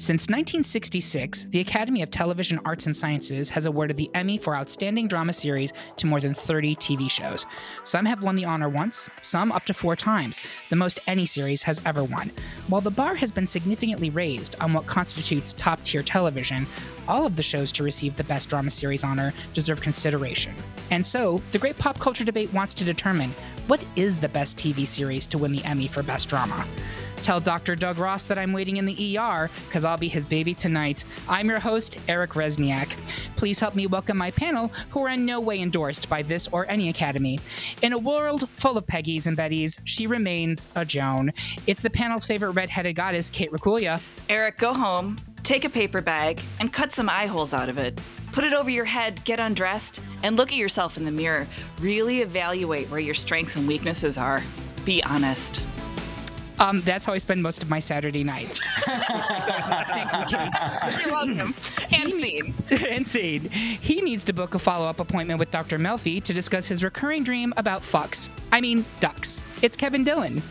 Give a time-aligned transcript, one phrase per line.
[0.00, 5.08] Since 1966, the Academy of Television Arts and Sciences has awarded the Emmy for Outstanding
[5.08, 7.44] Drama Series to more than 30 TV shows.
[7.84, 10.40] Some have won the honor once, some up to four times,
[10.70, 12.30] the most any series has ever won.
[12.68, 16.66] While the bar has been significantly raised on what constitutes top tier television,
[17.06, 20.54] all of the shows to receive the Best Drama Series honor deserve consideration.
[20.90, 23.34] And so, the Great Pop Culture Debate wants to determine
[23.66, 26.66] what is the best TV series to win the Emmy for Best Drama.
[27.22, 27.76] Tell Dr.
[27.76, 31.04] Doug Ross that I'm waiting in the ER because I'll be his baby tonight.
[31.28, 32.90] I'm your host, Eric Resniak.
[33.36, 36.68] Please help me welcome my panel, who are in no way endorsed by this or
[36.70, 37.38] any academy.
[37.82, 41.32] In a world full of Peggies and Bettys, she remains a Joan.
[41.66, 44.00] It's the panel's favorite redheaded goddess, Kate Rakulia.
[44.28, 48.00] Eric, go home, take a paper bag, and cut some eye holes out of it.
[48.32, 51.46] Put it over your head, get undressed, and look at yourself in the mirror.
[51.80, 54.42] Really evaluate where your strengths and weaknesses are.
[54.84, 55.62] Be honest.
[56.60, 58.62] Um, that's how I spend most of my Saturday nights.
[58.84, 61.00] Thank you, Kate.
[61.00, 61.54] You're welcome.
[61.90, 62.54] And scene.
[63.06, 63.50] and.
[63.50, 65.78] He needs to book a follow up appointment with Dr.
[65.78, 68.28] Melfi to discuss his recurring dream about fucks.
[68.52, 69.42] I mean, ducks.
[69.62, 70.42] It's Kevin Dillon.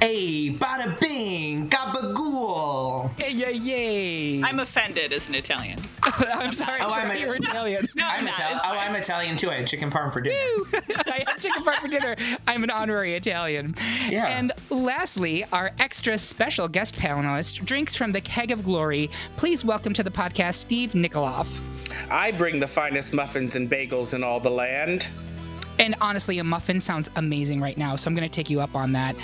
[0.00, 3.18] Hey, bada bing, gabagool.
[3.18, 4.42] Yay, yay, yay.
[4.42, 5.78] I'm offended as an Italian.
[6.02, 7.88] I'm sorry, Oh, I'm I'm a- you're Italian.
[7.94, 8.34] No, I'm not.
[8.34, 8.58] Italian.
[8.64, 8.78] Oh, fine.
[8.78, 9.50] I'm Italian too.
[9.50, 10.36] I had chicken parm for dinner.
[11.06, 12.16] I had chicken parm for dinner.
[12.46, 13.74] I'm an honorary Italian.
[14.08, 14.26] Yeah.
[14.26, 19.10] And lastly, our extra special guest panelist drinks from the keg of glory.
[19.36, 21.48] Please welcome to the podcast Steve Nikoloff.
[22.10, 25.08] I bring the finest muffins and bagels in all the land.
[25.80, 28.76] And honestly, a muffin sounds amazing right now, so I'm going to take you up
[28.76, 29.16] on that.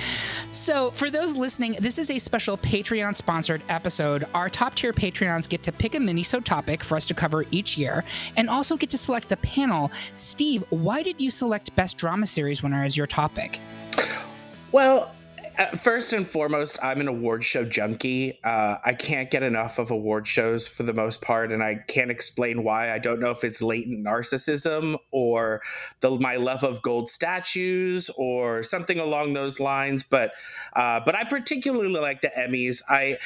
[0.52, 4.26] So, for those listening, this is a special Patreon sponsored episode.
[4.34, 7.76] Our top tier Patreons get to pick a minisode topic for us to cover each
[7.76, 8.04] year
[8.36, 9.92] and also get to select the panel.
[10.14, 13.60] Steve, why did you select Best Drama Series winner as your topic?
[14.72, 15.14] Well,
[15.74, 18.38] first and foremost, I'm an award show junkie.
[18.44, 22.10] Uh, I can't get enough of award shows for the most part, and I can't
[22.10, 22.92] explain why.
[22.92, 25.62] I don't know if it's latent narcissism or
[26.00, 30.02] the, my love of gold statues or something along those lines.
[30.02, 30.32] But
[30.74, 32.82] uh, but I particularly like the Emmys.
[32.88, 33.18] I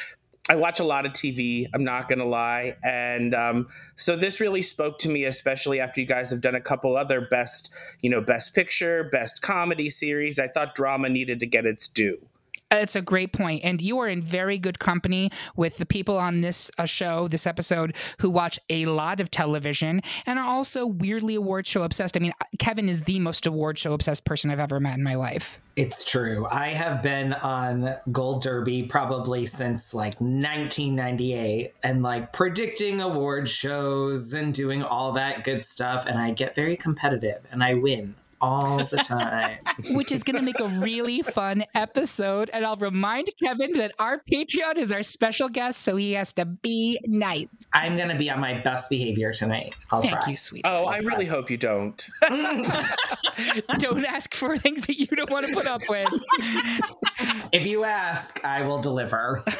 [0.49, 1.67] I watch a lot of TV.
[1.73, 6.07] I'm not gonna lie, and um, so this really spoke to me, especially after you
[6.07, 10.39] guys have done a couple other best, you know, best picture, best comedy series.
[10.39, 12.27] I thought drama needed to get its due.
[12.71, 16.39] It's a great point, and you are in very good company with the people on
[16.39, 21.35] this uh, show, this episode, who watch a lot of television and are also weirdly
[21.35, 22.15] award show obsessed.
[22.15, 25.15] I mean, Kevin is the most award show obsessed person I've ever met in my
[25.15, 25.59] life.
[25.75, 26.47] It's true.
[26.49, 34.33] I have been on Gold Derby probably since like 1998 and like predicting award shows
[34.33, 36.05] and doing all that good stuff.
[36.05, 39.59] And I get very competitive and I win all the time.
[39.91, 42.49] which is going to make a really fun episode.
[42.53, 46.45] And I'll remind Kevin that our Patreon is our special guest, so he has to
[46.45, 47.47] be nice.
[47.73, 49.73] I'm going to be on my best behavior tonight.
[49.91, 50.11] I'll try.
[50.11, 50.31] Thank try.
[50.31, 50.61] you, sweet.
[50.65, 52.09] Oh, I really hope you don't.
[53.77, 56.07] Don't ask for things that you don't want to put up with.
[57.51, 59.41] If you ask, I will deliver.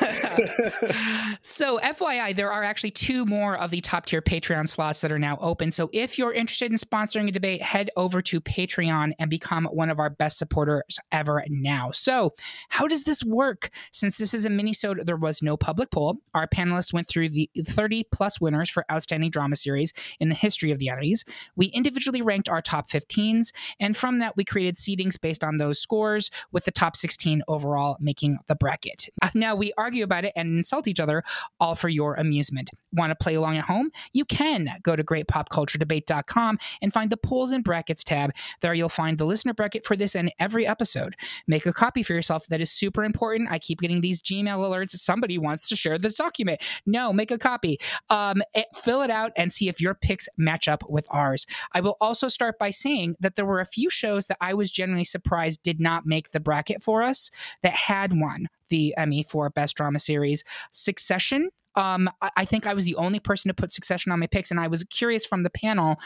[1.44, 5.20] So, FYI, there are actually two more of the top tier Patreon slots that are
[5.20, 5.72] now open.
[5.72, 9.90] So, if you're interested in sponsoring a debate, head over to Patreon and become one
[9.90, 11.92] of our best supporters ever now.
[11.92, 12.34] So,
[12.70, 13.70] how does this work?
[13.92, 16.18] Since this is a mini-sode, there was no public poll.
[16.34, 20.72] Our panelists went through the 30 plus winners for outstanding drama series in the history
[20.72, 21.24] of the Emmys.
[21.56, 25.80] We individually ranked our top 15s, and from that, we created seedings based on those
[25.80, 29.10] scores, with the top 16 overall making the bracket.
[29.22, 31.24] Uh, Now, we argue about it and insult each other,
[31.60, 32.70] all for your amusement.
[32.94, 33.92] Want to play along at home?
[34.14, 38.32] You can go to greatpopculturedebate.com and find the polls and brackets tab.
[38.62, 41.16] There you'll find the listener bracket for this and every episode.
[41.48, 42.48] Make a copy for yourself.
[42.48, 43.52] That is super important.
[43.52, 44.92] I keep getting these Gmail alerts.
[44.92, 46.62] Somebody wants to share this document.
[46.86, 47.80] No, make a copy.
[48.10, 51.46] Um, eh, fill it out and see if your picks match up with ours.
[51.74, 54.72] I will also start by saying that there were a few shows that I was
[54.72, 57.32] genuinely surprised did not make the bracket for us
[57.64, 60.44] that had won the Emmy for Best Drama Series.
[60.72, 61.50] Succession.
[61.76, 64.60] Um, I think I was the only person to put Succession on my picks, and
[64.60, 66.00] I was curious from the panel.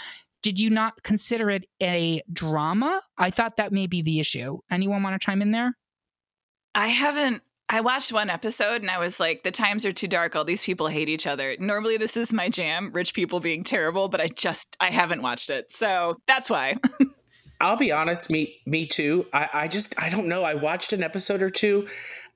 [0.45, 3.01] Did you not consider it a drama?
[3.17, 4.59] I thought that may be the issue.
[4.69, 5.75] Anyone want to chime in there?
[6.75, 7.41] I haven't.
[7.67, 10.35] I watched one episode and I was like, the times are too dark.
[10.35, 11.57] All these people hate each other.
[11.59, 15.49] Normally, this is my jam, rich people being terrible, but I just, I haven't watched
[15.49, 15.71] it.
[15.71, 16.75] So that's why.
[17.59, 19.25] I'll be honest, me me too.
[19.33, 20.43] I, I just I don't know.
[20.43, 21.87] I watched an episode or two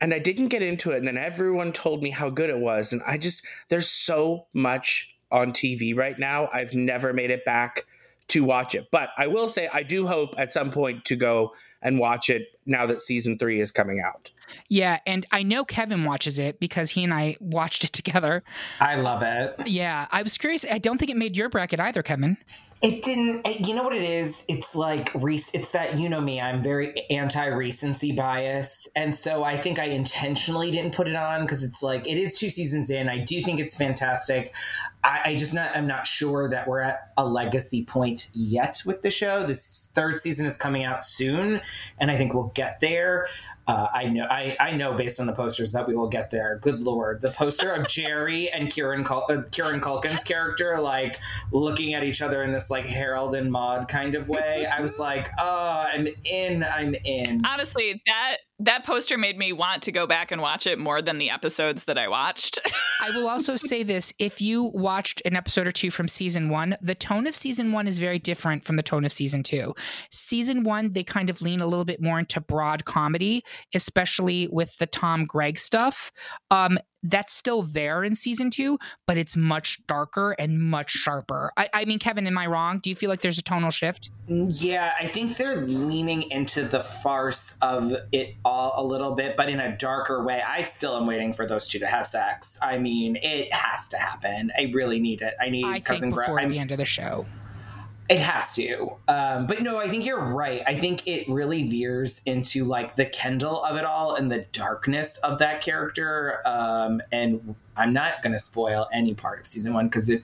[0.02, 0.98] and I didn't get into it.
[0.98, 2.92] And then everyone told me how good it was.
[2.92, 6.50] And I just there's so much on TV right now.
[6.52, 7.86] I've never made it back
[8.30, 8.90] to watch it.
[8.92, 12.48] But I will say I do hope at some point to go and watch it
[12.66, 14.32] now that season three is coming out.
[14.68, 18.44] Yeah, and I know Kevin watches it because he and I watched it together.
[18.80, 19.68] I love it.
[19.68, 20.66] Yeah, I was curious.
[20.70, 22.38] I don't think it made your bracket either, Kevin.
[22.82, 23.68] It didn't.
[23.68, 24.46] You know what it is?
[24.48, 26.40] It's like it's that you know me.
[26.40, 31.42] I'm very anti recency bias, and so I think I intentionally didn't put it on
[31.42, 33.10] because it's like it is two seasons in.
[33.10, 34.56] I do think it's fantastic.
[35.04, 35.76] I, I just not.
[35.76, 39.46] I'm not sure that we're at a legacy point yet with the show.
[39.46, 41.62] This third season is coming out soon,
[42.00, 43.28] and I think we'll get there.
[43.66, 46.60] Uh, I know, I, I know based on the posters that we will get there.
[46.62, 51.20] Good lord, the poster of Gerri and Kieran Cul- uh, Kieran Culkin's character like
[51.52, 54.66] looking at each other in this like Harold and Maude kind of way.
[54.66, 57.46] I was like, oh, I'm in, I'm in.
[57.46, 61.18] Honestly, that that poster made me want to go back and watch it more than
[61.18, 62.60] the episodes that I watched.
[63.02, 66.76] I will also say this if you watched an episode or two from season one,
[66.82, 69.74] the tone of season one is very different from the tone of season two.
[70.12, 74.78] Season one, they kind of lean a little bit more into broad comedy, especially with
[74.78, 76.12] the Tom Greg stuff.
[76.52, 81.52] Um, that's still there in season two, but it's much darker and much sharper.
[81.58, 82.80] I, I, mean, Kevin, am I wrong?
[82.80, 84.12] Do you feel like there's a tonal shift?
[84.30, 89.38] Mm, yeah, I think they're leaning into the farce of it all a little bit,
[89.38, 90.42] but in a darker way.
[90.42, 92.60] I still am waiting for those two to have sex.
[92.62, 94.52] I mean, it has to happen.
[94.58, 95.34] I really need it.
[95.40, 97.26] I need I cousin think before the end of the show.
[98.10, 98.96] It has to.
[99.08, 100.64] Um, but no, I think you're right.
[100.66, 105.18] I think it really veers into like the Kendall of it all and the darkness
[105.18, 106.40] of that character.
[106.44, 110.24] Um, and I'm not going to spoil any part of season one because it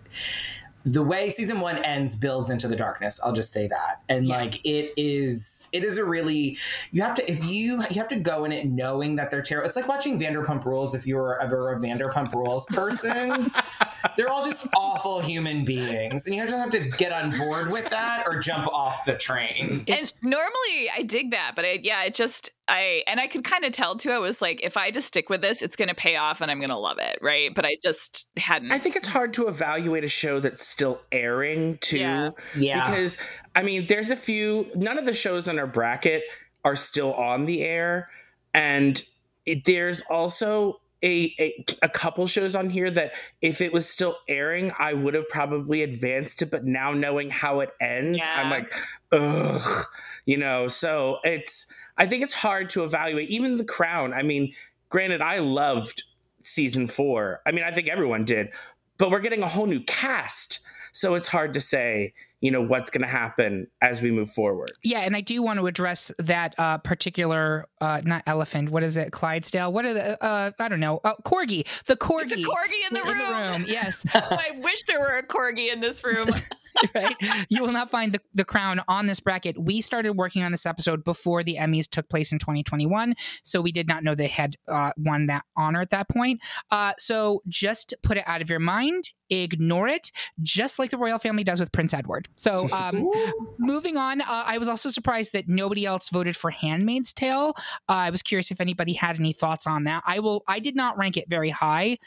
[0.85, 3.19] the way season one ends builds into the darkness.
[3.23, 4.03] I'll just say that.
[4.07, 4.37] And yeah.
[4.37, 6.57] like it is it is a really
[6.91, 9.67] you have to if you you have to go in it knowing that they're terrible.
[9.67, 13.51] It's like watching vanderpump rules if you were ever a vanderpump rules person.
[14.17, 17.89] They're all just awful human beings and you just have to get on board with
[17.89, 19.83] that or jump off the train.
[19.87, 23.63] And normally i dig that but I, yeah it just I and I could kind
[23.63, 24.11] of tell too.
[24.11, 26.49] I was like, if I just stick with this, it's going to pay off, and
[26.49, 27.53] I'm going to love it, right?
[27.53, 28.71] But I just hadn't.
[28.71, 32.29] I think it's hard to evaluate a show that's still airing too, yeah.
[32.55, 32.89] yeah.
[32.89, 33.17] Because
[33.55, 34.67] I mean, there's a few.
[34.75, 36.23] None of the shows on our bracket
[36.63, 38.09] are still on the air,
[38.53, 39.03] and
[39.45, 44.17] it, there's also a, a, a couple shows on here that if it was still
[44.27, 46.49] airing, I would have probably advanced it.
[46.49, 48.41] But now knowing how it ends, yeah.
[48.41, 48.73] I'm like,
[49.11, 49.85] ugh,
[50.25, 50.67] you know.
[50.67, 53.29] So it's I think it's hard to evaluate.
[53.29, 54.13] Even The Crown.
[54.13, 54.53] I mean,
[54.89, 56.03] granted, I loved
[56.43, 57.41] season four.
[57.45, 58.49] I mean, I think everyone did,
[58.97, 60.59] but we're getting a whole new cast.
[60.91, 64.71] So it's hard to say, you know, what's going to happen as we move forward.
[64.81, 68.69] Yeah, and I do want to address that uh, particular, uh, not elephant.
[68.69, 69.11] What is it?
[69.11, 69.73] Clydesdale.
[69.73, 70.23] What are the?
[70.23, 71.01] Uh, I don't know.
[71.03, 71.67] Uh, corgi.
[71.85, 72.23] The corgi.
[72.23, 73.17] It's a corgi in the, in room.
[73.17, 73.65] the room.
[73.67, 74.05] Yes.
[74.13, 76.27] I wish there were a corgi in this room.
[76.95, 77.15] right?
[77.49, 79.57] You will not find the, the crown on this bracket.
[79.57, 83.71] We started working on this episode before the Emmys took place in 2021, so we
[83.71, 86.41] did not know they had uh, won that honor at that point.
[86.71, 90.11] Uh, so just put it out of your mind, ignore it,
[90.41, 92.27] just like the royal family does with Prince Edward.
[92.35, 93.09] So um,
[93.57, 97.53] moving on, uh, I was also surprised that nobody else voted for Handmaid's Tale.
[97.89, 100.03] Uh, I was curious if anybody had any thoughts on that.
[100.05, 100.43] I will.
[100.47, 101.97] I did not rank it very high.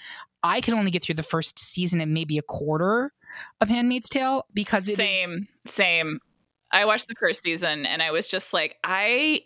[0.42, 3.12] I could only get through the first season and maybe a quarter
[3.60, 6.20] of Handmaid's Tale because same, is- same.
[6.70, 9.42] I watched the first season and I was just like, I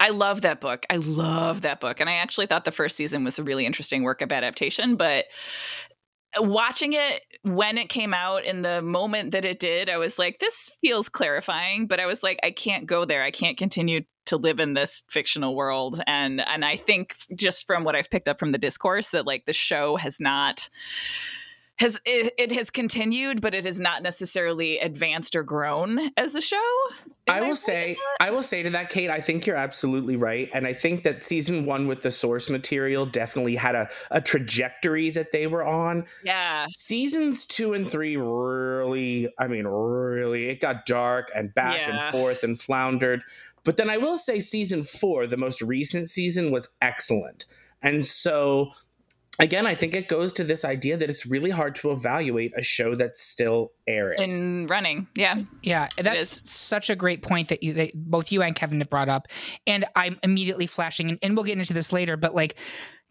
[0.00, 0.86] I love that book.
[0.88, 2.00] I love that book.
[2.00, 5.26] And I actually thought the first season was a really interesting work of adaptation, but
[6.38, 10.38] watching it when it came out in the moment that it did, I was like,
[10.38, 13.22] this feels clarifying, but I was like, I can't go there.
[13.22, 16.00] I can't continue to live in this fictional world.
[16.06, 19.44] And and I think just from what I've picked up from the discourse that like
[19.44, 20.68] the show has not
[21.80, 26.40] has it, it, has continued, but it has not necessarily advanced or grown as a
[26.42, 26.62] show.
[27.26, 29.08] I will say, I will say to that, Kate.
[29.08, 33.06] I think you're absolutely right, and I think that season one with the source material
[33.06, 36.04] definitely had a, a trajectory that they were on.
[36.22, 42.08] Yeah, seasons two and three really, I mean, really, it got dark and back yeah.
[42.08, 43.22] and forth and floundered.
[43.64, 47.46] But then I will say, season four, the most recent season, was excellent,
[47.80, 48.72] and so
[49.38, 52.62] again, I think it goes to this idea that it's really hard to evaluate a
[52.62, 55.08] show that's still airing and running.
[55.14, 58.90] Yeah, yeah, that's such a great point that you, that both you and Kevin have
[58.90, 59.28] brought up,
[59.66, 62.56] and I'm immediately flashing, and, and we'll get into this later, but like.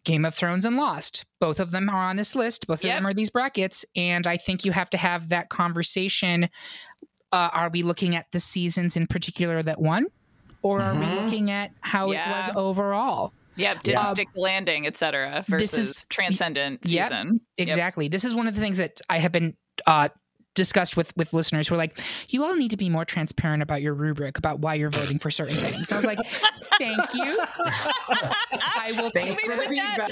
[0.05, 1.25] Game of Thrones and Lost.
[1.41, 2.67] Both of them are on this list.
[2.67, 2.95] Both of yep.
[2.97, 3.83] them are these brackets.
[3.97, 6.49] And I think you have to have that conversation
[7.33, 10.05] uh, are we looking at the seasons in particular that won,
[10.61, 11.25] or are we Mhm.
[11.25, 12.29] looking at how Yeah.
[12.29, 13.33] it was overall?
[13.59, 14.09] Yep, didn't Yeah.
[14.09, 15.43] stick the landing, etc.
[15.47, 17.41] This Versus is- transcendent Yep, season.
[17.57, 17.67] Yep.
[17.67, 18.07] Exactly.
[18.07, 19.55] This is one of the things that I have been
[19.87, 20.09] uh,
[20.59, 21.97] discussed with with listeners who are like,
[22.27, 25.31] you all need to be more transparent about your rubric about why you're voting for
[25.31, 25.89] certain things.
[25.89, 26.19] I was like,
[26.77, 27.39] thank you.
[28.61, 30.09] I will take for the with that.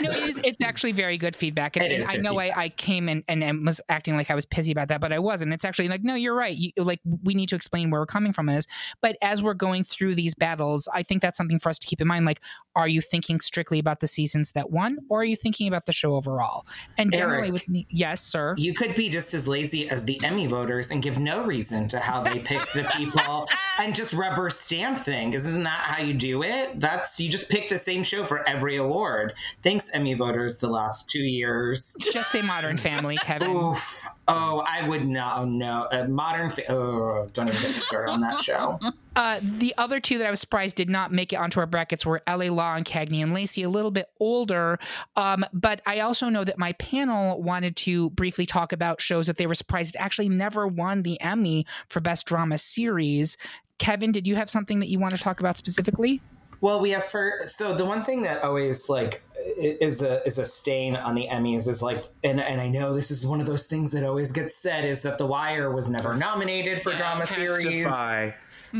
[0.00, 1.76] no, it is, it's actually very good feedback.
[1.76, 4.46] And, and I know I, I came and, and, and was acting like I was
[4.46, 5.52] pissy about that, but I wasn't.
[5.52, 6.56] It's actually like, no, you're right.
[6.56, 8.66] You, like, we need to explain where we're coming from in this.
[9.00, 12.00] But as we're going through these battles, I think that's something for us to keep
[12.00, 12.26] in mind.
[12.26, 12.40] Like,
[12.76, 15.92] are you thinking strictly about the seasons that won, or are you thinking about the
[15.92, 16.66] show overall?
[16.96, 17.52] And generally, Eric.
[17.52, 18.54] with me, yes, sir.
[18.56, 21.98] You could be just as lazy as the Emmy voters and give no reason to
[21.98, 25.32] how they pick the people and just rubber stamp thing.
[25.32, 26.78] Isn't that how you do it?
[26.78, 29.34] That's you just pick the same show for every award.
[29.62, 31.96] Thanks, Emmy voters, the last two years.
[32.12, 33.50] Just say Modern Family, Kevin.
[33.56, 34.06] Oof.
[34.30, 35.48] Oh, I would not.
[35.48, 36.50] No, a modern.
[36.50, 38.78] Fa- oh, don't even get me started on that show.
[39.16, 42.06] Uh, the other two that I was surprised did not make it onto our brackets
[42.06, 44.78] were LA Law and Cagney and Lacey, a little bit older.
[45.16, 49.36] Um, but I also know that my panel wanted to briefly talk about shows that
[49.36, 53.36] they were surprised actually never won the Emmy for Best Drama Series.
[53.78, 56.22] Kevin, did you have something that you want to talk about specifically?
[56.60, 59.22] Well, we have for so the one thing that always like
[59.56, 63.10] is a is a stain on the Emmys is like, and and I know this
[63.10, 66.14] is one of those things that always gets said is that The Wire was never
[66.14, 67.86] nominated for drama series,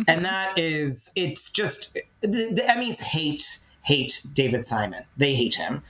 [0.07, 5.05] and that is it's just the, the Emmys hate hate David Simon.
[5.17, 5.83] They hate him.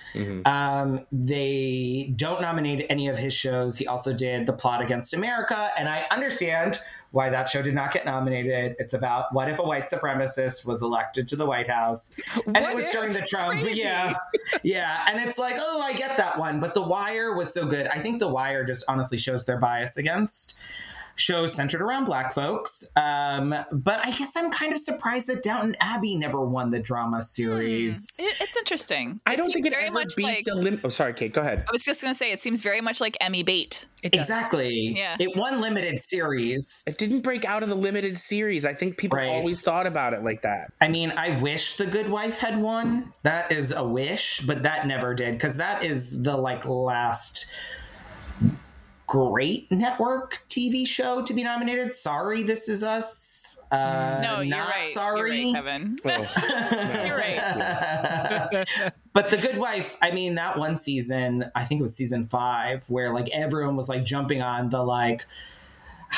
[0.47, 3.79] Um, they don't nominate any of his shows.
[3.79, 6.79] He also did The Plot Against America, and I understand
[7.13, 8.77] why that show did not get nominated.
[8.79, 12.13] It's about what if a white supremacist was elected to the White House,
[12.47, 12.93] and What it was if?
[12.93, 13.61] during the Trump.
[13.61, 13.81] Crazy.
[13.81, 14.15] Yeah,
[14.63, 17.87] yeah, and it's like, oh, I get that one, but The Wire was so good.
[17.89, 20.57] I think The Wire just honestly shows their bias against
[21.21, 22.85] shows centered around black folks.
[22.97, 27.23] Um, but I guess I'm kind of surprised that Downton Abbey never won the drama
[27.23, 28.17] series.
[28.19, 29.21] It, it's interesting.
[29.27, 30.45] I don't think it very ever much beat like.
[30.45, 31.33] the lim- Oh, sorry, Kate.
[31.33, 31.65] Go ahead.
[31.69, 33.87] I was just gonna say it seems very much like Emmy bait.
[34.03, 34.15] It.
[34.15, 34.95] Exactly.
[34.97, 35.17] Yeah.
[35.21, 36.83] It won limited series.
[36.87, 38.65] It didn't break out of the limited series.
[38.65, 39.29] I think people Right.
[39.29, 40.73] always thought about it like that.
[40.81, 43.13] I mean, I wish The Good Wife had won.
[43.25, 47.53] That is a wish, but that never did because that is the like last
[49.11, 51.93] great network TV show to be nominated.
[51.93, 53.61] Sorry, This Is Us.
[53.73, 54.89] Uh, No, you're not right.
[54.91, 55.41] Sorry.
[55.41, 55.99] You're right, Kevin.
[56.05, 56.11] Oh,
[57.07, 58.65] You're right.
[59.13, 62.89] but the good wife i mean that one season i think it was season five
[62.89, 65.27] where like everyone was like jumping on the like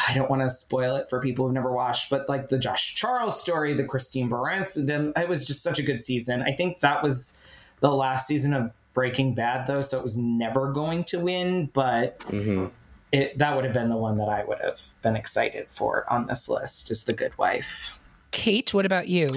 [0.08, 2.94] i don't want to spoil it for people who've never watched but like the josh
[2.94, 6.80] charles story the christine baranski then it was just such a good season i think
[6.80, 7.38] that was
[7.80, 12.18] the last season of breaking bad though so it was never going to win but
[12.20, 12.70] Mhm.
[13.12, 16.26] It, that would have been the one that i would have been excited for on
[16.26, 18.00] this list is the good wife
[18.32, 19.28] Kate, what about you?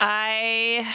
[0.00, 0.94] I,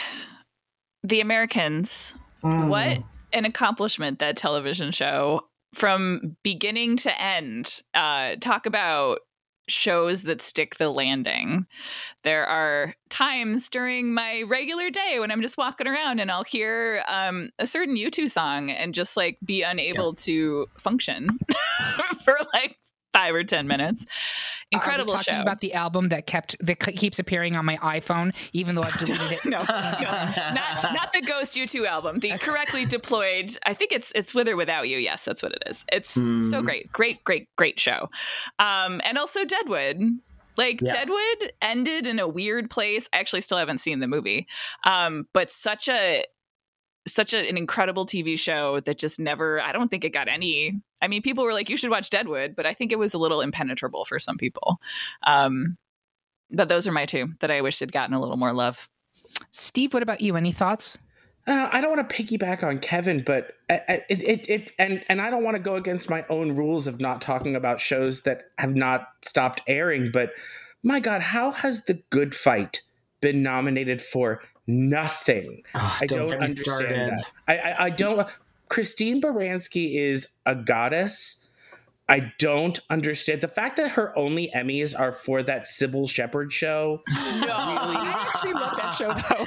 [1.02, 2.14] the Americans.
[2.44, 2.68] Mm.
[2.68, 2.98] What
[3.32, 7.82] an accomplishment that television show from beginning to end.
[7.94, 9.20] Uh, talk about
[9.68, 11.66] shows that stick the landing.
[12.24, 17.02] There are times during my regular day when I'm just walking around and I'll hear
[17.08, 21.28] um, a certain U2 song and just like be unable to function
[22.24, 22.78] for like
[23.12, 24.06] five or 10 minutes.
[24.70, 25.42] Incredible Are we talking show.
[25.42, 29.32] about the album that kept that keeps appearing on my iPhone, even though I've deleted
[29.32, 29.44] it.
[29.44, 32.20] no, no, not not the Ghost U2 album.
[32.20, 33.54] The correctly deployed.
[33.66, 34.96] I think it's it's with or without you.
[34.96, 35.84] Yes, that's what it is.
[35.92, 38.08] It's so great, great, great, great show.
[38.58, 40.00] Um, and also Deadwood.
[40.56, 40.92] Like Yeah.
[40.92, 43.08] Deadwood ended in a weird place.
[43.12, 44.46] I actually still haven't seen the movie,
[44.84, 46.24] um, but such a
[47.06, 49.60] such a, an incredible TV show that just never.
[49.60, 50.80] I don't think it got any.
[51.00, 53.18] I mean, people were like, "You should watch Deadwood," but I think it was a
[53.18, 54.78] little impenetrable for some people.
[55.26, 55.76] Um,
[56.50, 58.88] but those are my two that I wish had gotten a little more love.
[59.50, 60.36] Steve, what about you?
[60.36, 60.98] Any thoughts?
[61.46, 65.04] Uh, I don't want to piggyback on Kevin, but I- I- it, it, it and
[65.08, 68.22] and I don't want to go against my own rules of not talking about shows
[68.22, 70.10] that have not stopped airing.
[70.12, 70.30] But
[70.84, 72.82] my God, how has The Good Fight
[73.20, 75.62] been nominated for nothing?
[75.74, 77.32] Oh, I don't don't understand that.
[77.48, 78.28] I, I I don't.
[78.68, 81.38] Christine Baranski is a goddess.
[82.08, 87.02] I don't understand the fact that her only Emmys are for that Cybill Shepherd show.
[87.42, 89.46] No, I actually love that show though.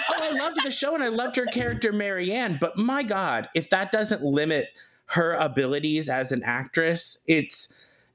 [0.10, 3.68] oh, I loved the show and I loved her character Maryann, but my God, if
[3.70, 4.68] that doesn't limit
[5.06, 7.72] her abilities as an actress, it's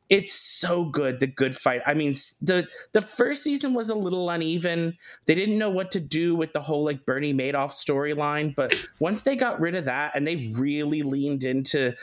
[0.10, 1.20] it's so good.
[1.20, 1.82] The Good Fight.
[1.86, 4.98] I mean, the the first season was a little uneven.
[5.26, 9.24] They didn't know what to do with the whole like Bernie Madoff storyline, but once
[9.24, 11.94] they got rid of that and they really leaned into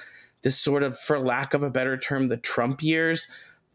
[0.43, 3.29] this sort of, for lack of a better term, the Trump years.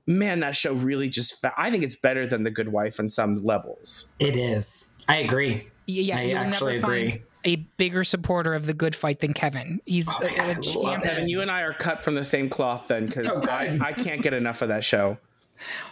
[0.08, 1.40] man, that show really just.
[1.40, 4.08] Fa- I think it's better than The Good Wife on some levels.
[4.20, 4.94] It is.
[5.08, 5.70] I agree.
[5.92, 7.12] Yeah, I you'll never actually agree.
[7.12, 9.82] find a bigger supporter of the good fight than Kevin.
[9.86, 11.02] He's Oh a- God, a champion.
[11.02, 13.44] Kevin, you and I are cut from the same cloth then, because So.
[13.50, 15.18] I, I can't get enough of that show.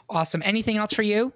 [0.09, 0.41] Awesome.
[0.45, 1.33] Anything else for you?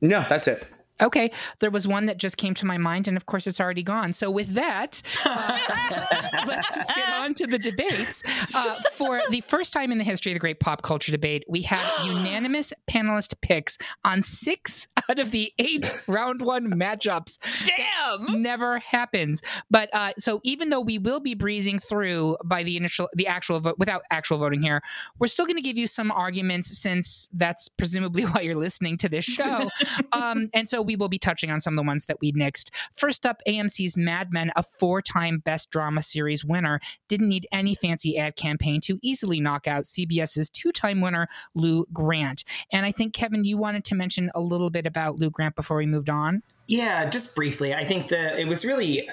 [0.00, 0.66] No, that's it.
[1.02, 3.82] Okay, there was one that just came to my mind, and of course, it's already
[3.82, 4.14] gone.
[4.14, 5.58] So, with that, uh,
[6.46, 8.22] let's just get on to the debates.
[8.54, 11.60] Uh, for the first time in the history of the great pop culture debate, we
[11.62, 17.38] have unanimous panelist picks on six out of the eight round one matchups.
[17.66, 18.42] Damn.
[18.42, 19.42] Never happens.
[19.70, 23.60] But uh, so, even though we will be breezing through by the initial, the actual
[23.60, 24.82] vote without actual voting here,
[25.18, 29.08] we're still going to give you some arguments since that's presumably why you're listening to
[29.08, 29.68] this show.
[30.12, 32.70] um, and so we will be touching on some of the ones that we nixed.
[32.94, 37.74] First up, AMC's Mad Men, a four time Best Drama Series winner, didn't need any
[37.74, 42.44] fancy ad campaign to easily knock out CBS's two time winner, Lou Grant.
[42.72, 45.76] And I think, Kevin, you wanted to mention a little bit about Lou Grant before
[45.76, 46.42] we moved on.
[46.66, 47.74] Yeah, just briefly.
[47.74, 49.08] I think that it was really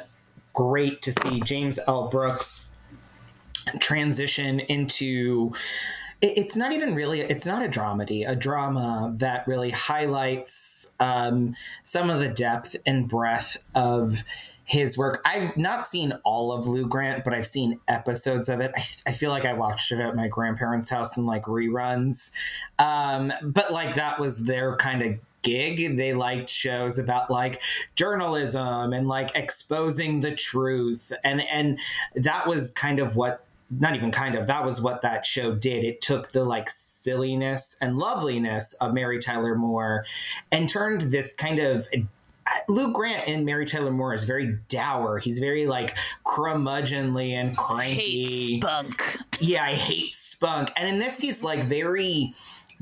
[0.54, 2.08] great to see James L.
[2.08, 2.70] Brooks
[3.80, 5.54] transition into
[6.22, 12.10] it's not even really it's not a dramedy a drama that really highlights um, some
[12.10, 14.24] of the depth and breadth of
[14.66, 18.72] his work i've not seen all of lou grant but i've seen episodes of it
[18.76, 22.32] i, I feel like i watched it at my grandparents house in like reruns
[22.80, 27.62] um, but like that was their kind of gig they liked shows about like
[27.96, 31.80] journalism and like exposing the truth and and
[32.16, 35.84] that was kind of what not even kind of that was what that show did
[35.84, 40.06] it took the like silliness and loveliness of mary tyler moore
[40.52, 41.88] and turned this kind of
[42.46, 45.18] uh, Lou Grant in Mary Tyler Moore is very dour.
[45.18, 48.56] He's very like curmudgeonly and cranky.
[48.56, 49.18] Hate spunk.
[49.40, 50.72] Yeah, I hate spunk.
[50.76, 52.34] And in this, he's like very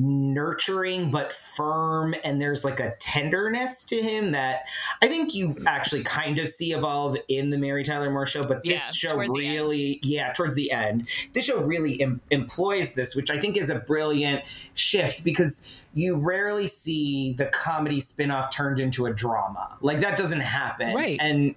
[0.01, 4.61] nurturing but firm, and there's like a tenderness to him that
[5.01, 8.41] I think you actually kind of see evolve in the Mary Tyler Moore show.
[8.41, 13.15] But this Yeah, show really, yeah, towards the end, this show really em- employs this,
[13.15, 18.79] which I think is a brilliant shift because you rarely see the comedy spin-off turned
[18.79, 19.77] into a drama.
[19.81, 20.93] Like that doesn't happen.
[20.95, 21.19] Right.
[21.21, 21.55] And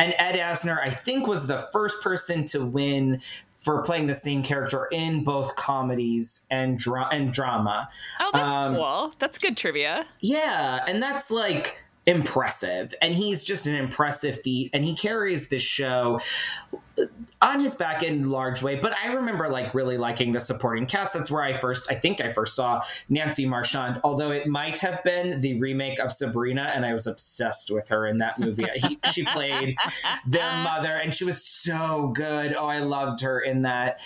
[0.00, 3.20] and Ed Asner, I think, was the first person to win
[3.56, 7.88] for playing the same character in both comedies and dra- and drama.
[8.18, 9.12] Oh, that's Um, cool.
[9.18, 10.06] That's good trivia.
[10.20, 12.94] Yeah, and that's like impressive.
[13.02, 16.20] And he's just an impressive feat, and he carries this show
[17.42, 18.76] on his back in large way.
[18.76, 21.14] But I remember like really liking the supporting cast.
[21.14, 24.00] That's where I first, I think I first saw Nancy Marchand.
[24.04, 28.06] Although it might have been the remake of Sabrina, and I was obsessed with her
[28.06, 28.66] in that movie.
[28.74, 29.76] he, she played
[30.26, 32.54] their mother, and she was so good.
[32.54, 34.00] Oh, I loved her in that.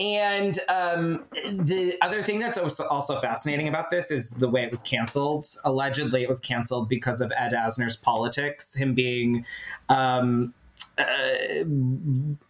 [0.00, 4.80] And um, the other thing that's also fascinating about this is the way it was
[4.80, 5.46] canceled.
[5.62, 9.44] Allegedly, it was canceled because of Ed Asner's politics, him being
[9.90, 10.54] um,
[11.00, 11.64] uh,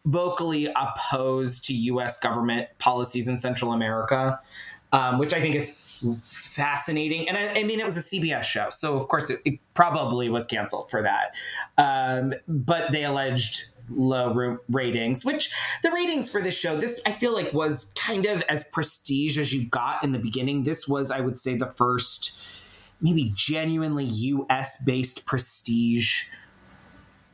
[0.05, 2.19] vocally opposed to U.S.
[2.19, 4.41] government policies in Central America,
[4.93, 5.71] um, which I think is
[6.23, 7.29] fascinating.
[7.29, 10.29] And I, I mean, it was a CBS show, so of course it, it probably
[10.29, 11.33] was canceled for that.
[11.79, 17.13] Um, but they alleged low ra- ratings, which the ratings for this show, this I
[17.13, 20.63] feel like was kind of as prestige as you got in the beginning.
[20.63, 22.41] This was, I would say, the first
[23.01, 26.27] maybe genuinely US based prestige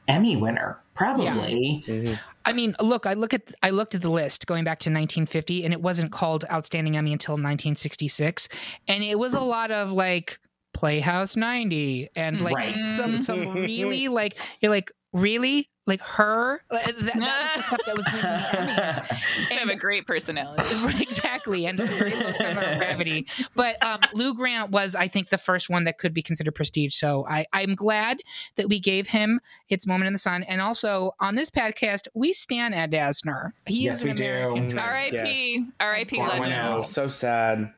[0.09, 1.83] Emmy winner, probably.
[1.87, 2.15] Mm-hmm.
[2.45, 5.65] I mean, look, I look at I looked at the list going back to 1950,
[5.65, 8.49] and it wasn't called Outstanding Emmy until 1966,
[8.89, 10.39] and it was a lot of like
[10.75, 12.97] Playhouse 90 and like Right.
[12.97, 17.97] some some really like you're like really like her that, that was the stuff that
[17.97, 19.51] was winning the Emmys.
[19.53, 20.65] I have a great personality.
[21.03, 23.27] exactly, and very low center of gravity.
[23.55, 26.95] But um, Lou Grant was, I think, the first one that could be considered prestige.
[26.97, 28.19] So I, I'm glad
[28.57, 30.43] that we gave him its moment in the sun.
[30.43, 33.53] And also on this podcast, we stand Ed Asner.
[33.67, 34.25] He Yes, is an we do.
[34.25, 34.71] American Mhm.
[34.73, 35.19] treasure.
[35.21, 35.67] R.I.P.
[35.79, 36.19] R.I.P.
[36.19, 36.75] Wow.
[36.77, 37.73] Know, so sad.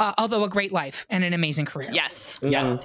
[0.00, 1.90] Uh, although a great life and an amazing career.
[1.92, 2.40] Yes.
[2.42, 2.78] Yeah.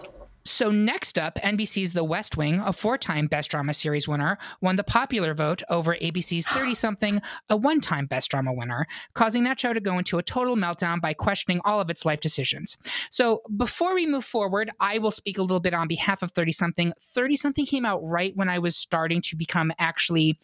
[0.46, 4.84] So next up, NBC's The West Wing, a four-time Best Drama Series winner, won the
[4.84, 9.98] popular vote over ABC's 30-something, a one-time Best Drama winner, causing that show to go
[9.98, 12.78] into a total meltdown by questioning all of its life decisions.
[13.10, 16.94] So before we move forward, I will speak a little bit on behalf of 30-something.
[17.00, 20.38] 30-something came out right when I was starting to become actually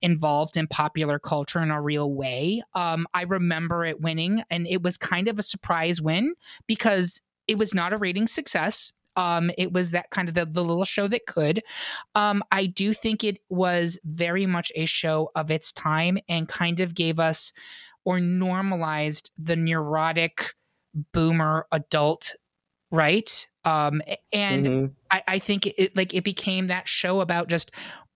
[0.00, 2.62] involved in popular culture in a real way.
[2.74, 6.34] Um, I remember it winning, and it was kind of a surprise win
[6.66, 8.92] because it was not a rating success.
[9.16, 11.62] Um, it was that kind of the, the little show that could.
[12.14, 16.80] Um, I do think it was very much a show of its time and kind
[16.80, 17.52] of gave us
[18.04, 20.54] or normalized the neurotic
[21.12, 22.36] boomer adult,
[22.90, 23.48] right?
[23.64, 24.94] Um, and Mhm.
[25.10, 27.70] I, I think it like it became that show about just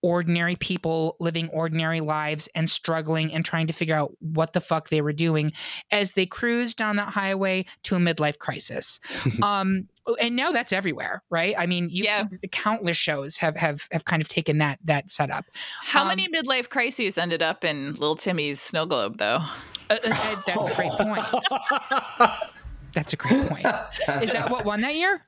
[0.07, 4.89] ordinary people living ordinary lives and struggling and trying to figure out what the fuck
[4.89, 5.53] they were doing
[5.91, 9.01] as they cruised down that highway to a midlife crisis.
[9.43, 9.89] um,
[10.21, 11.55] and now that's everywhere, right?
[11.59, 12.25] I mean, you Yeah.
[12.41, 15.47] the countless shows have have have kind of taken that that setup.
[15.83, 19.41] How Um, many midlife crises ended up in Little Timmy's snow globe, though?
[19.91, 21.25] Uh, uh, that's a great point.
[22.93, 23.67] That's a great point.
[24.23, 25.23] Is that what won that year?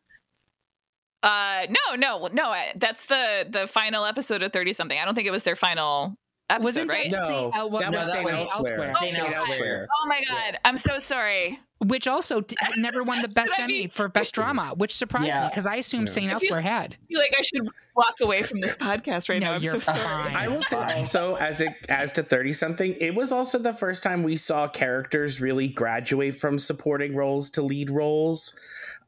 [1.22, 2.50] Uh, no, no, no.
[2.50, 4.98] I- That's the the final episode of Thirty Something.
[4.98, 6.16] I don't think it was their final
[6.50, 7.10] episode, Wasn't right?
[7.10, 8.84] that No, Say- uh, well, that no, was that was Elsewhere.
[8.84, 9.34] Saint Saint Elsewhere.
[9.50, 9.88] Elsewhere.
[9.92, 11.58] Oh my god, I'm so sorry.
[11.80, 15.46] which also d- never won the best Emmy mean- for best drama, which surprised me
[15.48, 16.14] because I assumed Yeah.
[16.14, 16.32] St.
[16.32, 16.94] Elsewhere had.
[16.94, 19.54] I feel like I should walk away from this podcast right No, now.
[19.54, 19.98] I'm you're so sorry.
[20.00, 20.36] fine.
[20.36, 20.98] I will It's say fine.
[20.98, 24.66] also as it as to 30 something, it was also the first time we saw
[24.68, 28.56] characters really graduate from supporting roles to lead roles.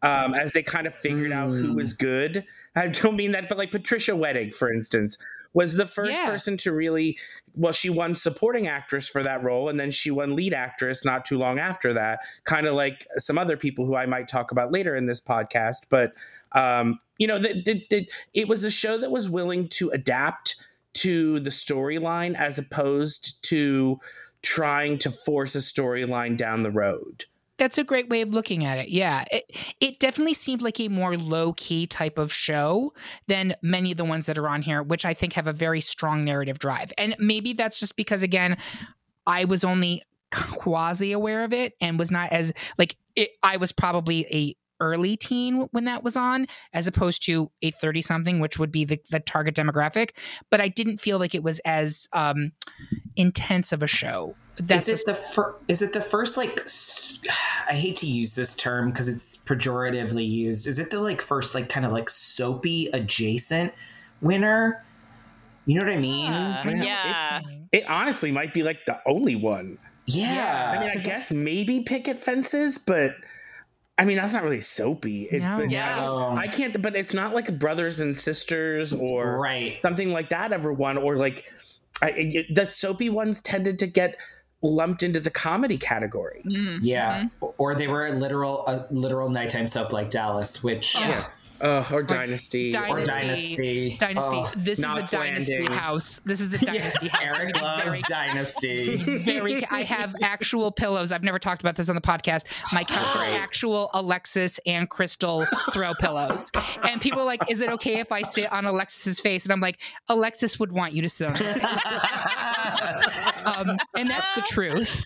[0.03, 2.47] Um, as they kind of figured out who was good.
[2.75, 5.19] I don't mean that, but like Patricia Wedding, for instance,
[5.53, 6.27] was the first Yeah.
[6.27, 7.19] person to really
[7.55, 11.25] well, she won supporting actress for that role, and then she won lead actress not
[11.25, 14.73] too long after that, kind of like some other people who I might talk about
[14.73, 15.87] later in this podcast.
[15.91, 16.13] But
[16.53, 20.57] um, you know, the, the, the, it was a show that was willing to adapt
[20.95, 24.01] to the storyline as opposed to
[24.43, 27.27] trying to force a storyline down the road.
[27.61, 28.89] That's a great way of looking at it.
[28.89, 29.23] Yeah.
[29.31, 32.95] It, it definitely seemed like a more low key type of show
[33.29, 35.83] than many of the ones that are on here, which I think have a very
[35.83, 36.91] strong narrative drive.
[36.97, 38.57] And maybe that's just because, again,
[39.27, 43.73] I was only quasi aware of it and was not as like it, I was
[43.73, 48.59] probably a early teen when that was on as opposed to a 30 something which
[48.59, 50.13] would be the, the target demographic
[50.49, 52.53] but i didn't feel like it was as um
[53.17, 54.35] intense of a show
[54.69, 56.61] that's is just- it the fir- is it the first like
[57.69, 60.67] I hate to use this term because it's pejoratively used.
[60.67, 63.75] Is it the like first like kind of like soapy adjacent
[64.21, 64.85] winner?
[65.67, 66.33] You know what I mean?
[66.33, 67.41] Uh, I yeah.
[67.45, 67.53] you're.
[67.73, 69.79] It honestly might be like the only one.
[70.07, 70.75] yeah.
[70.77, 73.13] I mean, I guess maybe picket fences, but
[73.99, 75.29] I mean that's not really soapy.
[75.31, 75.59] It, No.
[75.59, 76.11] but Yeah.
[76.37, 76.81] I can't.
[76.81, 79.81] But it's not like brothers and sisters or right.
[79.83, 81.53] something like that ever won, or like
[82.03, 84.17] I, it- the soapy ones tended to get
[84.63, 86.43] lumped into the comedy category.
[86.47, 86.81] Mm.
[86.83, 87.29] Yeah.
[87.41, 91.25] Or they were a literal a literal nighttime soap like Dallas, which Yeah.
[91.61, 92.69] Uh, or Dynasty.
[92.69, 93.07] or Dynasty.
[93.07, 93.97] Dynasty.
[93.99, 94.35] Dynasty.
[94.35, 95.73] Oh, this is a dynasty Landing.
[95.73, 96.21] house.
[96.25, 97.23] This is a dynasty house.
[97.23, 98.97] Eric Very- Dynasty.
[99.19, 101.13] very I have actual pillows.
[101.13, 102.45] I've never talked about this on the podcast.
[102.73, 103.35] My couch is Great.
[103.37, 106.45] actual Alexis and Krystle throw pillows.
[106.83, 109.45] And people are like, is it okay if I sit on Alexis's face?
[109.45, 111.61] And I'm like, Alexis would want you to sit on her
[113.47, 115.03] um, and that's the truth.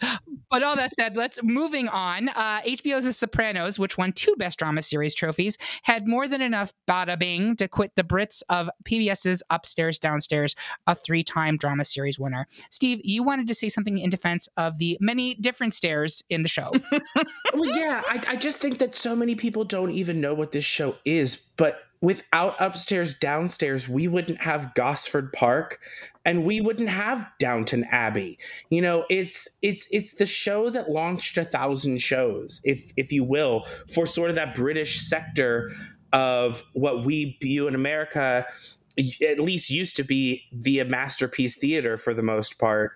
[0.51, 2.29] But all that said, let's moving on.
[2.29, 6.73] Uh, HBO's The Sopranos, which won two Best Drama Series trophies, had more than enough
[6.89, 10.55] bada bing to quit the Brits of PBS's Upstairs Downstairs,
[10.87, 12.47] a three-time drama series winner.
[12.71, 16.49] Steve, you wanted to say something in defense of the many different stairs in the
[16.49, 16.73] show.
[17.55, 20.65] well, yeah, I, I just think that so many people don't even know what this
[20.65, 21.37] show is.
[21.57, 25.81] But without upstairs, downstairs, we wouldn't have Gosford Park,
[26.25, 28.39] and we wouldn't have Downton Abbey.
[28.69, 33.25] You know, it's it's it's the show that launched a thousand shows, if if you
[33.25, 35.73] will, for sort of that British sector
[36.15, 38.47] of what we view in America.
[39.29, 42.93] At least used to be via masterpiece theater for the most part.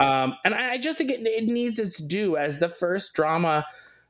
[0.00, 3.64] Um, and I, I just think it, it needs its due as the first drama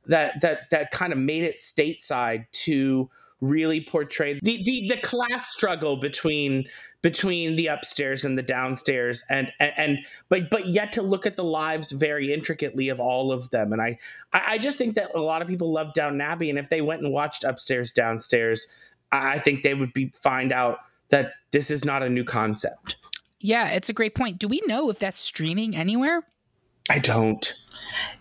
[0.07, 5.49] that that that kind of made it stateside to really portray the, the the class
[5.49, 6.65] struggle between
[7.03, 11.37] between the upstairs and the downstairs and, and and but but yet to look at
[11.37, 13.99] the lives very intricately of all of them and I
[14.33, 17.03] I just think that a lot of people love Down Abbey and if they went
[17.03, 18.67] and watched upstairs downstairs
[19.13, 20.79] I think they would be find out
[21.11, 22.97] that this is not a new concept.
[23.39, 24.39] yeah, it's a great point.
[24.39, 26.23] Do we know if that's streaming anywhere?
[26.91, 27.55] I don't.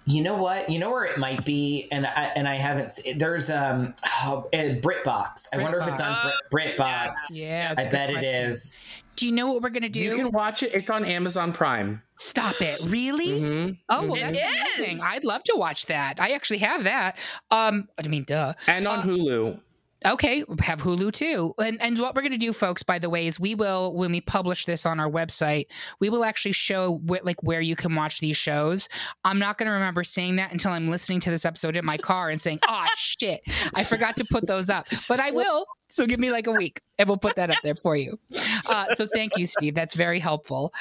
[0.06, 0.69] You know what?
[0.69, 2.99] You know where it might be, and I and I haven't.
[3.17, 5.47] There's um oh, uh, BritBox.
[5.54, 6.15] I wonder if it's on
[6.51, 7.13] Brit, BritBox.
[7.32, 8.49] Yeah, that's a I good bet it question.
[8.49, 9.01] is.
[9.15, 9.99] Do you know what we're gonna do?
[9.99, 10.73] You can watch it.
[10.73, 12.01] It's on Amazon Prime.
[12.17, 12.80] Stop it!
[12.84, 13.39] Really?
[13.39, 14.39] hmm Oh, well, that's
[14.78, 15.01] amazing.
[15.04, 16.19] I'd love to watch that.
[16.19, 17.17] I actually have that.
[17.51, 18.54] Um, I mean, duh.
[18.67, 19.60] And on Uh, Hulu.
[20.05, 21.53] Okay, have Hulu too.
[21.58, 24.12] And and what we're going to do folks by the way is we will when
[24.12, 25.65] we publish this on our website,
[25.99, 28.88] we will actually show wh- like where you can watch these shows.
[29.23, 31.97] I'm not going to remember saying that until I'm listening to this episode in my
[32.05, 33.41] car and saying, "Oh shit,
[33.73, 36.82] I forgot to put those up." But I will So give me like a week
[36.98, 38.19] and we'll put that up there for you.
[38.67, 39.76] Uh, so thank you, Steve.
[39.76, 40.74] That's very helpful.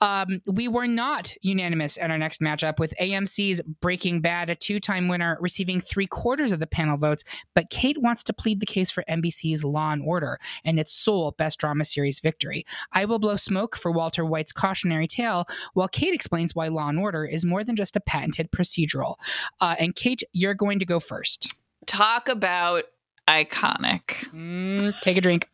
[0.00, 4.80] Um, we were not unanimous in our next matchup with AMC's Breaking Bad, a two
[4.80, 7.24] time winner, receiving three quarters of the panel votes.
[7.54, 11.32] But Kate wants to plead the case for NBC's Law and Order and its sole
[11.32, 12.64] Best Drama Series victory.
[12.92, 16.98] I will blow smoke for Walter White's cautionary tale, while Kate explains why Law and
[16.98, 19.14] Order is more than just a patented procedural.
[19.60, 21.54] Uh, and Kate, you're going to go first.
[21.86, 22.84] Talk about
[23.28, 24.04] iconic.
[24.32, 25.48] Mm, take a drink.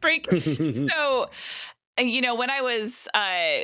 [0.00, 0.26] Drink.
[0.90, 1.30] so
[1.98, 3.60] uh, you know when i was uh,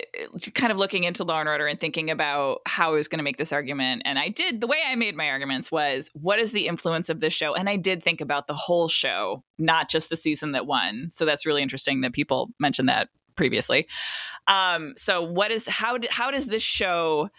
[0.55, 3.25] kind of looking into law and order and thinking about how i was going to
[3.25, 6.53] make this argument and i did the way i made my arguments was what is
[6.53, 10.11] the influence of this show and i did think about the whole show not just
[10.11, 13.87] the season that won so that's really interesting that people mentioned that previously
[14.47, 17.31] um, so what is how how does this show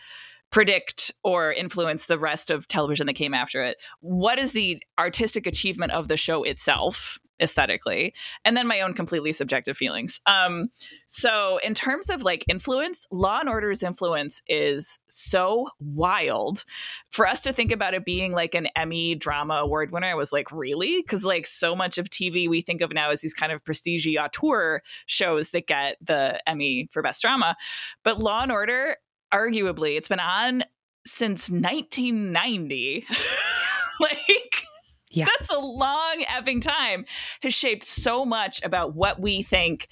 [0.52, 3.78] predict or influence the rest of television that came after it.
[4.02, 7.20] What is the artistic achievement of the show itself?
[7.42, 10.68] aesthetically and then my own completely subjective feelings um
[11.08, 16.66] so in terms of like influence law and order's influence is so wild
[17.12, 20.34] for us to think about it being like an emmy drama award winner i was
[20.34, 23.52] like really because like so much of tv we think of now as these kind
[23.52, 27.56] of prestige auteur shows that get the emmy for best drama
[28.04, 28.98] but law and order
[29.34, 30.63] arguably it's been on
[31.06, 33.06] since 1990
[34.00, 34.63] like
[35.12, 35.26] yeah.
[35.26, 37.06] that's a long effing time
[37.42, 39.88] has shaped so much about what we think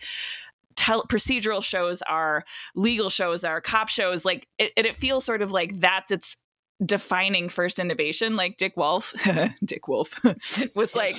[0.75, 2.45] tel- procedural shows are
[2.75, 6.37] legal shows are cop shows like it, it feels sort of like that's its
[6.85, 9.13] defining first innovation like dick wolf
[9.65, 10.23] dick wolf
[10.75, 11.15] was like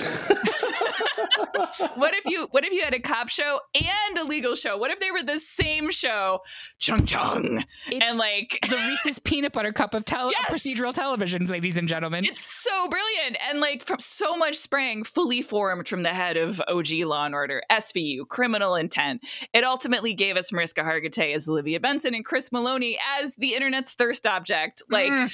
[1.94, 4.77] what if you what if you had a cop show and a legal show?
[4.77, 6.40] What if they were the same show?
[6.79, 7.64] Chung chung.
[7.88, 10.51] It's and like the Reese's peanut butter cup of tele- Yes.
[10.51, 12.24] procedural television, ladies and gentlemen.
[12.24, 13.37] it's so brilliant.
[13.48, 17.35] And like from so much sprang fully formed from the head of OG Law and
[17.35, 19.24] Order, SVU, criminal intent.
[19.53, 23.94] It ultimately gave us Mariska Hargitay as Olivia Benson and Chris Meloni as the internet's
[23.94, 24.83] thirst object.
[24.90, 25.31] Like Mm.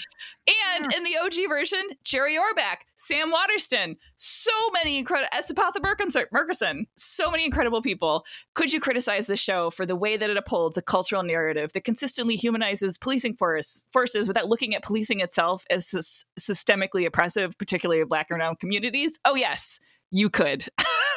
[0.76, 5.50] And in the OG version, Jerry Orbach, Sam Waterston, so many incredible, S.
[5.50, 8.24] Epatha Merkerson, so many incredible people.
[8.54, 11.84] Could you criticize the show for the way that it upholds a cultural narrative that
[11.84, 18.00] consistently humanizes policing force, forces without looking at policing itself as sys- systemically oppressive, particularly
[18.00, 19.18] of Black and brown communities?
[19.24, 19.80] Oh, yes,
[20.10, 20.68] you could.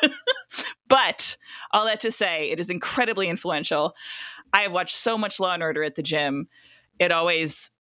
[0.88, 1.38] but
[1.72, 3.96] all that to say, it is incredibly influential.
[4.54, 6.48] I have watched so much Law and Order at the gym.
[7.00, 7.72] It always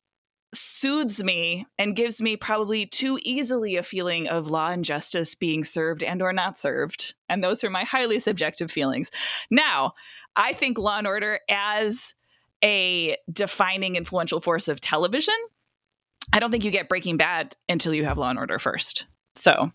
[0.57, 5.63] soothes me and gives me probably too easily a feeling of law and justice being
[5.63, 9.11] served and or not served and those are my highly subjective feelings
[9.49, 9.93] now
[10.35, 12.15] i think law and order as
[12.63, 15.35] a defining influential force of television
[16.33, 19.71] i don't think you get breaking bad until you have law and order first so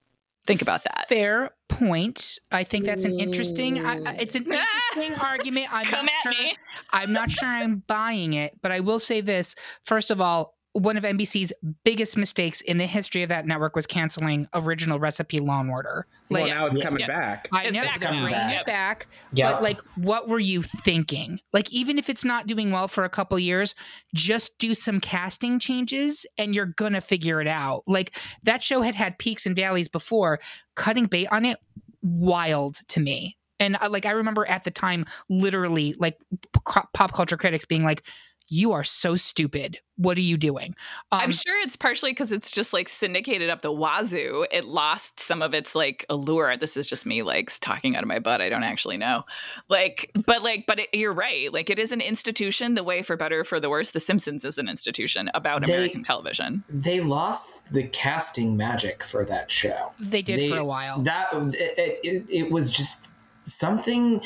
[0.47, 2.39] think about that Fair point.
[2.51, 3.85] I think that's an interesting.
[3.85, 5.73] I, it's an interesting argument.
[5.73, 6.57] I'm come not at sure, me
[6.93, 9.55] I'm not sure I'm buying it, but I will say this.
[9.85, 11.53] First of all, one of NBC's
[11.85, 16.07] biggest mistakes in the history of that network was canceling original recipe Law and Order.
[16.31, 17.07] well, now it's coming Yeah.
[17.09, 17.49] back.
[17.53, 18.49] I It's know back they're now.
[18.61, 19.53] it back, Yeah.
[19.53, 21.41] but like, what were you thinking?
[21.53, 23.75] Like, even if it's not doing well for a couple years,
[24.15, 27.83] just do some casting changes, and you're gonna figure it out.
[27.87, 30.41] Like that show had had peaks and valleys before.
[30.75, 31.59] Cutting bait on it,
[32.03, 33.37] wild to me.
[33.61, 36.17] And uh, like, I remember at the time, literally, like
[36.55, 38.03] p- pop culture critics being like,
[38.49, 39.79] "You are so stupid.
[39.97, 40.75] What are you doing?"
[41.13, 45.21] Um, i'm sure it's partially because it's just like syndicated up the wazoo it lost
[45.21, 48.41] some of its like allure this is just me like talking out of my butt
[48.41, 49.25] i don't actually know
[49.69, 53.17] like but like but it, you're right like it is an institution the way for
[53.17, 57.01] better or for the worse the simpsons is an institution about They- american television They
[57.01, 59.93] lost the casting magic for that show.
[60.01, 61.03] they did They- for a while.
[61.03, 63.01] That it, it, it was just
[63.47, 64.21] something.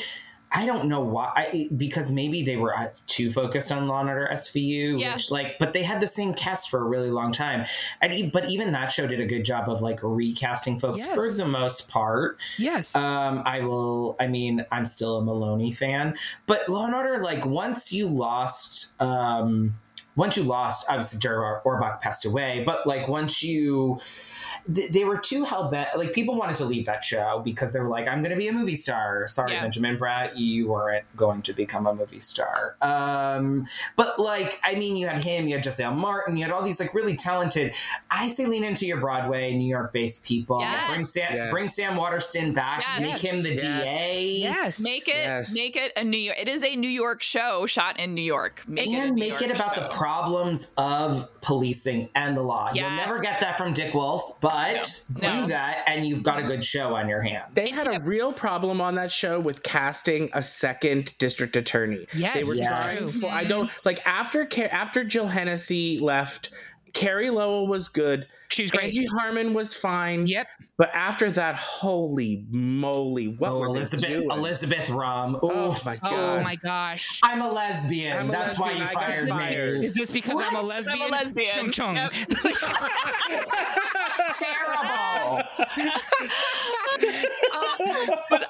[0.57, 1.31] I don't know why.
[1.35, 5.13] I, because maybe they were uh, too focused on Law and Order SVU, Yeah.
[5.13, 7.65] which like, but they had the same cast for a really long time.
[8.01, 11.13] And e- but even that show did a good job of like recasting folks Yes.
[11.15, 12.37] for the most part.
[12.57, 12.95] yes.
[12.95, 14.15] Um, I will.
[14.19, 16.15] I mean, I'm still a Meloni fan,
[16.45, 19.75] but Law and Order, like, once you lost, um,
[20.15, 23.99] once you lost, obviously Jerry Or- Orbach passed away, but like once you,
[24.73, 25.89] th- they were too hell bent.
[25.97, 28.47] Like people wanted to leave that show because they were like, "I'm going to be
[28.47, 29.61] a movie star." Sorry, Yeah.
[29.61, 32.75] Benjamin Bratt, you weren't going to become a movie star.
[32.81, 35.93] Um, but like, I mean, you had him, you had Jesse L.
[35.93, 37.73] Martin, you had all these like really talented.
[38.11, 40.59] I say lean into your Broadway, New York-based people.
[40.59, 40.93] Yes.
[40.93, 41.51] Bring Sam, Yes.
[41.51, 42.83] bring Sam Waterston back.
[42.99, 43.01] Yes.
[43.01, 43.61] Make him the Yes.
[43.61, 44.23] DA.
[44.39, 44.79] yes.
[44.81, 45.53] make it Yes.
[45.55, 48.63] make it a new york it is a new york show shot in new york
[48.67, 49.81] make it a and New make York it about show.
[49.81, 52.71] the problems of policing and the law.
[52.73, 54.46] You'll never get that from Dick Wolf, but
[55.21, 55.41] No.
[55.41, 57.45] do that and you've got a good show on your hands.
[57.53, 62.07] They had a real problem on that show with casting a second district attorney.
[62.13, 62.97] Yes, they were Yes.
[62.99, 63.11] trying.
[63.19, 66.49] For, I don't like after Ca- after Jill Hennessy left.
[66.93, 68.27] Carey Lowell was good.
[68.49, 68.85] She was great.
[68.85, 70.25] Angie Harmon was fine.
[70.27, 70.47] Yep.
[70.77, 74.29] But after that, holy moly, what Oh, were Elizabeth they doing?
[74.31, 75.37] Elizabeth Rohm.
[75.41, 75.85] Oh Oof.
[75.85, 77.19] my Oh my gosh.
[77.23, 78.17] I'm a lesbian.
[78.17, 78.83] I'm a That's lesbian.
[78.83, 79.79] why you got fired fired.
[79.79, 79.85] me.
[79.85, 81.01] Is this because I'm a lesbian?
[81.03, 81.53] I'm a lesbian.
[81.53, 81.95] Chung chung.
[81.95, 82.13] Yep.
[84.37, 85.41] Terrible.
[87.53, 88.49] Uh, but th-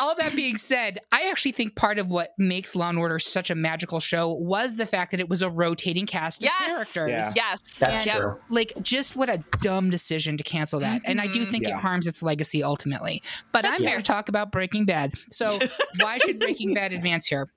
[0.00, 3.50] all that being said, I actually think part of what makes Law and Order such
[3.50, 6.92] a magical show was the fact that it was a rotating cast of Yes.
[6.92, 7.32] characters.
[7.36, 7.42] Yeah.
[7.50, 7.60] Yes.
[7.78, 8.36] That's And, true.
[8.48, 11.02] Like, just what a dumb decision to cancel that.
[11.04, 13.22] And I do think it harms its legacy ultimately.
[13.52, 13.94] But That's I'm fair.
[13.94, 15.12] here to talk about Breaking Bad.
[15.30, 15.58] So,
[16.00, 17.48] why should Breaking Bad advance here?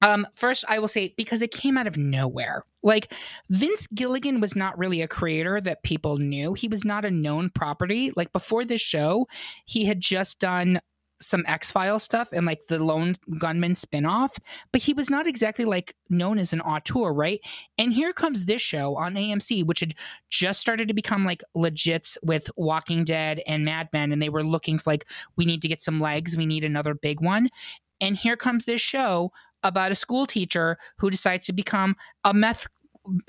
[0.00, 2.62] Um, first, I will say because it came out of nowhere.
[2.84, 3.12] Like
[3.50, 6.54] Vince Gilligan was not really a creator that people knew.
[6.54, 8.12] He was not a known property.
[8.14, 9.26] Like before this show,
[9.64, 10.80] he had just done
[11.20, 14.38] some X File stuff and like the Lone Gunman spinoff,
[14.72, 17.40] but he was not exactly like known as an auteur, right?
[17.76, 19.94] And here comes this show on AMC, which had
[20.30, 24.44] just started to become like legits with Walking Dead and Mad Men, and they were
[24.44, 27.48] looking for like, we need to get some legs, we need another big one.
[28.00, 32.68] And here comes this show about a school teacher who decides to become a meth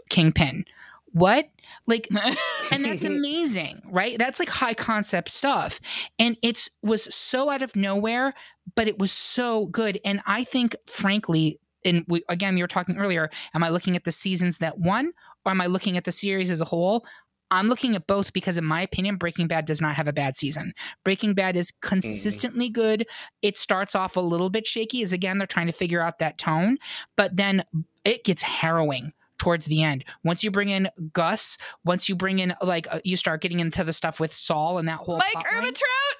[0.10, 0.65] kingpin.
[1.12, 1.50] What?
[1.88, 2.08] Like
[2.72, 4.17] and that's amazing, right?
[4.17, 5.80] That's like high concept stuff.
[6.17, 8.34] And it's was so out of nowhere,
[8.76, 10.00] but it was so good.
[10.06, 14.04] And I think frankly, and we, again, you were talking earlier, am I looking at
[14.04, 15.13] the seasons that won
[15.45, 17.06] or am I looking at the series as a whole?
[17.52, 20.36] I'm looking at both because, in my opinion, Breaking Bad does not have a bad
[20.36, 20.74] season.
[21.04, 23.08] Breaking Bad is consistently good.
[23.41, 26.38] It starts off a little bit shaky, as again, they're trying to figure out that
[26.38, 26.78] tone,
[27.15, 27.63] but then
[28.06, 30.06] it gets harrowing towards the end.
[30.23, 33.84] Once you bring in Gus, once you bring in, like, uh, you start getting into
[33.84, 35.73] the stuff with Saul and that whole Mike plot line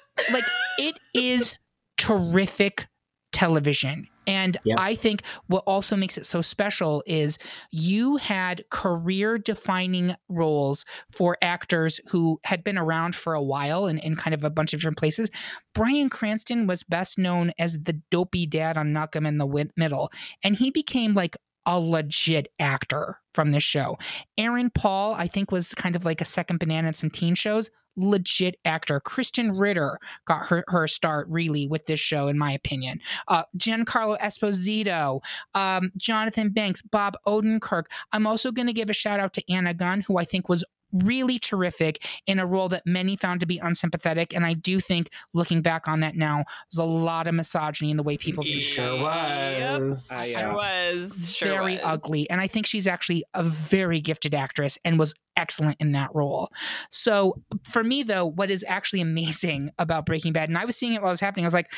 [0.32, 0.44] like
[0.78, 1.58] it is
[1.96, 2.88] terrific
[3.32, 4.78] television and Yep.
[4.80, 7.38] i think what also makes it so special is
[7.70, 13.98] you had career defining roles for actors who had been around for a while in,
[13.98, 15.30] in kind of a bunch of different places
[15.74, 20.10] bryan cranston was best known as the dopey dad on malcolm in the middle
[20.42, 23.98] and he became like a legit actor from this show
[24.38, 27.70] aaron paul i think was kind of like a second banana in some teen shows
[27.96, 29.00] legit actor.
[29.00, 33.00] Krysten Ritter got her, her start really with this show, in my opinion.
[33.28, 35.20] Uh, Giancarlo Esposito,
[35.54, 37.84] um, Jonathan Banks, Bob Odenkirk.
[38.12, 40.64] I'm also going to give a shout out to Anna Gunn, who I think was
[40.92, 44.34] really terrific in a role that many found to be unsympathetic.
[44.34, 47.96] And I do think, looking back on that now, there's a lot of misogyny in
[47.96, 50.08] the way people do Sure was.
[50.10, 50.54] Ah, Sure yeah.
[50.54, 51.34] was.
[51.34, 51.80] Sure very was.
[51.84, 52.28] ugly.
[52.30, 56.50] And I think she's actually a very gifted actress and was excellent in that role.
[56.90, 60.92] So for me, though, what is actually amazing about Breaking Bad, and I was seeing
[60.94, 61.72] it while it was happening, I was like,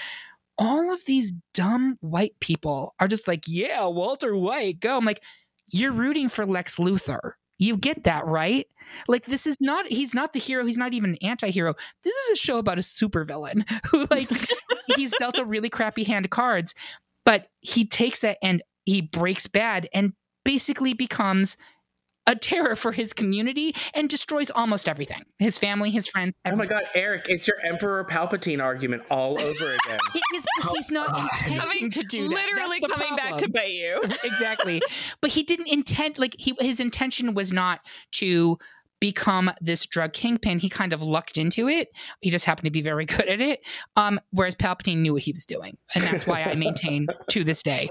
[0.58, 4.96] all of these dumb white people are just like, yeah, Walter White, go.
[4.98, 5.22] I'm like,
[5.72, 7.32] you're rooting for Lex Luthor.
[7.58, 8.66] You get that, right?
[9.08, 10.66] Like, this is not, he's not the hero.
[10.66, 11.74] He's not even an anti hero.
[12.02, 14.28] This is a show about a supervillain who, like,
[14.96, 16.74] he's dealt a really crappy hand of cards,
[17.24, 20.12] but he takes that and he breaks bad and
[20.44, 21.56] basically becomes
[22.26, 26.34] a terror for his community and destroys almost everything his family, his friends.
[26.44, 29.98] Oh my god, Eric, it's your Emperor Palpatine argument all over again.
[30.14, 32.34] It is, but he's not oh, intending Coming, to do that.
[32.34, 33.52] literally That's the coming back to problem.
[33.52, 34.02] bite you.
[34.24, 34.80] exactly.
[35.20, 37.80] But he didn't intend like he his intention was not
[38.12, 38.58] to
[39.02, 40.60] become this drug kingpin.
[40.60, 41.88] He kind of lucked into it.
[42.20, 43.58] He just happened to be very good at it.
[43.96, 47.64] Um, whereas Palpatine knew what he was doing, and that's why I maintain to this
[47.64, 47.90] day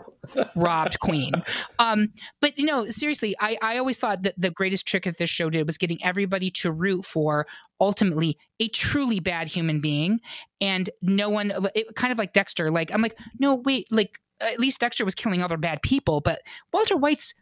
[0.56, 1.34] robbed Queen.
[1.80, 5.30] Um, but you know, seriously, I I always thought that the greatest trick that this
[5.30, 7.46] show did was getting everybody to root for
[7.82, 10.22] ultimately a truly bad human being,
[10.62, 12.72] and no one it, kind of like Dexter.
[12.72, 16.40] Like I'm like, no, wait, like at least Dexter was killing other bad people, but
[16.72, 17.34] Walter White's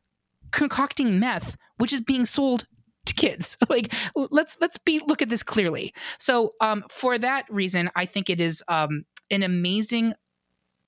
[0.51, 2.65] concocting meth, which is being sold
[3.05, 3.57] to kids.
[3.69, 5.93] Like let's let's be look at this clearly.
[6.17, 10.13] So um, for that reason, I think it is um, an amazing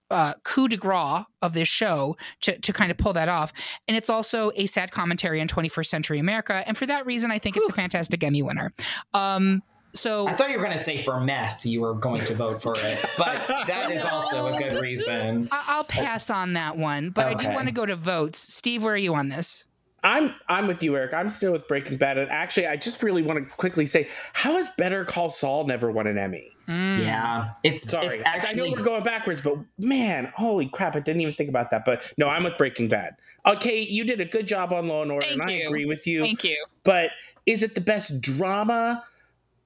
[0.09, 3.53] uh, coup de grace of this show to, to kind of pull that off.
[3.87, 6.63] And it's also a sad commentary on 21st century America.
[6.67, 8.73] And for that reason, I think it's a fantastic Emmy winner.
[9.13, 12.33] Um, so I thought you were going to say for meth you were going to
[12.33, 15.49] vote for it, but that is also a good reason.
[15.51, 18.39] I'll pass on that one, but I do want to go to votes.
[18.39, 19.65] Steve, where are you on this?
[20.03, 21.13] I'm I'm with you, Eric.
[21.13, 24.53] I'm still with Breaking Bad, and actually, I just really want to quickly say, how
[24.53, 26.51] has Better Call Saul never won an Emmy?
[26.67, 26.99] Mm.
[26.99, 28.17] Yeah, it's sorry.
[28.17, 28.63] It's actually...
[28.63, 30.95] I know we're going backwards, but man, holy crap!
[30.95, 31.85] I didn't even think about that.
[31.85, 33.15] But no, I'm with Breaking Bad.
[33.45, 35.57] Okay, you did a good job on Law and Order, Thank and you.
[35.57, 36.23] I agree with you.
[36.23, 36.65] Thank you.
[36.83, 37.11] But
[37.45, 39.03] is it the best drama?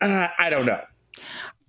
[0.02, 0.82] Uh, I don't know.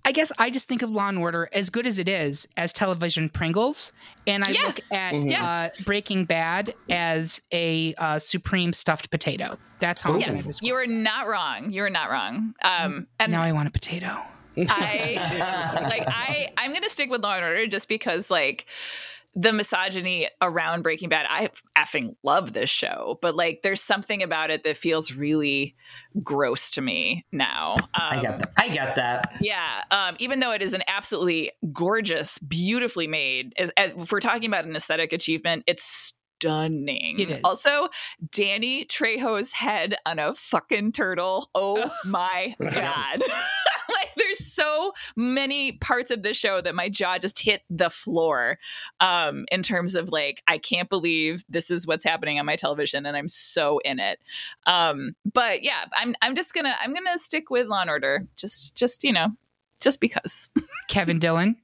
[0.07, 2.71] I guess I just think of Law and Order as good as it is as
[2.71, 3.91] television Pringles,
[4.25, 4.61] and I Yeah.
[4.67, 5.37] look at Mhm.
[5.37, 9.57] uh, Breaking Bad as a uh, supreme stuffed potato.
[9.81, 11.71] That's how I'm Yes, you are not wrong.
[11.73, 12.53] You are not wrong.
[12.63, 14.17] Um, and Now I want a potato.
[14.57, 15.17] I
[15.89, 18.65] like I I'm gonna stick with Law and Order just because like
[19.37, 21.27] the misogyny around Breaking Bad.
[21.29, 25.75] I effing love this show, but like there's something about it that feels really
[26.23, 27.75] gross to me now.
[27.75, 28.51] Um, I get that.
[28.57, 29.37] I get that.
[29.39, 34.21] Yeah, um, even though it is an absolutely gorgeous, beautifully made, as, as, if we're
[34.21, 37.19] talking about an aesthetic achievement, it's stunning.
[37.19, 37.41] It is.
[37.43, 37.89] Also,
[38.31, 41.49] Danny Trejo's head on a fucking turtle.
[41.53, 43.23] Oh my god!
[44.57, 48.57] so many parts of this show that my jaw just hit the floor.
[48.99, 53.05] Um, in terms of like, I can't believe this is what's happening on my television,
[53.05, 54.19] and I'm so in it.
[54.65, 58.27] Um, but yeah, I'm I'm just gonna I'm gonna stick with Law and Order.
[58.35, 59.29] Just just you know,
[59.79, 60.49] just because.
[60.89, 61.57] Kevin Dillon.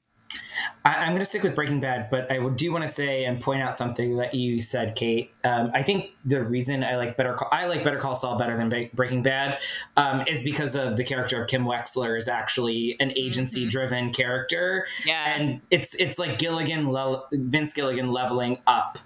[0.84, 3.40] I, I'm going to stick with Breaking Bad, but I do want to say and
[3.40, 5.30] point out something that you said, Kate.
[5.44, 8.56] Um, I think the reason I like Better Call, I like Better Call Saul better
[8.56, 9.58] than Ba- Breaking Bad
[9.96, 15.34] um, is because of the character of Kim Wexler is actually an agency-driven character, Yeah.
[15.36, 18.98] and it's it's like Gilligan, le- Vince Gilligan leveling up.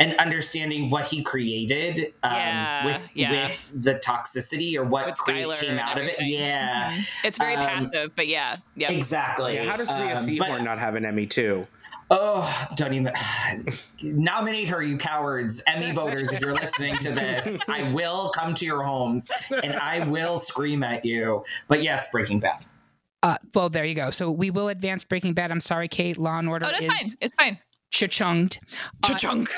[0.00, 3.30] And understanding what he created um, Yeah, with yeah.
[3.48, 6.32] with the toxicity or what With cre- came and out of it, everything.
[6.40, 7.04] yeah, Mhm.
[7.24, 8.56] It's very Um, passive, but yeah.
[8.74, 8.90] Yeah.
[8.90, 9.54] exactly.
[9.56, 11.66] Yeah, how does Rhea Um, Seehorn but- not have an Emmy too?
[12.12, 13.12] Oh, don't even
[14.02, 15.62] nominate her, you cowards.
[15.66, 19.28] Emmy voters, if you're listening to this, I will come to your homes
[19.62, 21.44] and I will scream at you.
[21.68, 22.64] But yes, Breaking Bad.
[23.22, 24.10] Uh, well, there you go.
[24.10, 25.50] So we will advance Breaking Bad.
[25.50, 26.16] I'm sorry, Kate.
[26.16, 27.18] Law and Order Oh, that's is fine.
[27.20, 27.58] It's fine.
[27.90, 28.58] Cha-chunged.
[29.02, 29.50] Uh, Cha-chunk.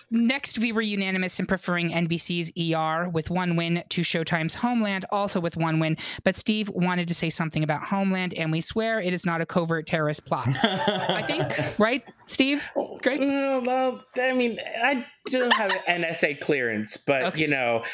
[0.10, 5.40] Next, we were unanimous in preferring NBC's ER with one win to Showtime's Homeland, also
[5.40, 5.96] with one win.
[6.24, 9.46] But Steve wanted to say something about Homeland, and we swear it is not a
[9.46, 10.48] covert terrorist plot.
[10.62, 12.70] I think, right, Steve?
[13.02, 13.20] Great.
[13.20, 17.40] Well, I mean, I don't have an NSA clearance, but Okay.
[17.40, 17.84] you know,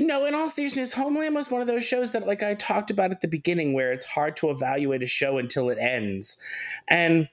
[0.00, 0.24] no.
[0.26, 3.20] In all seriousness, Homeland was one of those shows that, like I talked about at
[3.20, 6.38] the beginning, where it's hard to evaluate a show until it ends,
[6.88, 7.28] and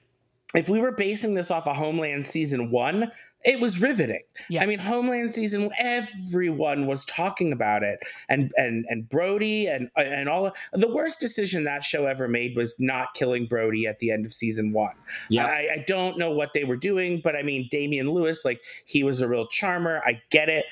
[0.54, 3.12] if we were basing this off of Homeland season one,
[3.44, 4.22] it was riveting.
[4.50, 4.62] Yeah.
[4.62, 10.28] I mean, Homeland season everyone was talking about it, and and and Brody and and
[10.28, 14.26] all the worst decision that show ever made was not killing Brody at the end
[14.26, 14.94] of season one.
[15.28, 15.46] Yeah.
[15.46, 19.02] I, I don't know what they were doing, but I mean, Damian Lewis, like he
[19.04, 20.02] was a real charmer.
[20.04, 20.66] I get it.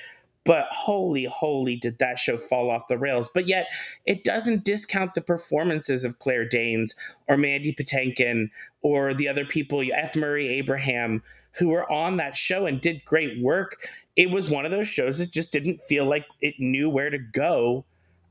[0.48, 3.28] But holy, holy, did that show fall off the rails?
[3.28, 3.66] But yet,
[4.06, 6.94] it doesn't discount the performances of Claire Danes
[7.28, 8.48] or Mandy Patinkin
[8.80, 10.16] or the other people, F.
[10.16, 11.22] Murray Abraham,
[11.58, 13.86] who were on that show and did great work.
[14.16, 17.18] It was one of those shows that just didn't feel like it knew where to
[17.18, 17.84] go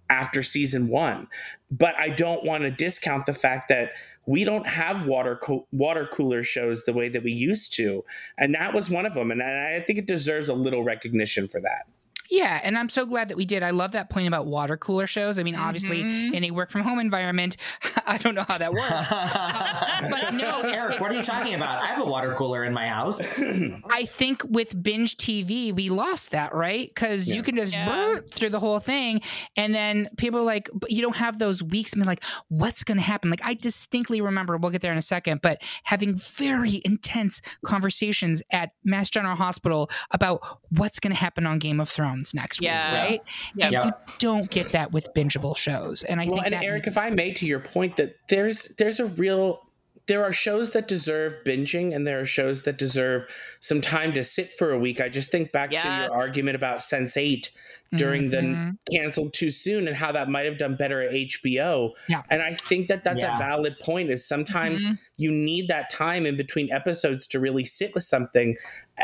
[0.10, 1.28] after season one.
[1.70, 3.92] But I don't want to discount the fact that
[4.26, 8.04] we don't have water co- water cooler shows the way that we used to,
[8.40, 9.30] and that was one of them.
[9.30, 11.86] And I I think it deserves a little recognition for that.
[12.30, 13.64] Yeah, and I'm so glad that we did.
[13.64, 15.40] I love that point about water cooler shows.
[15.40, 16.34] I mean, obviously, Mhm.
[16.34, 17.58] in a work from home environment,
[18.08, 19.10] I don't know how that works.
[20.12, 21.82] but no, Eric, what are you talking about?
[21.84, 23.42] I have a water cooler in my house.
[23.90, 26.88] I think with binge TV, we lost that, right?
[26.90, 27.86] Because you can just Yeah.
[27.88, 29.22] brr through the whole thing.
[29.56, 31.94] And then people are like, but you don't have those weeks.
[31.96, 33.30] I mean, like, what's going to happen?
[33.30, 38.42] Like, I distinctly remember, we'll get there in a second, but having very intense conversations
[38.52, 42.92] at Mass General Hospital about what's going to happen on Game of Thrones next Yeah.
[42.92, 43.22] week, right?
[43.56, 43.66] Yeah.
[43.66, 43.86] And Yeah.
[43.86, 46.04] you don't get that with bingeable shows.
[46.04, 48.68] And I well, think and that Eric, if I may, to your point, that there's
[48.78, 49.64] there's a real
[50.08, 54.24] there are shows that deserve binging, and there are shows that deserve some time to
[54.24, 55.02] sit for a week.
[55.02, 57.50] I just think back to your argument about Sense8
[57.94, 58.78] during Mhm.
[58.90, 61.94] the canceled too soon, and how that might have done better at HBO.
[62.08, 62.24] Yeah.
[62.30, 63.36] and I think that that's Yeah.
[63.36, 64.10] a valid point.
[64.10, 65.00] Is sometimes Mhm.
[65.18, 68.56] you need that time in between episodes to really sit with something
[68.98, 69.04] a-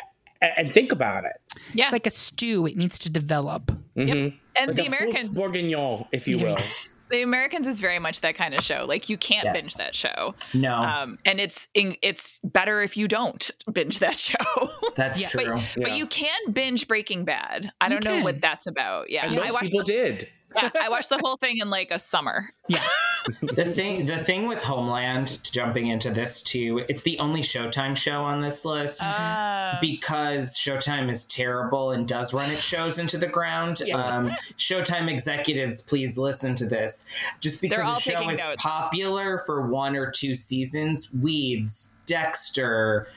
[0.58, 1.34] and think about it.
[1.74, 1.86] Yeah.
[1.86, 3.72] it's like a stew, it needs to develop.
[3.96, 4.38] Mhm.
[4.56, 6.44] and Like the a Americans, boeuf bourguignon, if you Yeah.
[6.56, 6.58] will.
[7.12, 8.86] the Americans is very much that kind of show.
[8.88, 9.62] Like you can't Yes.
[9.62, 10.34] binge that show.
[10.54, 14.72] No, Um, and it's in, it's better if you don't binge that show.
[14.96, 15.62] that's yeah, true.
[15.78, 15.96] But Yeah.
[15.96, 17.72] you can binge Breaking Bad.
[17.82, 19.10] I You don't know what that's about.
[19.12, 19.66] Yeah, And I most watched.
[19.72, 20.28] people did.
[20.56, 22.50] Yeah, I watched the whole thing in like a summer.
[22.68, 22.84] Yeah.
[23.42, 28.24] the thing the thing with Homeland jumping into this too, it's the only Showtime show
[28.24, 33.28] on this list Uh, because Showtime is terrible and does run its shows into the
[33.28, 33.82] ground.
[33.86, 33.96] Yes.
[33.96, 37.06] Um, Showtime executives, please listen to this.
[37.40, 38.62] Just because all the show taking is notes.
[38.62, 43.08] popular for one or two seasons, Weeds, Dexter.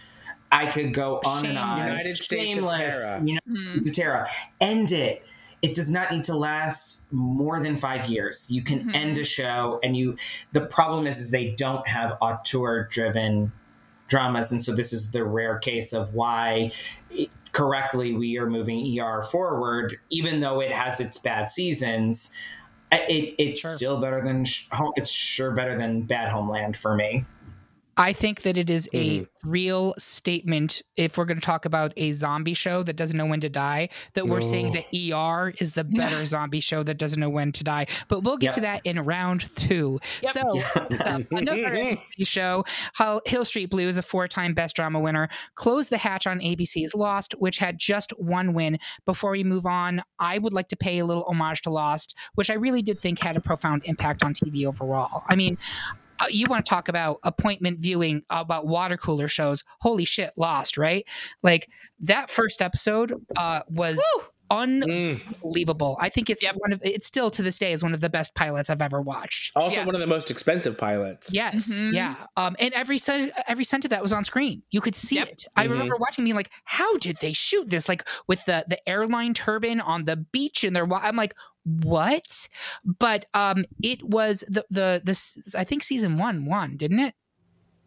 [0.53, 1.78] I could go on and on.
[1.78, 1.89] Shameless.
[1.89, 3.18] United States of Shameless, Tara.
[3.18, 3.72] United hmm.
[3.72, 4.30] States of Tara.
[4.61, 5.26] End it.
[5.62, 8.46] It does not need to last more than five years.
[8.50, 8.94] You can Mhm.
[8.94, 10.16] end a show, and you.
[10.52, 13.52] The problem is, is they don't have auteur-driven
[14.09, 16.70] dramas, and so this is the rare case of why
[17.52, 22.34] correctly we are moving ER forward, even though it has its bad seasons.
[22.92, 23.72] It, it's Sure.
[23.72, 27.24] still better than Home- it's sure better than Bad Homeland for me.
[27.99, 29.51] I think that it is a Mm-hmm.
[29.51, 33.40] real statement if we're going to talk about a zombie show that doesn't know when
[33.40, 37.30] to die, that we're saying that ER is the better zombie show that doesn't know
[37.30, 37.86] when to die.
[38.09, 39.99] But we'll get to that in round two.
[40.22, 40.32] Yep.
[40.32, 40.61] So,
[41.30, 42.64] another ABC show,
[42.99, 46.94] Hill Hill Street Blues, a four time Best Drama winner, closed the hatch on ABC's
[46.94, 48.78] Lost, which had just one win.
[49.05, 52.51] Before we move on, I would like to pay a little homage to Lost, which
[52.51, 55.22] I really did think had a profound impact on TV overall.
[55.28, 55.57] I mean,
[56.31, 61.05] you want to talk about appointment viewing about water cooler shows holy shit lost right
[61.43, 61.69] like
[62.01, 64.23] that first episode uh was Woo!
[64.49, 65.21] Mm.
[65.43, 66.55] unbelievable i think it's Yep.
[66.59, 69.01] one of it's still to this day is one of the best pilots i've ever
[69.01, 69.87] watched Also, Yeah.
[69.87, 71.33] one of the most expensive pilots.
[71.33, 71.93] yes Mhm.
[71.93, 75.17] yeah um and every cent every cent of that was on screen you could see
[75.17, 75.29] Yep.
[75.29, 75.71] it i Mhm.
[75.71, 79.81] remember watching me like how did they shoot this like with the the airline turbine
[79.81, 81.35] on the beach and they're i'm like
[81.83, 82.49] what
[82.85, 87.14] but um it was the the this i think season one won didn't it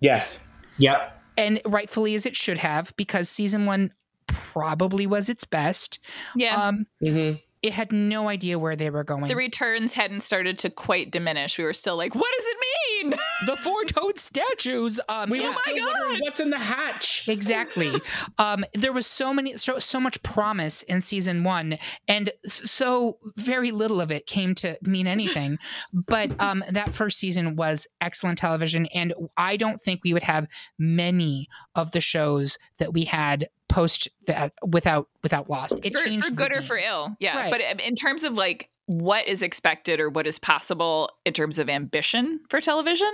[0.02, 0.48] Yes.
[0.78, 1.22] Yep.
[1.38, 3.92] and rightfully as it should have because season one
[4.28, 6.00] probably was its best.
[6.36, 6.56] Yeah.
[6.56, 9.28] Um, hmm it had no idea where they were going.
[9.28, 11.58] the returns hadn't started to quite diminish.
[11.58, 12.79] We were still like, what does it mean?
[13.46, 15.00] the four-toed statues.
[15.10, 15.48] Um, We yeah.
[15.48, 17.28] were still wondering what's in the hatch.
[17.28, 17.92] Exactly.
[18.38, 21.78] um, there was so many, so, so much promise in season one,
[22.08, 25.58] and so very little of it came to mean anything.
[25.94, 30.48] but um, that first season was excellent television, and I don't think we would have
[30.78, 35.80] many of the shows that we had post that without without Lost.
[35.84, 37.16] It for, changed for good or for ill.
[37.20, 37.38] Yeah.
[37.38, 37.52] Right.
[37.52, 41.60] But um, in terms of like what is expected or what is possible in terms
[41.60, 43.12] of ambition for television,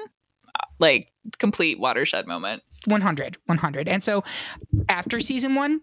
[0.57, 2.63] uh, like complete watershed moment.
[2.85, 4.23] 100 100 and so
[4.87, 5.81] after season one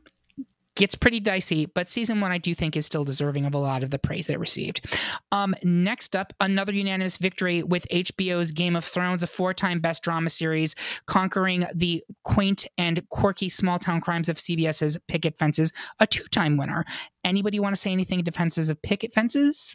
[0.76, 3.82] gets pretty dicey but season one i do think is still deserving of a lot
[3.82, 4.86] of the praise that it received.
[5.32, 10.30] Um, next up another unanimous victory with hbo's game of thrones a four-time best drama
[10.30, 10.76] series
[11.07, 16.86] conquering the quaint and quirky small town crimes of cbs's picket fences a two-time winner.
[17.24, 19.74] Anybody want to say anything in defenses of picket fences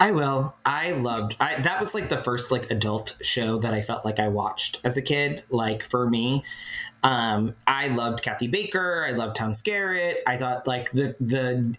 [0.00, 0.54] I will.
[0.64, 4.18] I loved I that was like the first like adult show that I felt like
[4.18, 6.42] I watched as a kid, like for me.
[7.02, 10.16] Um I loved Kathy Baker, I loved Tom Skerritt.
[10.26, 11.74] I thought like the the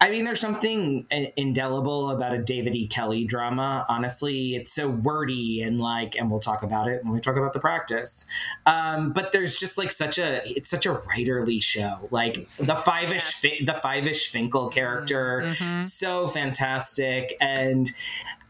[0.00, 1.06] I mean there's something
[1.36, 2.86] indelible about a David E.
[2.88, 3.86] Kelley drama.
[3.88, 7.52] Honestly, it's so wordy and like and we'll talk about it when we talk about
[7.52, 8.26] the practice.
[8.66, 12.08] Um but there's just like such a it's such a writerly show.
[12.10, 15.84] Like the five-ish fi- the Fyvush Finkel character Mhm.
[15.84, 17.92] so fantastic and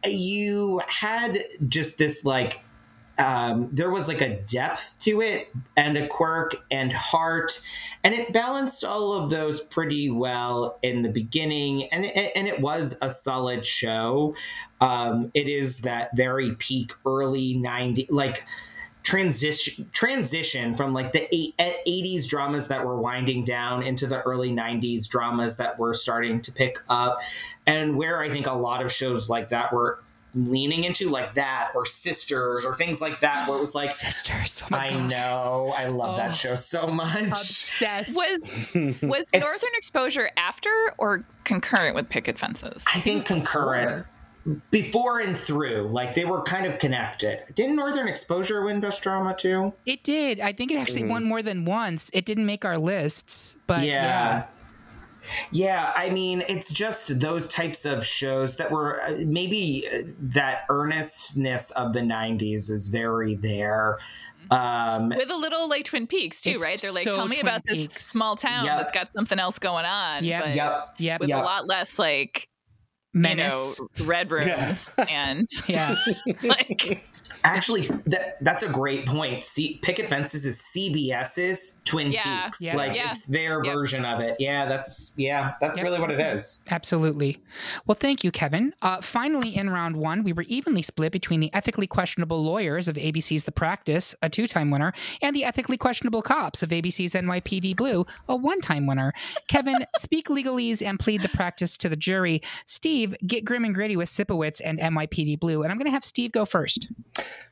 [0.04, 2.62] you had just this like
[3.18, 7.62] um, there was like a depth to it and a quirk and heart
[8.04, 12.60] and it balanced all of those pretty well in the beginning and it, and it
[12.60, 14.36] was a solid show.
[14.80, 18.46] Um, it is that very peak early 90 like
[19.02, 24.50] transition transition from like the eight, 80s dramas that were winding down into the early
[24.50, 27.20] 90s dramas that were starting to pick up
[27.68, 30.00] and where i think a lot of shows like that were
[30.36, 34.62] leaning into like that or sisters or things like that where it was like sisters
[34.64, 35.10] oh my i God.
[35.10, 36.16] know i love Oh.
[36.18, 38.50] that show so much obsessed Was
[39.02, 42.84] was Northern Exposure after or concurrent with picket fences?
[42.94, 44.04] i think concurrent
[44.70, 49.34] before and through like they were kind of connected didn't northern exposure win best drama
[49.34, 50.38] too It did.
[50.38, 51.08] I think it actually Mhm.
[51.08, 52.10] won more than once.
[52.12, 54.02] It didn't make our lists, but yeah.
[54.04, 54.42] yeah.
[55.50, 60.64] Yeah, I mean, it's just those types of shows that were uh, maybe uh, that
[60.70, 63.98] earnestness of the 90s is very there.
[64.50, 66.80] Um, With a little like Twin Peaks too, right?
[66.80, 68.78] They're like, so tell me Twin about this small town Yep.
[68.78, 70.24] that's got something else going on.
[70.24, 70.44] Yep.
[70.44, 70.94] but yep.
[70.98, 71.20] Yep.
[71.20, 71.38] With Yep.
[71.42, 72.48] a lot less like
[73.12, 73.80] Menace.
[73.80, 75.96] you know red rooms and yeah.
[76.44, 77.04] like
[77.44, 79.44] Actually, that that's a great point.
[79.44, 82.44] See, Picket Fences is CBS's Twin Yeah.
[82.46, 82.60] Peaks.
[82.60, 82.76] Yeah.
[82.76, 83.10] Like Yeah.
[83.12, 83.74] it's their Yep.
[83.74, 84.36] version of it.
[84.38, 85.84] Yeah, that's yeah, that's Yep.
[85.84, 86.60] really what it is.
[86.70, 87.38] Absolutely.
[87.86, 88.74] Well, thank you, Kevin.
[88.82, 92.96] Uh, finally, in round one, we were evenly split between the ethically questionable lawyers of
[92.96, 97.74] ABC's The Practice, a two time winner, and the ethically questionable cops of ABC's NYPD
[97.74, 99.12] Blue, a one time winner.
[99.48, 102.42] Kevin, speak legalese and plead the practice to the jury.
[102.66, 105.62] Steve, get grim and gritty with Sipowicz and NYPD Blue.
[105.62, 106.88] And I'm going to have Steve go first.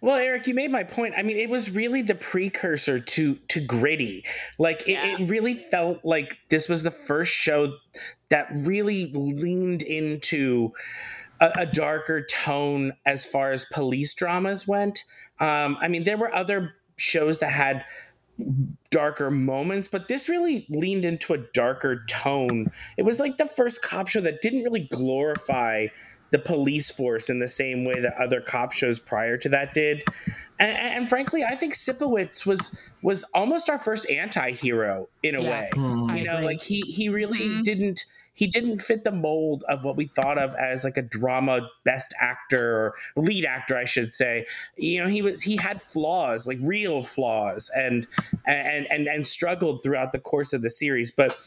[0.00, 1.14] Well, Eric, you made my point.
[1.16, 4.24] I mean, it was really the precursor to to Gritty.
[4.58, 5.16] Like it, Yeah.
[5.18, 7.76] it really felt like this was the first show
[8.28, 10.72] that really leaned into
[11.40, 15.04] a, a darker tone as far as police dramas went.
[15.40, 17.84] Um, I mean, there were other shows that had
[18.90, 22.70] darker moments, but this really leaned into a darker tone.
[22.96, 25.86] It was like the first cop show that didn't really glorify
[26.34, 30.02] the police force in the same way that other cop shows prior to that did.
[30.58, 35.50] And, and frankly, I think Sipowicz was was almost our first anti-hero in a Yeah.
[35.50, 35.70] way.
[35.74, 35.78] I
[36.18, 36.46] You know, agree.
[36.46, 37.62] like he he really Mhm.
[37.62, 38.04] didn't
[38.36, 42.12] he didn't fit the mold of what we thought of as like a drama best
[42.20, 46.58] actor or lead actor I should say you know he was he had flaws like
[46.60, 48.08] real flaws and
[48.44, 51.38] and and and struggled throughout the course of the series but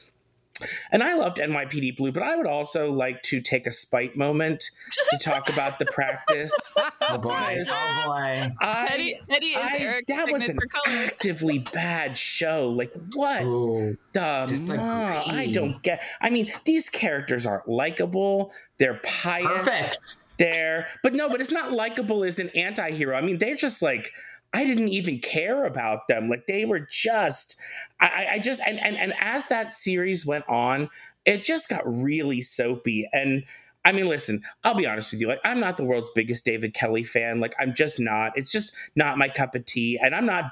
[0.91, 4.72] and I loved NYPD Blue, but I would also like to take a spite moment
[5.12, 6.53] to talk about the practice.
[7.10, 7.32] Oh boy.
[7.70, 8.51] Oh boy.
[8.62, 10.95] I, Eddie, Eddie is I- Eric's that was an signature color.
[11.05, 12.70] actively bad show.
[12.70, 13.97] Like what Ooh.
[14.14, 16.01] the ma- I don't get.
[16.22, 18.51] I mean, these characters aren't likable.
[18.78, 19.45] They're pious.
[19.47, 20.18] Perfect.
[20.38, 23.16] They're but no, but it's not likable as an anti-hero.
[23.16, 24.12] I mean, they're just like
[24.54, 26.30] I didn't even care about them.
[26.30, 27.58] Like they were just
[28.00, 30.89] I, I- just and, and and as that series went on,
[31.26, 33.08] it just got really soapy.
[33.14, 33.43] And
[33.86, 35.30] I mean, listen, I'll be honest with you.
[35.30, 37.39] Like, I'm not the world's biggest David Kelley fan.
[37.39, 38.34] Like, I'm just not.
[38.36, 39.98] It's just not my cup of tea.
[40.02, 40.52] And I'm not.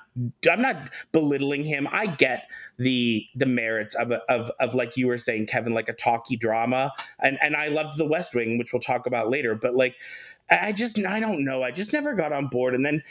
[0.50, 1.86] I'm not belittling him.
[1.91, 5.89] I get the the merits of a, of of like you were saying, Kevin, like
[5.89, 6.93] a talky drama.
[7.20, 9.54] And and I loved The West Wing, which we'll talk about later.
[9.54, 9.96] But like,
[10.50, 11.62] I just I don't know.
[11.62, 12.74] I just never got on board.
[12.74, 13.04] And then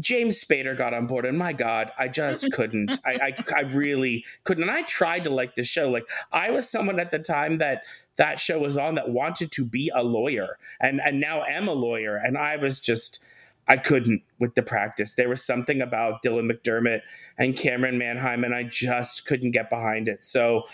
[0.00, 2.98] James Spader got on board, and my God, I just couldn't.
[3.04, 4.64] I, I, I really couldn't.
[4.64, 5.88] And I tried to like the show.
[5.88, 7.82] Like I was someone at the time that
[8.16, 11.72] that show was on that wanted to be a lawyer, and and now am a
[11.72, 12.16] lawyer.
[12.16, 13.22] And I was just,
[13.68, 15.14] I couldn't with the practice.
[15.14, 17.02] There was something about Dylan McDermott
[17.38, 20.24] and Camryn Manheim, and I just couldn't get behind it.
[20.24, 20.64] So.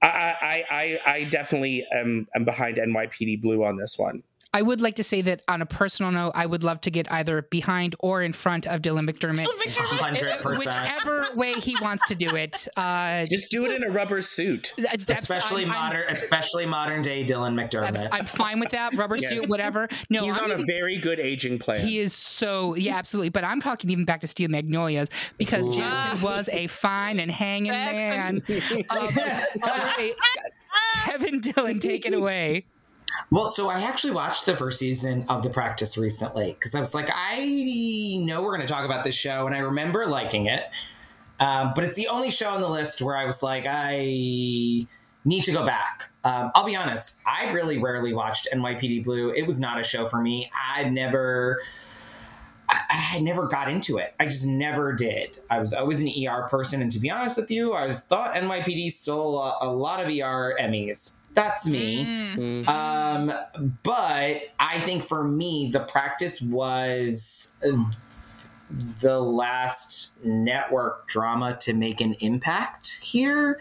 [0.00, 4.22] I, I, I, I definitely am, am behind NYPD Blue on this one.
[4.58, 7.10] I would like to say that on a personal note, I would love to get
[7.12, 9.46] either behind or in front of Dylan McDermott.
[9.76, 10.58] Hundred percent.
[10.66, 12.66] Whichever way he wants to do it.
[12.76, 14.74] Uh, Just do it in a rubber suit.
[14.76, 18.08] that's- that's- Especially I'm- I'm- modern, especially modern day Dylan I'm, McDermott.
[18.10, 18.94] I'm fine with that.
[18.96, 19.30] Rubber Yes.
[19.30, 19.88] suit, whatever.
[20.10, 21.86] No, He's I'm on a very good aging plan.
[21.86, 23.28] He is so yeah, absolutely.
[23.30, 25.72] But I'm talking even back to Steel Magnolias because Ooh.
[25.74, 28.42] Jameson was a fine and hanging man.
[28.90, 29.08] Um,
[29.62, 30.14] all right,
[31.04, 32.64] Kevin Dillon, take it away.
[33.30, 36.94] Well, so I actually watched the first season of The Practice recently because I was
[36.94, 40.64] like, I know we're going to talk about this show, and I remember liking it.
[41.40, 44.86] Um, but it's the only show on the list where I was like, I
[45.24, 46.10] need to go back.
[46.24, 49.30] Um, I'll be honest, I really rarely watched NYPD Blue.
[49.30, 50.50] It was not a show for me.
[50.76, 51.60] I never.
[52.70, 54.14] I, never got into it.
[54.20, 55.38] I just never did.
[55.50, 58.34] I was always an ER person, and to be honest with you, I was thought
[58.34, 61.14] NYPD stole a, a lot of ER Emmys.
[61.38, 62.04] That's me.
[62.04, 62.64] Mm.
[62.64, 62.68] Mm.
[62.68, 63.32] Um,
[63.82, 67.84] but I think for me, the practice was uh,
[69.00, 73.60] the last network drama to make an impact here.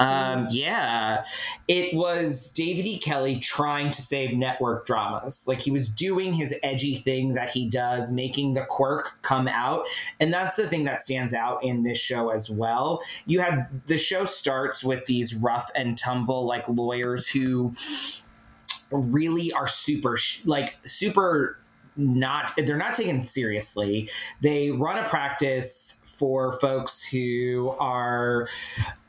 [0.00, 1.24] Um, yeah,
[1.66, 2.98] it was David E.
[2.98, 5.44] Kelley trying to save network dramas.
[5.46, 9.86] Like he was doing his edgy thing that he does, making the quirk come out.
[10.20, 13.02] And that's the thing that stands out in this show as well.
[13.26, 17.74] You have the show starts with these rough and tumble, like lawyers who
[18.90, 21.58] really are super, like, super
[22.00, 24.08] not they're not taken seriously
[24.40, 28.48] they run a practice for folks who are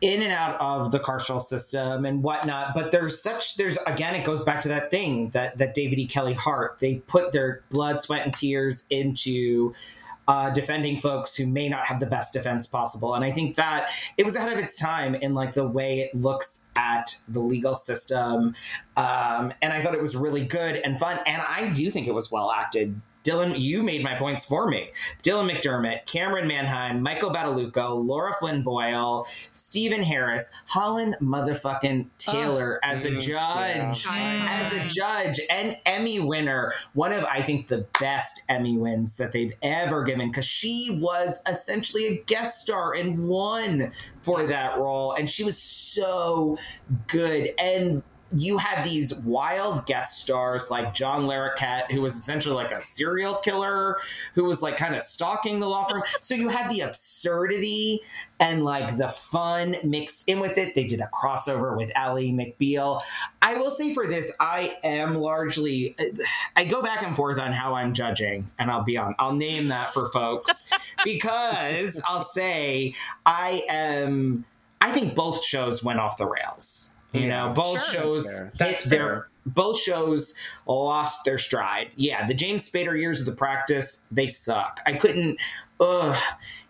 [0.02, 4.24] in and out of the carceral system and whatnot but there's such there's again it
[4.24, 6.06] goes back to that thing that that david e.
[6.06, 9.74] Kelley hart they put their blood sweat and tears into
[10.30, 13.16] uh, defending folks who may not have the best defense possible.
[13.16, 16.14] And i think that it was ahead of its time in like the way it
[16.14, 18.56] looks at the legal system.
[18.96, 21.20] Um, and i thought it was really good and fun.
[21.26, 24.92] And i do think it was well acted Dylan, you made my points for me.
[25.24, 33.06] Dylan McDermott, Camryn Manheim, Michael Badalucco, Lara Flynn Boyle, Stephen Harris, Holland motherfucking Taylor as
[33.06, 34.06] a mm, judge.
[34.06, 34.48] yeah.
[34.50, 36.74] As a judge and Emmy winner.
[36.94, 41.40] One of, I think, the best Emmy wins that they've ever given because she was
[41.48, 45.14] essentially a guest star and won for that role.
[45.14, 46.58] And she was so
[47.08, 47.52] good.
[47.58, 52.82] And you had these wild guest stars like John Larroquette, who was essentially like a
[52.82, 53.98] serial killer,
[54.36, 56.04] who was like kind of stalking the law firm.
[56.20, 58.02] So you had the absurdity
[58.40, 60.76] and like the fun mixed in with it.
[60.76, 63.02] They did a crossover with Ally McBeal.
[63.42, 65.96] I will say for this, I am largely,
[66.56, 69.70] I go back and forth on how I'm judging, and I'll be on, I'll name
[69.70, 70.70] that for folks
[71.04, 72.94] because I'll say
[73.26, 74.46] I am,
[74.82, 76.96] I think both shows went off the rails.
[77.12, 77.28] You Yeah.
[77.48, 78.02] know, both Sure.
[78.02, 78.46] shows That's fair.
[78.46, 79.28] hit That's their fair.
[79.46, 80.36] both shows
[80.68, 81.90] lost their stride.
[81.96, 84.80] Yeah, the James Spader years of the practice, they suck.
[84.86, 85.38] I couldn't
[85.80, 86.18] ugh.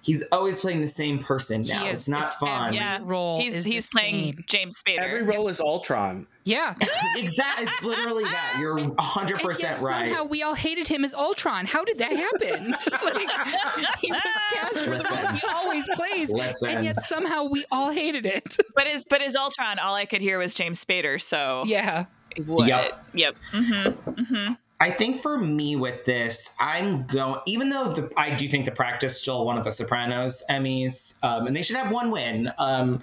[0.01, 1.83] He's always playing the same person now.
[1.83, 2.67] He It's not It's fun.
[2.67, 4.43] every- Yeah, role he's is he's the playing same.
[4.47, 4.99] James Spader.
[4.99, 6.25] Every role is Ultron.
[6.45, 6.73] Yeah.
[7.17, 7.67] exactly.
[7.67, 8.55] It's literally that.
[8.59, 10.07] You're 100% right.
[10.07, 11.65] Somehow we all hated him as Ultron.
[11.65, 12.71] How did that happen?
[13.03, 14.21] like, he was
[14.53, 16.69] cast for the role he always plays, Listen.
[16.69, 18.55] and yet somehow we all hated it.
[18.75, 21.21] but his but his Ultron, all I could hear was James Spader.
[21.21, 22.05] So yeah.
[22.45, 22.67] what?
[22.67, 23.05] Yep.
[23.13, 23.35] Yep.
[23.51, 27.41] hmm I think for me with this, I'm going.
[27.45, 31.47] Even though the, I do think the practice still one of the Sopranos Emmys, um,
[31.47, 32.51] and they should have one win.
[32.57, 33.01] Um,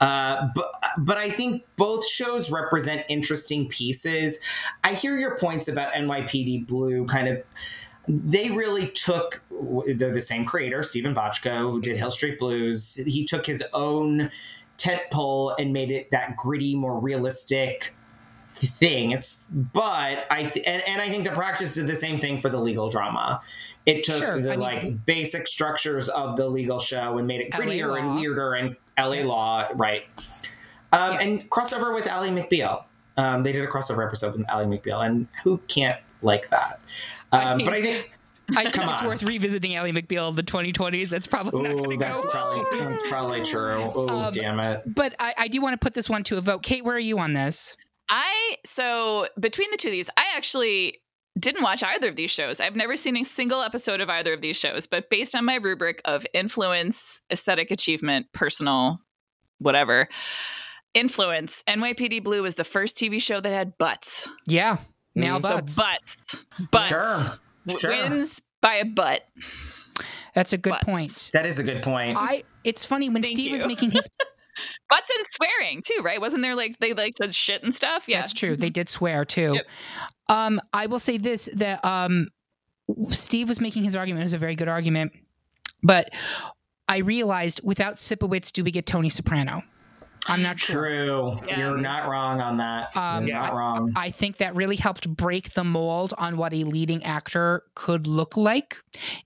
[0.00, 4.38] uh, but but I think both shows represent interesting pieces.
[4.84, 7.06] I hear your points about NYPD Blue.
[7.06, 7.42] Kind of,
[8.06, 9.42] they really took.
[9.50, 12.94] They're the same creator, Steven Bochco, who did Hill Street Blues.
[13.04, 14.30] He took his own
[14.76, 17.96] tent pole and made it that gritty, more realistic
[18.58, 19.12] thing.
[19.12, 22.48] It's but I th- and, and I think the practice did the same thing for
[22.48, 23.40] the legal drama.
[23.86, 27.40] It took Sure, the I mean- like basic structures of the legal show and made
[27.40, 30.04] it grittier and weirder and LA law, right?
[30.92, 31.18] Um, Yeah.
[31.20, 32.84] And crossover with Ally McBeal.
[33.16, 36.80] Um, they did a crossover episode with Ally McBeal, and who can't like that?
[37.32, 38.12] I Um, mean- but I think
[38.56, 39.08] I think Come it's on.
[39.08, 41.08] worth revisiting Ally McBeal of the 2020s.
[41.08, 42.30] That's probably not oh, going to that's go.
[42.30, 43.82] probably that's probably true.
[43.94, 44.82] Oh, Um, damn it!
[44.94, 46.62] But I, I do want to put this one to a vote.
[46.62, 47.76] Kate, where are you on this?
[48.08, 51.00] I so between the two of these, I actually
[51.38, 52.60] didn't watch either of these shows.
[52.60, 55.56] I've never seen a single episode of either of these shows, but based on my
[55.56, 59.00] rubric of influence, aesthetic achievement, personal,
[59.58, 60.08] whatever,
[60.94, 64.28] influence, NYPD Blue was the first TV show that had butts.
[64.46, 64.78] Yeah.
[65.14, 65.76] Male Mm, So butts.
[65.76, 66.40] butts,
[66.70, 67.90] butts Sure, sure.
[67.90, 69.20] wins by a butt.
[70.34, 70.84] That's a good Butts.
[70.84, 71.30] point.
[71.32, 72.16] That is a good point.
[72.18, 72.42] I.
[72.64, 74.06] It's funny when Thank Steve was making his.
[74.88, 76.20] Butts and swearing too, right?
[76.20, 78.04] Wasn't there like they like said shit and stuff?
[78.08, 78.56] Yeah, That's true.
[78.56, 79.54] They did swear too.
[79.54, 79.66] Yep.
[80.28, 82.28] Um, I will say this: that um,
[83.10, 84.22] Steve was making his argument.
[84.22, 85.12] It was a very good argument,
[85.82, 86.10] but
[86.88, 89.62] I realized without Sipowicz, do we get Tony Soprano?
[90.28, 90.86] I'm not sure.
[90.86, 91.40] True.
[91.46, 91.58] Yeah.
[91.58, 92.96] You're not wrong on that.
[92.96, 93.92] Um, You're not I- wrong.
[93.96, 98.36] I think that really helped break the mold on what a leading actor could look
[98.36, 98.76] like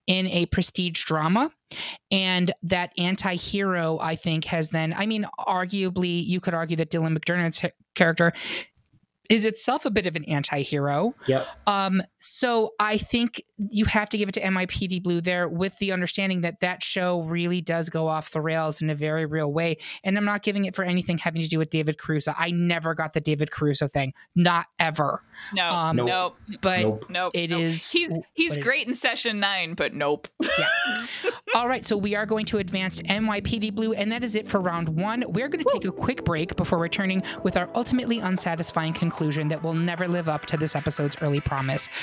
[0.07, 1.51] in a prestige drama.
[2.11, 6.91] And that anti hero, I think, has then, I mean, arguably, you could argue that
[6.91, 8.33] Dylan McDermott's character
[9.29, 11.13] is itself a bit of an anti hero.
[11.29, 11.47] Yep.
[11.69, 15.93] Um, so I think you have to give it to NYPD Blue there with the
[15.93, 19.79] understanding that that show really does go off the rails in a very real way.
[20.05, 22.33] And I'm not giving it for anything having to do with David Caruso.
[22.39, 25.23] I never got the David Caruso thing, not ever.
[25.55, 26.09] no, Um, Nope.
[26.09, 27.07] nope, But Nope.
[27.09, 27.33] nope.
[27.35, 27.61] It nope.
[27.61, 30.29] is He's what he's it- great in session nine, but nope.
[30.43, 30.69] yeah.
[31.55, 34.47] all right, so we are going to advance to NYPD Blue, and that is it
[34.47, 35.25] for round one.
[35.29, 39.63] We're going to take a quick break before returning with our ultimately unsatisfying conclusion that
[39.63, 41.89] will never live up to this episode's early promise.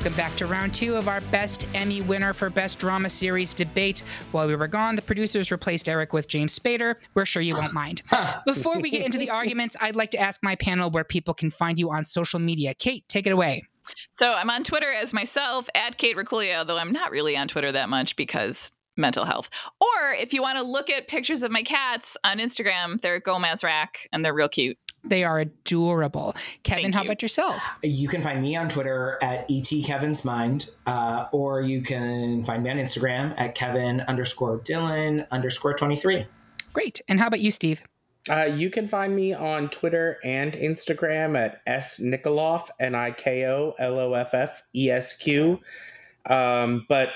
[0.00, 4.02] Welcome back to round two of our Best Emmy winner for Best Drama Series debate.
[4.32, 6.94] While we were gone, the producers replaced Eric with James Spader.
[7.12, 8.00] We're sure you won't mind.
[8.46, 11.50] Before we get into the arguments, I'd like to ask my panel where people can
[11.50, 12.72] find you on social media.
[12.72, 13.64] Kate, take it away.
[14.10, 17.70] So I'm on Twitter as myself at Kate Racculia, though I'm not really on Twitter
[17.70, 19.50] that much because mental health.
[19.82, 23.62] Or if you want to look at pictures of my cats on Instagram, they're Gomez
[23.62, 24.78] Rack and they're real cute.
[25.04, 26.34] They are adorable.
[26.62, 27.08] Kevin, Thank how you.
[27.08, 27.62] about yourself?
[27.82, 32.76] You can find me on Twitter at etkevinsmind, uh, or you can find me on
[32.76, 36.26] Instagram at Kevin underscore Dylan underscore 23.
[36.72, 37.00] Great.
[37.08, 37.82] And how about you, Steve?
[38.28, 43.46] Uh, you can find me on Twitter and Instagram at s nikoloff n i k
[43.46, 45.58] o l o f f e s q.
[46.26, 47.08] Um, but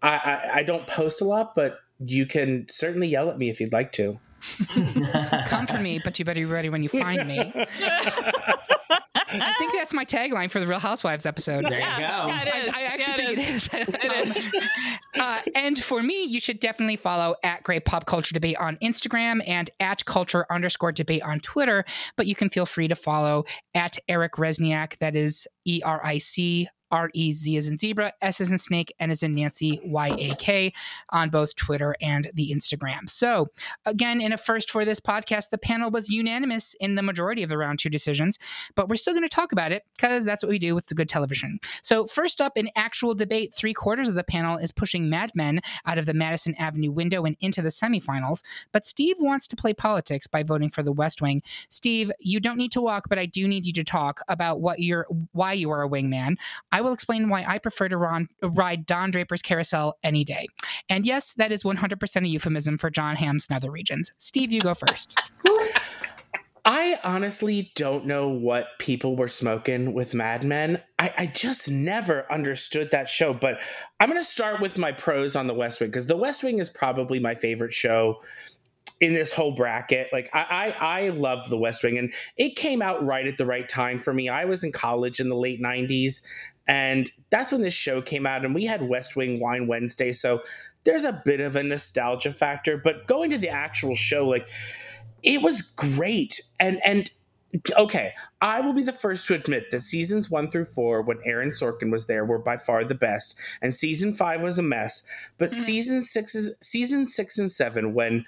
[0.00, 3.60] I, I I don't post a lot, but you can certainly yell at me if
[3.60, 4.20] you'd like to.
[5.46, 7.38] Come for me, but you better be ready when you find me.
[9.36, 11.64] I think that's my tagline for the Real Housewives episode.
[11.64, 11.84] There you go.
[12.00, 12.80] Yeah, it I.
[12.80, 13.70] I actually Yeah, think it is.
[14.04, 14.54] It is.
[15.18, 19.40] uh, and for me, you should definitely follow at Great Pop Culture Debate on Instagram
[19.46, 21.84] and at Culture underscore Debate on Twitter.
[22.16, 24.98] But you can feel free to follow at Eric Resniak.
[24.98, 26.68] That is E R I C.
[26.94, 30.08] R E Z as in zebra, S as in snake, N as in Nancy, Y
[30.16, 30.72] A K
[31.10, 33.08] on both Twitter and the Instagram.
[33.08, 33.48] So,
[33.84, 37.48] again, in a first for this podcast, the panel was unanimous in the majority of
[37.48, 38.38] the round two decisions,
[38.76, 40.94] but we're still going to talk about it because that's what we do with the
[40.94, 41.58] good television.
[41.82, 45.62] So, first up in actual debate, three quarters of the panel is pushing Mad Men
[45.84, 48.44] out of the Madison Avenue window and into the semifinals.
[48.70, 51.42] But Steve wants to play politics by voting for the West Wing.
[51.68, 54.78] Steve, you don't need to walk, but I do need you to talk about what
[54.78, 56.36] you're, why you are a wingman.
[56.70, 60.46] I will explain why I prefer to ron, ride Don Draper's carousel any day.
[60.88, 64.12] And yes, that is 100% a euphemism for Jon Hamm's nether regions.
[64.18, 65.20] Steve, you go first.
[66.66, 70.80] I honestly don't know what people were smoking with Mad Men.
[70.98, 73.34] I, I just never understood that show.
[73.34, 73.60] But
[74.00, 76.60] I'm going to start with my pros on The West Wing because The West Wing
[76.60, 78.22] is probably my favorite show
[79.04, 80.08] in this whole bracket.
[80.12, 83.46] Like I, I, I loved The West Wing, and it came out right at the
[83.46, 84.28] right time for me.
[84.28, 86.22] I was in college in the late '90s,
[86.66, 90.40] and that's when this show came out, and we had West Wing Wine Wednesday, so
[90.84, 92.76] there's a bit of a nostalgia factor.
[92.82, 94.48] But going to the actual show, like
[95.22, 97.10] it was great and and
[97.78, 101.50] okay i will be the first to admit that seasons one through four when aaron
[101.50, 105.04] sorkin was there were by far the best and season five was a mess
[105.38, 105.62] but mm-hmm.
[105.62, 108.24] season six is season six and seven when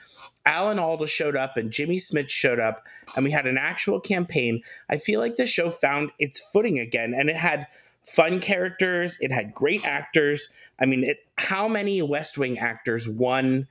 [0.46, 2.84] alan alda showed up and jimmy smits showed up
[3.14, 7.12] and we had an actual campaign i feel like the show found its footing again
[7.14, 7.66] and it had
[8.06, 10.48] fun characters it had great actors
[10.80, 13.66] i mean it how many west wing actors won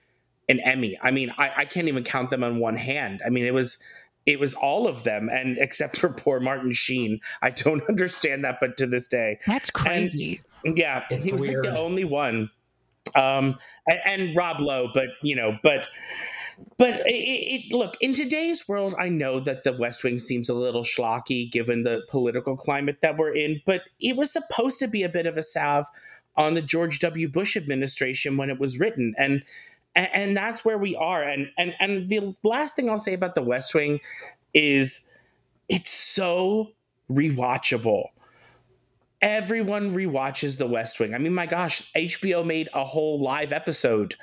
[0.48, 0.96] an Emmy.
[1.02, 3.22] I mean, I, I can't even count them on one hand.
[3.26, 3.80] I mean, it was
[4.28, 8.58] it was all of them, and except for poor Martin Sheen, I don't understand that,
[8.60, 10.42] but to this day, That's crazy.
[10.64, 11.66] and, yeah, It's he was weird.
[11.66, 12.52] like the only one.
[13.14, 15.86] Um, and, Rob Lowe, but you know, but
[16.78, 20.54] but it, it, look in today's world, I know that the West Wing seems a
[20.54, 25.04] little schlocky given the political climate that we're in, but it was supposed to be
[25.04, 25.88] a bit of a salve
[26.36, 27.28] on the George W.
[27.28, 29.44] Bush administration when it was written, and,
[29.96, 31.24] and that's where we are.
[31.24, 34.00] And and and the last thing I'll say about the West Wing
[34.54, 35.10] is
[35.70, 36.72] it's so
[37.10, 38.08] rewatchable.
[39.26, 41.16] Everyone rewatches The West Wing.
[41.16, 44.16] I mean, my gosh, HBO made a whole live episode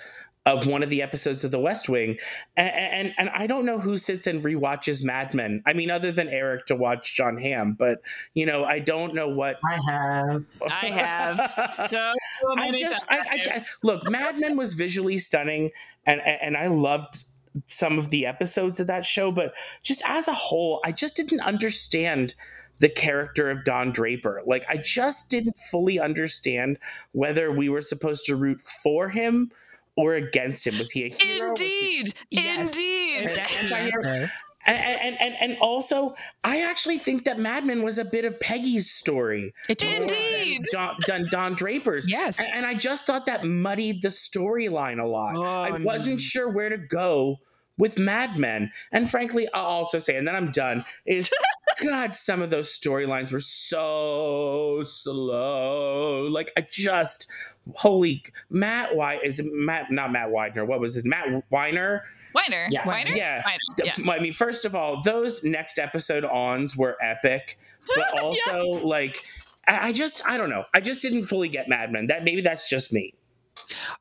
[0.47, 2.19] of one of the episodes of The West Wing,
[2.57, 5.61] and and, and I don't know who sits and rewatches Mad Men.
[5.67, 8.01] I mean, other than Eric to watch Jon Hamm, but
[8.35, 10.45] you know, I don't know what I have.
[10.71, 12.13] I have so
[12.57, 13.19] I just, I.
[13.19, 15.73] I, I- look, Mad Men was visually stunning,
[16.07, 17.25] and and I loved
[17.67, 21.41] some of the episodes of that show, but just as a whole, I just didn't
[21.41, 22.35] understand
[22.83, 24.43] the character of Don Draper.
[24.45, 26.79] Like, I just didn't fully understand
[27.13, 29.53] whether we were supposed to root for him
[29.97, 30.77] or against him.
[30.79, 31.51] Was he a hero?
[31.53, 32.77] Was he- Indeed, Yes.
[32.77, 33.23] indeed.
[33.23, 34.29] Exactly.
[34.67, 38.41] and, and, and, and also, I actually think that Mad Men was a bit of
[38.41, 39.55] Peggy's story.
[39.69, 40.63] It totally- Indeed.
[40.73, 42.11] Don, Don, Don Draper's.
[42.11, 42.41] Yes.
[42.41, 45.37] And, and I just thought that muddied the storyline a lot.
[45.37, 47.37] Oh, I wasn't sure where to go
[47.79, 48.71] with Mad Men.
[48.91, 51.31] And frankly, I'll also say, and then I'm done, is
[51.83, 56.29] God, some of those storylines were so slow.
[56.31, 57.29] Like, I just,
[57.75, 62.05] holy, Matt, why is Matt, not Matt Widener, what was his, Matt Weiner?
[62.35, 62.69] Weiner.
[62.71, 62.87] Yeah.
[62.87, 63.11] Weiner.
[63.11, 63.43] Yeah.
[63.45, 63.59] Weiner.
[63.85, 64.13] Yeah.
[64.13, 67.59] I mean, first of all, those next episode ons were epic,
[67.95, 69.25] but also like
[69.67, 70.65] I I just I don't know.
[70.75, 72.07] I just didn't fully get Mad Men.
[72.07, 73.15] That maybe that's just me.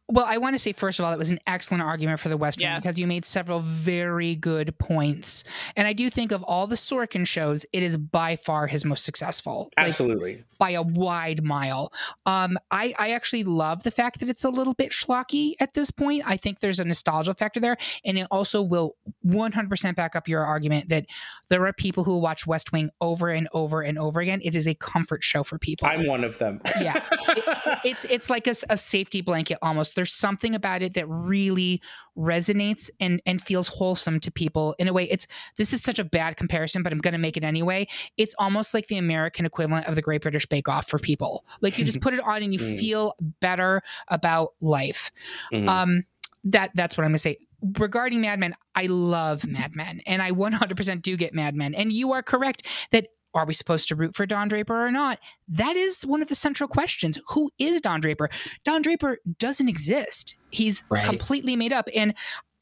[0.09, 2.37] Well, I want to say first of all, it was an excellent argument for the
[2.37, 2.77] West Wing Yeah.
[2.79, 5.43] because you made several very good points,
[5.75, 9.05] and I do think of all the Sorkin shows, it is by far his most
[9.05, 9.69] successful.
[9.77, 10.43] Like, Absolutely.
[10.59, 11.91] by a wide mile.
[12.25, 15.91] Um, I, I actually love the fact that it's a little bit schlocky at this
[15.91, 16.23] point.
[16.25, 17.77] I think there's a nostalgia factor there.
[18.05, 18.95] And it also will
[19.25, 21.05] 100% back up your argument that
[21.49, 24.39] there are people who watch West Wing over and over and over again.
[24.43, 25.87] It is a comfort show for people.
[25.87, 26.61] I'm one of them.
[26.79, 27.01] yeah.
[27.31, 29.95] It- it's, it's like a safety blanket blanket almost.
[29.95, 31.81] There's something about it that really
[32.17, 35.03] resonates and and feels wholesome to people in a way.
[35.09, 35.27] It's
[35.57, 37.87] this is such a bad comparison, but I'm going to make it anyway.
[38.17, 41.45] It's almost like the American equivalent of the Great British Bake Off for people.
[41.61, 42.79] Like you just put it on and you Mm.
[42.79, 45.11] feel better about life.
[45.51, 45.67] Mhm.
[45.67, 46.03] Um,
[46.43, 47.37] that that's what I'm gonna say.
[47.77, 51.73] Regarding Mad Men, I love Mad Men, and I 100% do get Mad Men.
[51.75, 55.19] And you are correct that are we supposed to root for Don Draper or not?
[55.47, 57.17] That is one of the central questions.
[57.29, 58.29] Who is Don Draper?
[58.63, 60.37] Don Draper doesn't exist.
[60.49, 61.05] He's Right.
[61.05, 61.87] completely made up.
[61.95, 62.13] And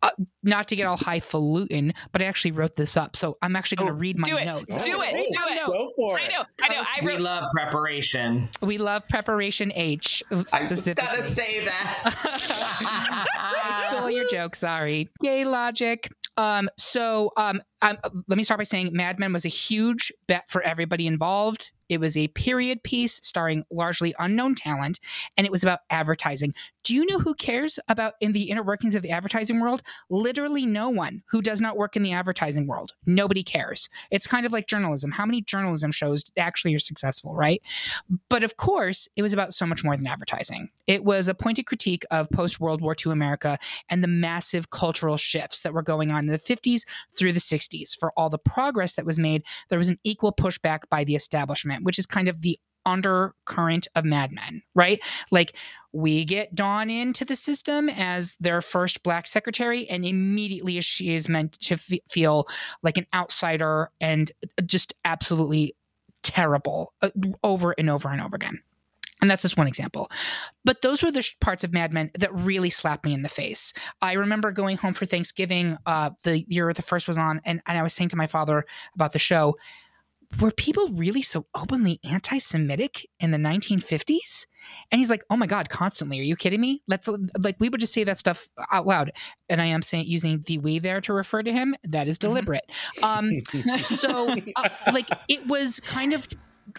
[0.02, 0.12] uh,
[0.44, 3.88] not to get all highfalutin, but I actually wrote this up, so I'm actually going
[3.90, 4.46] to Oh, read my do it.
[4.46, 4.86] notes.
[4.86, 5.08] Do it.
[5.10, 5.66] Hey, Do it.
[5.68, 6.24] Go for it.
[6.24, 6.46] I know.
[6.64, 6.84] I know.
[7.02, 8.48] I We love preparation.
[8.62, 11.06] We love preparation H I specifically.
[11.06, 13.26] gotta say that.
[13.36, 14.56] I stole your joke.
[14.56, 15.10] Sorry.
[15.22, 16.10] Yay, logic.
[16.38, 20.50] Um, so um, um, let me start by saying Mad Men was a huge bet
[20.50, 21.72] for everybody involved.
[21.90, 25.00] It was a period piece starring largely unknown talent,
[25.36, 26.54] and it was about advertising.
[26.84, 29.82] Do you know who cares about in the inner workings of the advertising world?
[30.10, 32.94] Literally no one who does not work in the advertising world.
[33.06, 33.90] Nobody cares.
[34.12, 35.12] It's kind of like journalism.
[35.12, 37.62] How many journalism shows actually are successful, right?
[38.30, 40.70] But of course, it was about so much more than advertising.
[40.88, 43.58] It was a pointed critique of post World War II America
[43.90, 46.82] and the massive cultural shifts that were going on in the 50s
[47.16, 47.69] through the 60s.
[48.00, 51.84] For all the progress that was made, there was an equal pushback by the establishment,
[51.84, 55.00] which is kind of the undercurrent of Mad Men, right?
[55.32, 55.56] Like
[55.92, 61.30] we get Dawn into the system as their first black secretary, and immediately she is
[61.30, 62.48] meant to f- feel
[62.84, 64.32] like an outsider and
[64.66, 65.76] just absolutely
[66.24, 67.10] terrible uh,
[67.44, 68.60] over and over and over again.
[69.22, 70.10] And that's just one example.
[70.64, 73.30] But those were the sh- parts of Mad Men that really slapped me in the
[73.30, 73.74] face.
[74.02, 77.78] I remember going home for Thanksgiving uh, the year the first was on, and, and
[77.78, 78.66] I was saying to my father
[78.96, 79.56] about the show,
[80.40, 84.46] were people really so openly anti Semitic in the 1950s?
[84.92, 86.20] And he's like, oh my God, constantly.
[86.20, 86.84] Are you kidding me?
[86.88, 87.10] Let's
[87.40, 89.12] like, we would just say that stuff out loud.
[89.50, 91.76] And I am saying using the we there to refer to him.
[91.84, 92.70] That is deliberate.
[93.02, 93.42] Um,
[93.96, 96.28] so, uh, like, it was kind of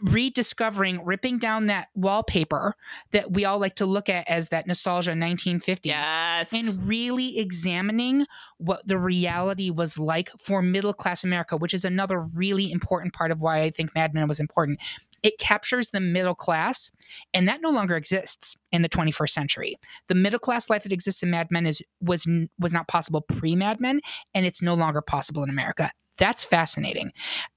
[0.03, 2.75] rediscovering, ripping down that wallpaper
[3.13, 6.53] that we all like to look at as that nostalgia 1950s Yes.
[6.53, 8.27] and really examining
[8.59, 13.31] what the reality was like for middle class America, which is another really important part
[13.31, 14.79] of why I think Mad Men was important.
[15.23, 16.91] It captures the middle class,
[17.35, 19.77] and that no longer exists in the 21st century.
[20.09, 22.27] The middle class life that exists in Mad Men is was
[22.59, 24.01] was not possible pre Mad Men,
[24.33, 25.91] and it's no longer possible in America.
[26.21, 27.11] That's fascinating,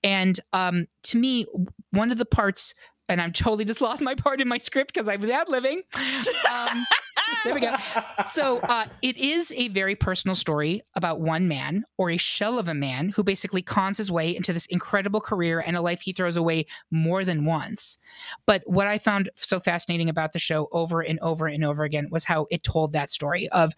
[0.03, 1.45] and um, to me,
[1.91, 2.74] one of the parts.
[3.09, 5.80] And I'm totally just lost my part in my script because I was ad libbing.
[6.49, 6.86] Um,
[7.43, 7.76] there we go.
[8.26, 12.70] So uh, it is a very personal story about one man or a shell of
[12.70, 16.14] a man who basically cons his way into this incredible career and a life he
[16.14, 17.97] throws away more than once.
[18.45, 22.07] But what I found so fascinating about the show over and over and over again
[22.09, 23.74] was how it told that story of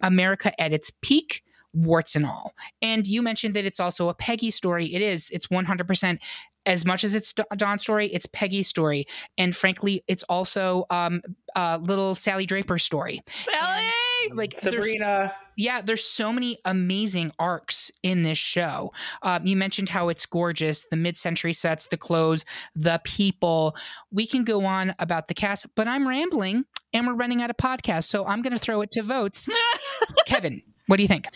[0.00, 1.42] America at its peak.
[1.72, 2.54] Warts and all.
[2.82, 4.86] And you mentioned that it's also a Peggy story.
[4.94, 5.30] It is.
[5.30, 6.18] It's 100%
[6.66, 9.06] as much as it's Don's story, it's Peggy's story,
[9.38, 11.22] and frankly, it's also um,
[11.56, 13.22] uh, little Sally Draper's story.
[13.28, 13.86] Sally.
[14.32, 15.32] Like there's- Sabrina.
[15.56, 18.92] yeah, there's so many amazing arcs in this show.
[19.22, 22.44] Um, you mentioned how it's gorgeous, the mid-century sets, the clothes,
[22.74, 23.74] the people.
[24.12, 27.56] We can go on about the cast, but I'm rambling, and we're running out of
[27.56, 29.48] podcast, so I'm going to throw it to votes.
[30.26, 31.26] Kevin, what do you think?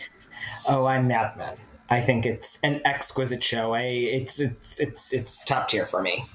[0.67, 1.57] Oh, I'm Mad Men.
[1.89, 3.73] I think it's an exquisite show.
[3.73, 6.25] I it's it's it's it's top tier for me.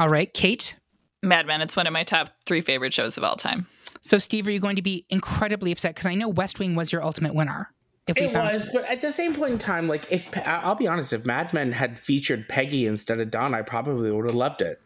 [0.00, 0.76] All right, Kate.
[1.22, 1.60] Mad Men.
[1.60, 3.66] It's one of my top three favorite shows of all time.
[4.00, 6.92] So, Steve, are you going to be incredibly upset because I know West Wing was
[6.92, 7.72] your ultimate winner?
[8.06, 10.74] If It found- was, but at the same point in time, like if I- I'll
[10.74, 14.34] be honest, if Mad Men had featured Peggy instead of Don, I probably would have
[14.34, 14.80] loved it.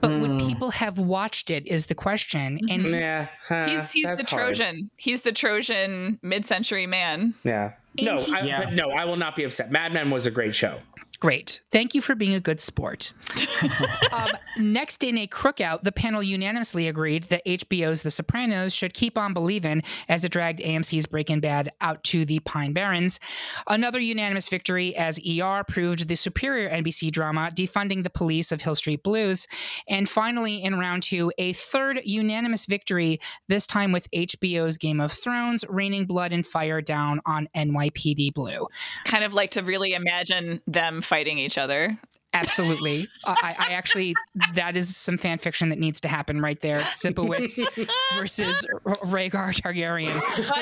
[0.00, 0.38] but would hmm.
[0.38, 1.66] people have watched it?
[1.66, 2.60] Is the question.
[2.70, 2.94] And mm-hmm.
[2.94, 4.54] Yeah, huh, He's he's the that's hard.
[4.54, 4.90] Trojan.
[4.96, 7.34] He's the Trojan mid-century man.
[7.42, 7.72] Yeah.
[8.00, 8.70] No, he- I, Yeah.
[8.72, 9.70] no, I will not be upset.
[9.70, 10.80] Mad Men was a great show.
[11.20, 11.60] Great.
[11.70, 13.12] Thank you for being a good sport.
[14.12, 19.18] um, next in a crookout, the panel unanimously agreed that HBO's The Sopranos should keep
[19.18, 23.20] on believing as it dragged AMC's Breaking Bad out to the Pine Barrens.
[23.68, 28.74] Another unanimous victory as ER proved the superior NBC drama, defunding the police of Hill
[28.74, 29.46] Street Blues.
[29.86, 35.12] And finally, in round two, a third unanimous victory, this time with HBO's Game of
[35.12, 38.68] Thrones, raining blood and fire down on NYPD Blue.
[39.04, 41.98] Kind of like to really imagine them fighting each other.
[42.32, 43.08] Absolutely.
[43.26, 44.14] I, I, actually,
[44.54, 46.78] that is some fan fiction that needs to happen right there.
[46.78, 47.58] Sipowicz
[48.16, 50.14] versus Rhaegar Targaryen.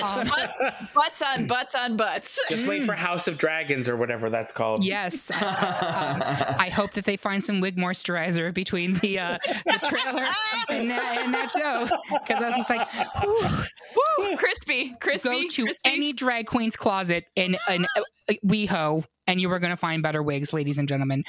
[0.03, 2.39] Um, butts, butts, on butts on butts.
[2.49, 4.83] Just wait for House of Dragons or whatever that's called.
[4.83, 5.31] Yes.
[5.31, 10.27] um, I hope that they find some wig moisturizer between the, uh, the trailer
[10.71, 11.87] and that, and that show.
[12.19, 12.89] Because I was just like,
[13.23, 15.29] whew, crispy, crispy.
[15.29, 15.91] Go to crispy.
[15.91, 20.23] any drag queen's closet in an uh, WeHo and you were going to find better
[20.23, 21.23] wigs, ladies and gentlemen.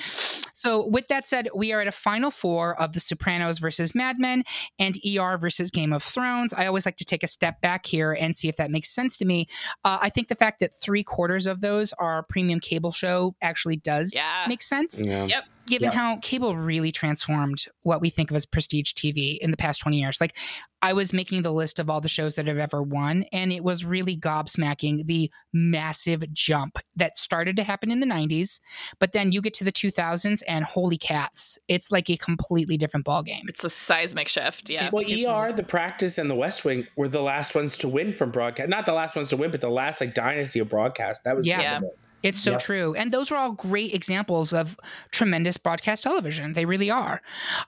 [0.54, 4.18] So, with that said, we are at a final four of The Sopranos versus Mad
[4.18, 4.44] Men
[4.80, 6.54] and ER versus Game of Thrones.
[6.54, 9.18] I always like to take a step back here and see if that makes sense
[9.18, 9.48] to me.
[9.84, 13.78] Uh, I think the fact that three quarters of those are premium cable show actually
[13.78, 14.46] does yeah.
[14.48, 15.02] make sense.
[15.04, 15.26] Yeah.
[15.26, 15.94] Yep given yep.
[15.94, 19.98] how cable really transformed what we think of as prestige TV in the past 20
[19.98, 20.20] years.
[20.20, 20.36] Like
[20.82, 23.64] I was making the list of all the shows that have ever won, and it
[23.64, 28.62] was really gobsmacking the massive jump that started to happen in the 90s.
[28.98, 33.06] But then you get to the 2000s, and holy cats, it's like a completely different
[33.06, 33.44] ballgame.
[33.48, 34.70] It's a seismic shift.
[34.70, 34.90] Yeah.
[34.92, 38.32] Well, ER, The Practice, and The West Wing were the last ones to win from
[38.32, 38.70] broadcast.
[38.70, 41.26] Not the last ones to win, but the last like dynasty of broadcast.
[41.26, 41.82] That was yeah.
[42.24, 42.60] It's so yep.
[42.60, 42.94] true.
[42.96, 44.78] And those are all great examples of
[45.12, 46.54] tremendous broadcast television.
[46.54, 47.22] They really are.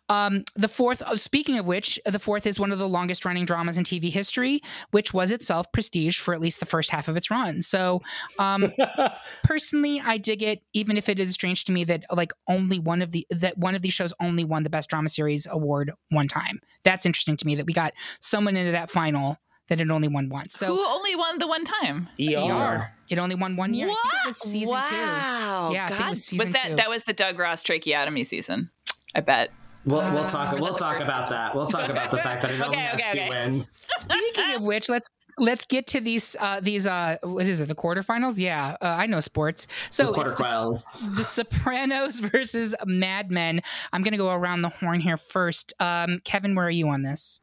[0.10, 3.46] Um, the fourth, uh, speaking of which, the fourth is one of the longest running
[3.46, 7.16] dramas in TV history, which was itself prestige for at least the first half of
[7.16, 7.62] its run.
[7.62, 8.02] So,
[8.40, 8.72] um,
[9.44, 13.02] personally, I dig it, even if it is strange to me that like only one
[13.02, 16.28] of the, that one of these shows only won the best drama series award one
[16.28, 16.60] time.
[16.84, 19.38] That's interesting to me that we got someone into that final
[19.72, 20.54] that it only won once.
[20.54, 22.10] So who only won the one time?
[22.20, 22.36] ER.
[22.36, 22.92] ER.
[23.08, 23.88] It only won one year.
[23.88, 24.06] What?
[24.06, 25.70] I think it was season wow.
[25.70, 25.74] two.
[25.74, 25.96] Yeah, God.
[25.96, 26.76] I think it was season was that two.
[26.76, 28.70] that was the Doug Ross tracheotomy season?
[29.16, 29.52] I bet.
[29.86, 30.60] We'll, we'll talk.
[30.60, 31.30] We'll talk about season.
[31.30, 31.56] that.
[31.56, 33.30] We'll talk about the fact that it only okay, has okay, two okay.
[33.30, 33.90] wins.
[33.98, 37.74] Speaking of which, let's let's get to these uh these uh what is it the
[37.74, 43.62] quarterfinals yeah uh, i know sports so the quarterfinals the, the, sopranos versus mad men
[43.94, 47.40] i'm gonna go around the horn here first um kevin where are you on this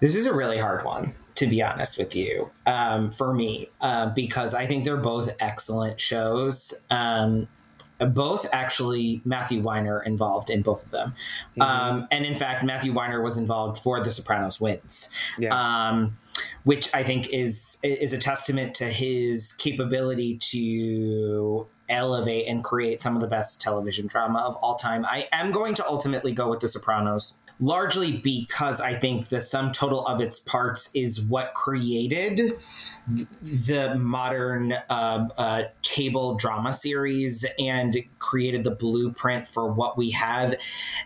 [0.00, 4.10] this is a really hard one to be honest with you, um, for me, uh,
[4.10, 6.74] because I think they're both excellent shows.
[6.90, 7.48] Um,
[7.98, 11.14] both actually Matthew Weiner involved in both of them,
[11.56, 11.62] mm-hmm.
[11.62, 15.54] um, and in fact, Matthew Weiner was involved for The Sopranos wins, yeah.
[15.54, 16.16] um,
[16.64, 23.14] which I think is is a testament to his capability to elevate and create some
[23.14, 25.04] of the best television drama of all time.
[25.04, 29.72] I am going to ultimately go with The Sopranos largely because I think the sum
[29.72, 32.54] total of its parts is what created
[33.42, 40.56] the modern uh, uh, cable drama series and created the blueprint for what we have.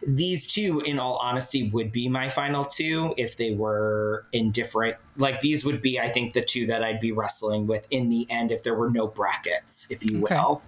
[0.06, 4.96] These two, in all honesty, would be my final two if they were in different.
[5.16, 8.26] Like these would be, I think, the two that I'd be wrestling with in the
[8.30, 10.62] end if there were no brackets, if you will.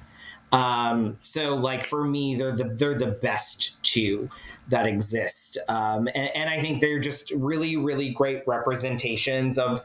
[0.53, 0.63] Okay.
[0.63, 4.29] Um, so like for me, they're the they're the best two
[4.69, 9.83] that exist, um, and, and, I think they're just really really great representations of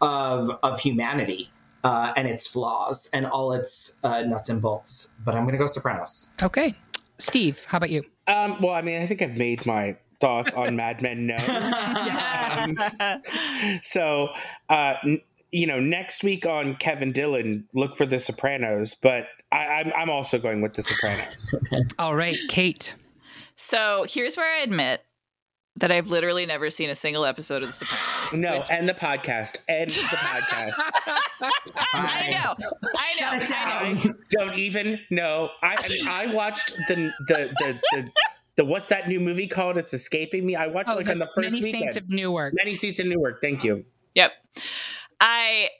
[0.00, 1.50] of of humanity
[1.82, 5.12] uh, and its flaws and all its uh, nuts and bolts.
[5.24, 6.32] But I'm gonna go Sopranos.
[6.42, 6.74] Okay,
[7.18, 8.04] Steve, how about you?
[8.28, 11.40] Um, well, I mean, I think I've made my thoughts on Mad Men known.
[13.00, 14.28] um, so.
[14.68, 14.94] Uh,
[15.54, 19.92] you know, next week on Kevin Dillon, look for The Sopranos, but I, am I'm,
[20.02, 21.54] I'm also going with The Sopranos.
[21.98, 22.94] All right, Kate.
[23.56, 25.04] So here's where I admit
[25.76, 28.38] that I've literally never seen a single episode of The Sopranos.
[28.38, 28.70] No, which...
[28.70, 30.74] and the podcast, and the podcast.
[31.94, 32.54] I know,
[32.96, 34.14] I know, I know.
[34.30, 35.50] Don't even know.
[35.62, 37.80] I I, mean, I watched the the the.
[37.92, 38.10] the
[38.56, 39.76] the what's that new movie called?
[39.76, 40.54] It's escaping me.
[40.54, 41.82] I watched oh, it like on the first Many weekend.
[41.82, 42.54] Saints of Newark.
[42.54, 43.40] Many Saints of Newark.
[43.42, 43.84] Thank you.
[44.14, 44.30] Yep.
[45.20, 45.70] I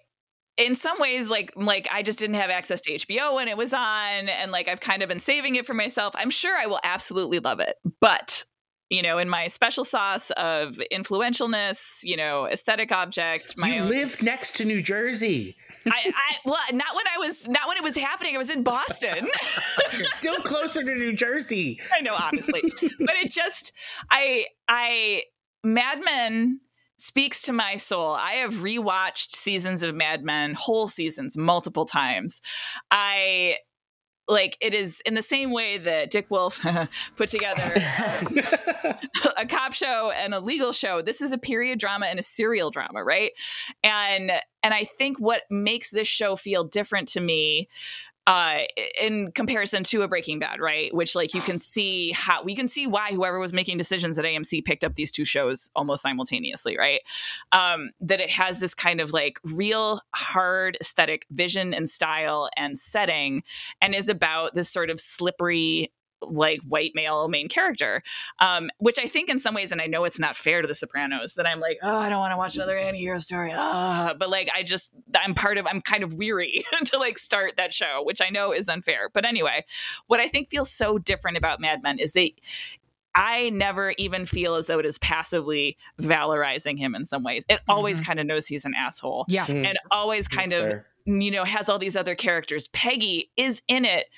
[0.57, 3.73] in some ways like like I just didn't have access to HBO when it was
[3.73, 6.15] on and like I've kind of been saving it for myself.
[6.17, 7.77] I'm sure I will absolutely love it.
[8.01, 8.45] But
[8.91, 13.57] you know, in my special sauce of influentialness, you know, aesthetic object.
[13.57, 13.89] My you own...
[13.89, 15.57] lived next to New Jersey.
[15.87, 18.35] I, I well, not when I was not when it was happening.
[18.35, 19.29] I was in Boston.
[20.15, 21.81] Still closer to New Jersey.
[21.93, 23.73] I know, honestly, but it just
[24.11, 25.25] I I
[25.63, 26.61] Mad Men
[27.05, 28.11] speaks to my soul.
[28.11, 32.41] I have rewatched seasons of Mad Men, whole seasons, multiple times.
[32.91, 33.59] I
[34.27, 36.59] like it is in the same way that Dick Wolf
[37.17, 37.63] put together
[39.37, 41.03] a cop show and a legal show.
[41.03, 43.33] This is a period drama and a serial drama, right?
[43.83, 44.33] And
[44.63, 47.69] and I think what makes this show feel different to me
[48.27, 48.61] uh
[49.01, 50.95] in comparison to a breaking bad right?
[50.95, 54.25] Which like you can see how we can see why whoever was making decisions at
[54.25, 57.01] amc picked up these two shows almost simultaneously right?
[57.53, 62.79] Um that it has this kind of like real hard aesthetic vision and style and
[62.79, 63.43] setting
[63.81, 65.91] and is about this sort of slippery
[66.31, 68.03] like white male main character
[68.41, 70.75] um, which i think in some ways and i know it's not fair to the
[70.75, 74.15] sopranos that i'm like oh i don't want to watch another anti-hero story oh.
[74.19, 77.73] but like i just i'm part of i'm kind of weary to like start that
[77.75, 79.65] show which i know is unfair but anyway
[80.07, 82.35] what i think feels so different about mad men is they
[83.17, 87.45] I never even feel as though it is passively valorizing him in some ways.
[87.49, 88.07] It always Mhm.
[88.07, 89.25] kind of knows he's an asshole.
[89.29, 89.47] Yeah.
[89.47, 89.67] Mm.
[89.69, 90.87] And always kind That's of fair.
[91.07, 92.67] you know, has all these other characters.
[92.69, 94.09] Peggy is in it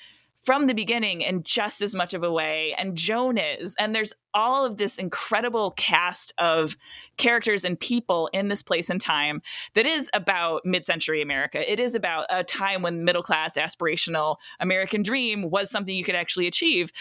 [0.47, 3.75] from the beginning in just as much of a way, and Joan is.
[3.77, 6.77] And there's all of this incredible cast of
[7.17, 9.41] characters and people in this place and time
[9.73, 11.69] that is about mid century America.
[11.69, 16.15] It is about a time when middle class, aspirational American dream was something you could
[16.15, 16.93] actually achieve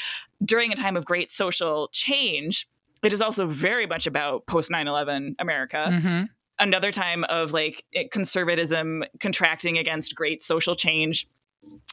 [0.44, 2.66] during a time of great social change.
[3.04, 6.30] It is also very much about post 9 11 America Mhm.
[6.58, 11.28] another time of like conservatism contracting against great social change.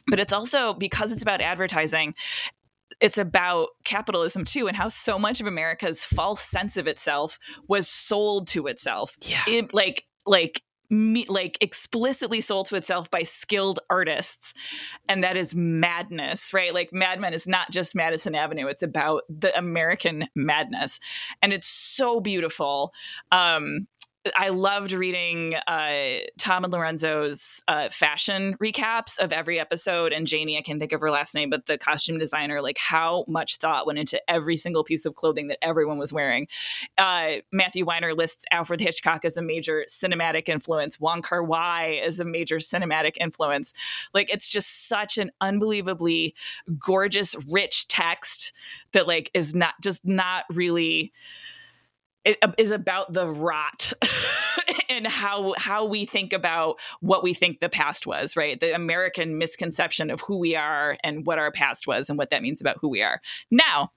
[0.08, 2.14] But it's also because it's about advertising,
[3.00, 7.88] it's about capitalism too, and how so much of America's false sense of itself was
[7.88, 9.16] sold to itself.
[9.22, 9.42] Yeah.
[9.46, 14.52] It, like, like, me, like explicitly sold to itself by skilled artists
[15.08, 19.22] and that is madness right like mad men is not just madison avenue it's about
[19.28, 21.00] the american madness
[21.40, 22.92] and it's so beautiful
[23.32, 23.86] um
[24.36, 30.56] I loved reading uh, Tom and Lorenzo's uh, fashion recaps of every episode, and Janie,
[30.56, 33.86] I can't think of her last name, but the costume designer, like how much thought
[33.86, 36.48] went into every single piece of clothing that everyone was wearing.
[36.96, 42.18] Uh, Matthew Weiner lists Alfred Hitchcock as a major cinematic influence, Wong Kar Wai as
[42.18, 43.74] a major cinematic influence.
[44.14, 46.34] Like it's just such an unbelievably
[46.78, 48.52] gorgeous, rich text
[48.92, 51.12] that like is not just not really
[52.24, 53.92] it uh, is about the rot
[54.88, 58.58] and how how we think about what we think the past was right?
[58.60, 62.42] The american misconception of who we are and what our past was and what that
[62.42, 63.20] means about who we are.
[63.50, 63.90] Now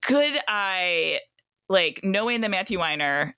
[0.00, 1.20] could i
[1.68, 3.36] like knowing that matthew weiner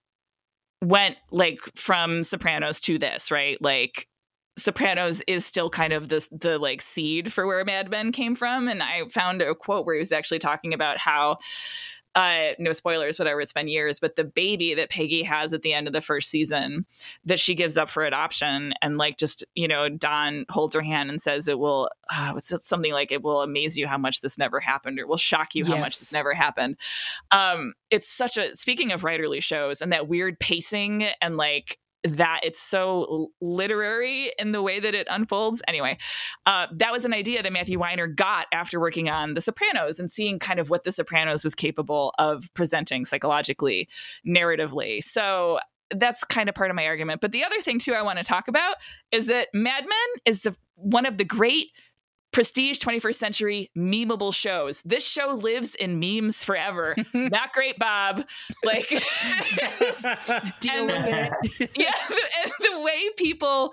[0.83, 3.61] went like from sopranos to this right?
[3.63, 4.07] Like
[4.59, 8.69] Sopranos is still kind of this the like seed for where Mad Men came from,
[8.69, 11.39] and I found a quote where he was actually talking about how
[12.15, 15.73] uh, no spoilers, whatever, it's been years, but the baby that Peggy has at the
[15.73, 16.87] end of the first season
[17.25, 18.75] that she gives up for adoption.
[18.83, 22.53] And like, just, you know, Don holds her hand and says, it will, uh, it's
[22.67, 25.65] something like, it will amaze you how much this never happened or will shock you
[25.65, 26.77] how much this never happened.
[27.31, 32.41] Um, it's such a, speaking of writerly shows and that weird pacing and like, that
[32.43, 35.63] it's so literary in the way that it unfolds.
[35.69, 35.99] Anyway,
[36.47, 40.11] uh, that was an idea that Matthew Weiner got after working on The Sopranos and
[40.11, 43.89] seeing kind of what The Sopranos was capable of presenting psychologically,
[44.27, 45.03] narratively.
[45.03, 45.61] So
[45.91, 47.21] that's kind of part of my argument.
[47.21, 48.77] But the other thing too I want to talk about
[49.11, 51.69] is that Mad Men is the one of the great
[52.33, 54.83] prestige 21st century memeable shows.
[54.83, 56.97] This show lives in memes forever.
[57.15, 58.25] Not great, Bob.
[58.65, 58.89] Like
[60.61, 61.71] Deal with the- it.
[61.77, 61.93] yeah,
[62.43, 63.73] and the way people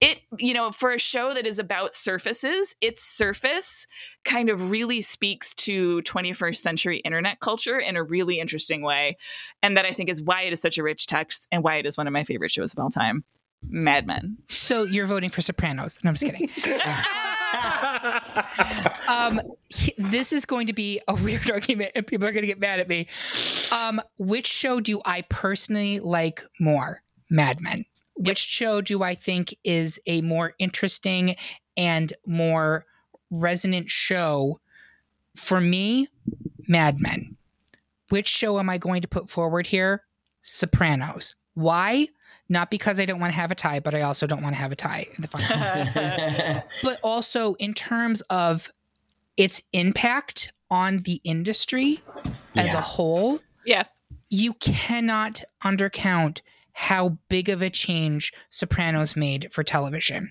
[0.00, 3.86] it you know for a show that is about surfaces its surface
[4.24, 9.16] kind of really speaks to 21st century internet culture in a really interesting way
[9.62, 11.86] and that i think is why it is such a rich text and why it
[11.86, 13.24] is one of my favorite shows of all time
[13.68, 15.98] mad men So you're voting for Sopranos.
[16.04, 16.48] No, I'm just kidding.
[19.08, 22.46] um, he- this is going to be a weird argument, and people are going to
[22.46, 23.08] get mad at me.
[23.72, 27.02] Um, which show do I personally like more?
[27.30, 27.84] Mad Men.
[28.14, 31.36] Which show do I think is a more interesting
[31.76, 32.86] and more
[33.30, 34.60] resonant show?
[35.34, 36.08] For me,
[36.68, 37.36] Mad Men.
[38.08, 40.04] Which show am I going to put forward here?
[40.42, 41.34] Sopranos.
[41.54, 42.08] Why?
[42.48, 44.60] Not because I don't want to have a tie, but I also don't want to
[44.60, 46.62] have a tie in the final.
[46.82, 48.70] But also in terms of
[49.36, 52.00] its impact on the industry
[52.56, 53.84] as a whole, yeah.
[54.30, 56.40] you cannot undercount
[56.72, 60.30] how big of a change Sopranos made for television.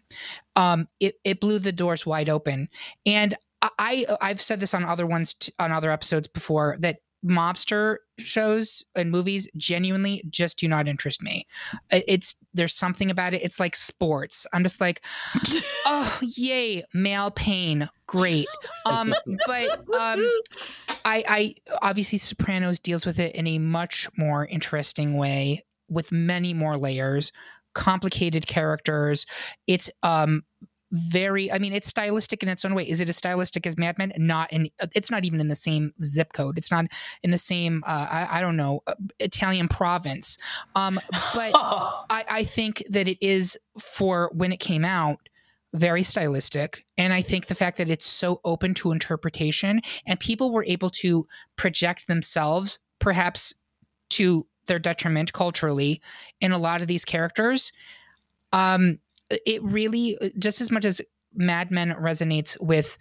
[0.55, 2.69] Um, it, it blew the doors wide open,
[3.05, 6.99] and I- I I've said this on other ones t- on other episodes before that
[7.25, 11.45] mobster shows and movies genuinely just do not interest me.
[11.91, 13.43] It's there's something about it.
[13.43, 14.45] It's like sports.
[14.53, 15.03] I'm just like,
[15.85, 18.47] oh yay, male pain, great.
[18.85, 19.13] Um,
[19.47, 19.69] but
[19.99, 20.29] um,
[21.03, 26.53] I, I obviously Sopranos deals with it in a much more interesting way with many
[26.53, 27.31] more layers,
[27.73, 29.25] complicated characters.
[29.67, 30.43] It's um
[30.91, 32.87] very I mean it's stylistic in its own way.
[32.87, 34.13] Is it as stylistic as Mad Men?
[34.17, 36.57] Not in it's not even in the same zip code.
[36.57, 36.85] It's not
[37.23, 40.37] in the same uh, I, I don't know uh, Italian province.
[40.75, 40.99] Um
[41.33, 45.19] but I, I think that it is for when it came out
[45.75, 46.85] very stylistic.
[46.97, 50.89] And I think the fact that it's so open to interpretation and people were able
[51.01, 53.53] to project themselves, perhaps
[54.11, 56.01] to their detriment culturally,
[56.39, 57.71] in a lot of these characters.
[58.53, 58.99] Um,
[59.29, 61.01] it really, just as much as
[61.33, 62.97] Mad Men resonates with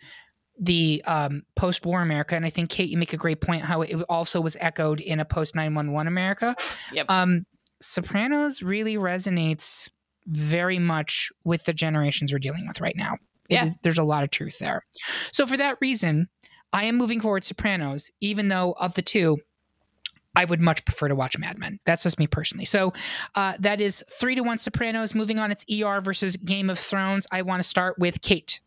[0.60, 3.94] the um, post-war America, and I think Kate, you make a great point how it
[4.08, 6.54] also was echoed in a post 911 America.
[6.92, 7.06] Yep.
[7.10, 7.44] Um,
[7.82, 9.88] Sopranos really resonates
[10.26, 13.14] very much with the generations we're dealing with right now.
[13.50, 13.64] It Yeah.
[13.64, 14.82] is- there's a lot of truth there.
[15.32, 16.28] So for that reason,
[16.72, 19.38] I am moving forward Sopranos, even though of the two,
[20.36, 21.78] I would much prefer to watch Mad Men.
[21.84, 22.64] That's just me personally.
[22.64, 22.92] So
[23.34, 25.14] uh, that is three to one Sopranos.
[25.14, 27.26] Moving on, it's ER versus Game of Thrones.
[27.30, 28.60] I want to start with Kate.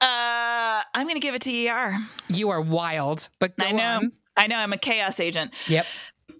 [0.00, 1.96] Uh, I'm going to give it to ER.
[2.28, 3.82] You are wild, but go I know.
[3.82, 4.12] on.
[4.36, 4.56] I know.
[4.56, 5.52] I'm a chaos agent.
[5.66, 5.86] Yep.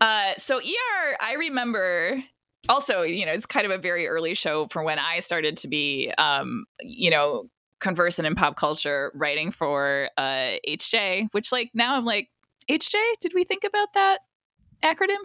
[0.00, 2.22] Uh, so ER, I remember.
[2.68, 5.68] Also, you know, it's kind of a very early show from when I started to
[5.68, 7.48] be, um, you know,
[7.80, 11.28] conversant in pop culture, writing for uh, HJ.
[11.32, 12.28] Which, like, now I'm like,
[12.70, 14.18] HJ, did we think about that
[14.82, 15.16] acronym?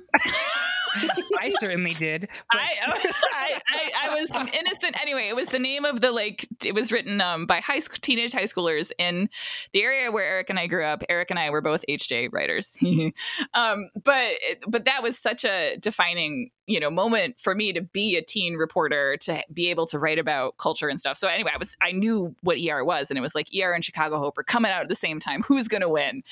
[1.39, 2.29] I certainly did.
[2.51, 5.01] I, I, I, I was innocent.
[5.01, 6.47] Anyway, it was the name of the like.
[6.63, 9.29] It was written um, by high school teenage high schoolers in
[9.73, 11.03] the area where Eric and I grew up.
[11.09, 12.77] Eric and I were both HJ writers,
[13.53, 14.33] um, but
[14.67, 18.55] but that was such a defining you know moment for me to be a teen
[18.55, 21.17] reporter to be able to write about culture and stuff.
[21.17, 23.83] So anyway, I was I knew what ER was, and it was like ER and
[23.83, 25.43] Chicago Hope are coming out at the same time.
[25.43, 26.23] Who's gonna win?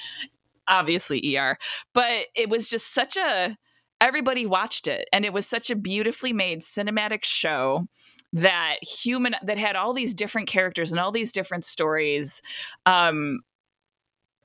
[0.68, 1.58] Obviously ER,
[1.94, 3.58] but it was just such a
[4.02, 7.88] everybody watched it and it was such a beautifully made cinematic show
[8.34, 12.42] that human that had all these different characters and all these different stories
[12.86, 13.40] um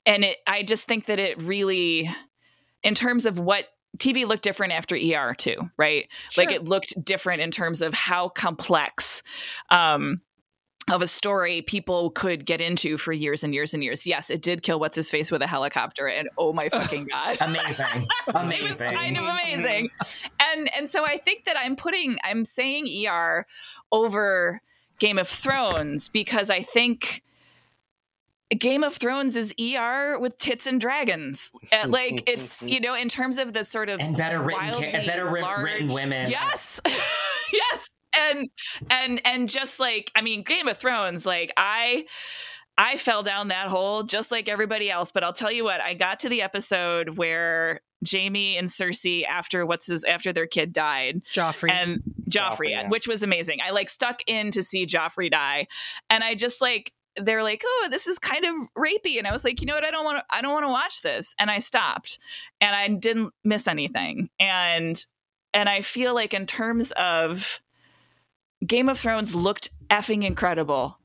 [0.05, 2.09] and it i just think that it really
[2.83, 3.65] in terms of what
[3.97, 6.07] tv looked different after er too right?
[6.37, 9.23] Like it looked different in terms of how complex
[9.71, 10.21] um
[10.89, 14.07] of a story people could get into for years and years and years.
[14.07, 17.37] Yes, it did kill what's his face with a helicopter, and oh my fucking god,
[17.41, 17.85] Amazing.
[18.27, 18.91] it was Amazing.
[18.93, 19.89] kind of amazing.
[20.39, 23.45] And and so I think that I'm putting I'm saying ER
[23.91, 24.61] over
[24.99, 27.21] Game of Thrones because I think
[28.57, 31.51] Game of Thrones is ER with tits and dragons.
[31.71, 34.79] Uh, like it's you know in terms of the sort of And better written ca-
[34.83, 36.29] and better writ- written women.
[36.29, 36.79] Yes,
[37.53, 38.49] yes, and
[38.89, 42.05] and and just like I mean Game of Thrones, like I.
[42.79, 45.95] I fell down that hole just like everybody else, but I'll tell you what, I
[45.95, 51.21] got to the episode where Jaime and Cersei after what's his after their kid died
[51.33, 51.71] Joffrey.
[51.71, 52.87] and Joffrey, Joffrey, yeah.
[52.87, 53.59] which was amazing.
[53.65, 55.67] I like stuck in to see Joffrey die,
[56.09, 59.43] and I just like they're like, oh, this is kind of rapey, and I was
[59.43, 61.49] like, you know what, I don't want to, I don't want to watch this, and
[61.49, 62.19] I stopped,
[62.61, 65.03] and I didn't miss anything, and
[65.53, 67.59] and I feel like in terms of
[68.65, 70.97] Game of Thrones looked effing incredible,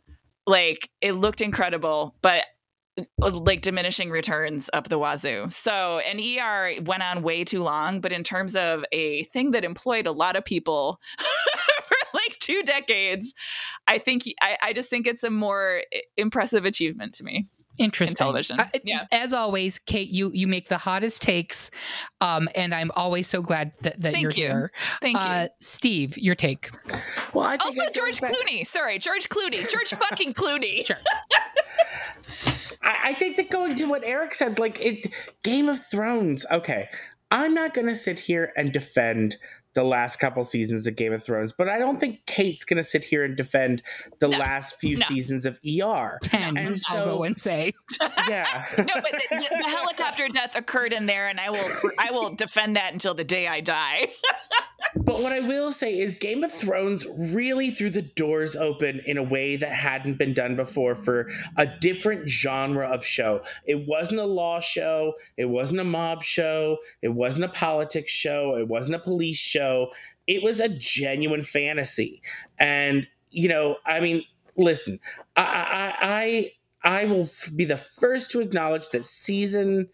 [0.46, 2.44] like it looked incredible, but
[3.18, 5.46] like diminishing returns up the wazoo.
[5.50, 9.64] So, an ER went on way too long, but in terms of a thing that
[9.64, 13.32] employed a lot of people for like two decades,
[13.86, 15.82] I think I, I just think it's a more
[16.16, 17.48] impressive achievement to me.
[17.78, 18.16] Interesting.
[18.16, 18.60] television.
[18.60, 19.06] Uh, Yeah.
[19.10, 21.70] As always, Kate, you you make the hottest takes,
[22.20, 24.36] um, and I'm always so glad that, that Thank you're you.
[24.46, 24.72] here.
[25.00, 25.22] Thank you.
[25.24, 26.70] Uh, Steve, your take.
[27.32, 28.66] Well, I think also, it goes George back- Clooney.
[28.66, 29.68] Sorry, George Clooney.
[29.70, 30.86] George fucking Clooney.
[30.86, 30.96] Sure.
[32.82, 35.06] I, I think that going to what Eric said, like it,
[35.44, 36.44] Game of Thrones.
[36.50, 36.88] Okay,
[37.30, 39.36] I'm not going to sit here and defend
[39.74, 42.82] the last couple seasons of Game of Thrones, but I don't think Kate's going to
[42.82, 43.82] sit here and defend
[44.20, 44.38] the No.
[44.38, 45.06] last few No.
[45.06, 46.18] seasons of ER.
[46.22, 46.56] Ten.
[46.56, 47.72] And I'll go and say.
[48.28, 48.64] Yeah.
[48.78, 52.34] No, but the, the- the helicopter death occurred in there, and I will I will
[52.34, 54.08] defend that until the day I die.
[54.96, 59.16] But what I will say is Game of Thrones really threw the doors open in
[59.16, 63.42] a way that hadn't been done before for a different genre of show.
[63.64, 68.56] It wasn't a law show, it wasn't a mob show, it wasn't a politics show,
[68.56, 69.88] it wasn't a police show.
[70.26, 72.22] It was a genuine fantasy.
[72.58, 74.24] And you know, I mean,
[74.56, 74.98] listen,
[75.36, 76.52] I I
[76.84, 79.88] I, I will be the first to acknowledge that season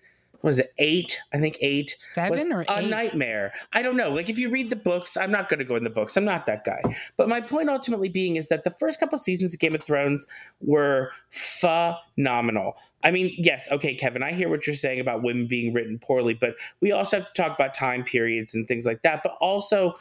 [0.48, 1.20] was it eight?
[1.30, 2.68] I think eight Seven or eight?
[2.70, 3.52] a nightmare.
[3.74, 4.10] I don't know.
[4.10, 6.16] Like if you read the books, I'm not going to go in the books.
[6.16, 6.80] I'm not that guy.
[7.18, 10.26] But my point ultimately being is that the first couple seasons of Game of Thrones
[10.62, 12.78] were phenomenal.
[13.04, 16.32] I mean, yes, okay, Kevin, I hear what you're saying about women being written poorly,
[16.32, 19.22] but we also have to talk about time periods and things like that.
[19.22, 19.96] But also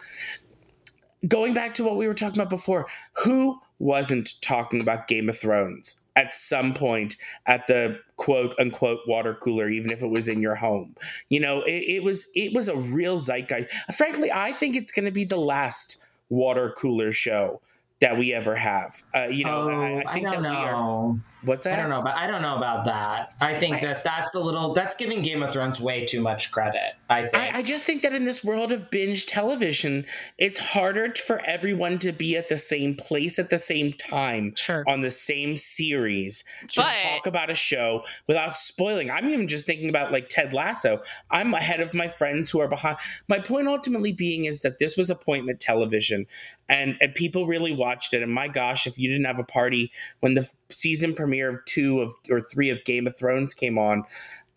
[1.28, 2.88] going back to what we were talking about before,
[3.18, 7.16] who wasn't talking about Game of Thrones at some point
[7.46, 10.96] at the quote unquote water cooler, even if it was in your home?
[11.30, 13.72] You know, it, it was it was a real zeitgeist.
[13.96, 15.98] Frankly, I think it's going to be the last
[16.30, 17.62] water cooler show
[18.00, 19.02] that we ever have.
[19.16, 21.18] Uh, you know, oh, I, I think don't that know.
[21.20, 21.34] we are.
[21.44, 21.78] What's that?
[21.80, 23.34] I don't know, but I don't know about that.
[23.42, 26.94] I think that that's a little that's giving Game of Thrones way too much credit.
[27.10, 27.36] I think.
[27.36, 30.06] I, I just think that in this world of binge television,
[30.38, 34.84] it's harder for everyone to be at the same place at the same time Sure.
[34.88, 36.44] on the same series
[36.74, 39.10] to But- talk about a show without spoiling.
[39.10, 41.02] I'm even just thinking about like Ted Lasso.
[41.32, 42.98] I'm ahead of my friends who are behind.
[43.28, 46.26] My point ultimately being is that this was appointment television
[46.70, 48.22] and, and people really watched it.
[48.22, 52.02] And my gosh, if you didn't have a party when the season premiere of two
[52.02, 54.04] of or three of Game of Thrones came on,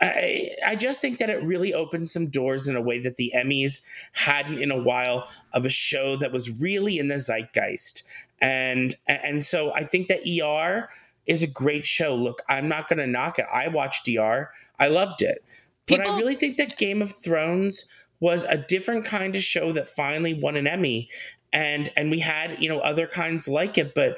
[0.00, 3.32] I, I just think that it really opened some doors in a way that the
[3.36, 3.82] Emmys
[4.12, 8.02] hadn't in a while of a show that was really in the zeitgeist.
[8.40, 10.88] And and so I think that ER
[11.26, 12.14] is a great show.
[12.14, 13.46] Look, I'm not going to knock it.
[13.52, 14.50] I watched ER.
[14.78, 15.44] I loved it.
[15.86, 17.84] but I really think that Game of Thrones
[18.20, 21.08] was a different kind of show that finally won an Emmy.
[21.52, 24.16] And and we had, you know, other kinds like it, but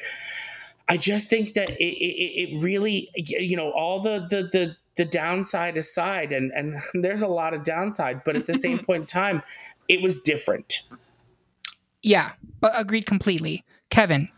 [0.88, 5.04] I just think that it, it, it really, you know, all the the the the
[5.06, 9.06] downside aside, and and there's a lot of downside, but at the same point in
[9.06, 9.42] time,
[9.88, 10.82] it was different.
[12.02, 12.32] Yeah,
[12.62, 13.64] a- agreed completely.
[13.90, 14.28] Kevin.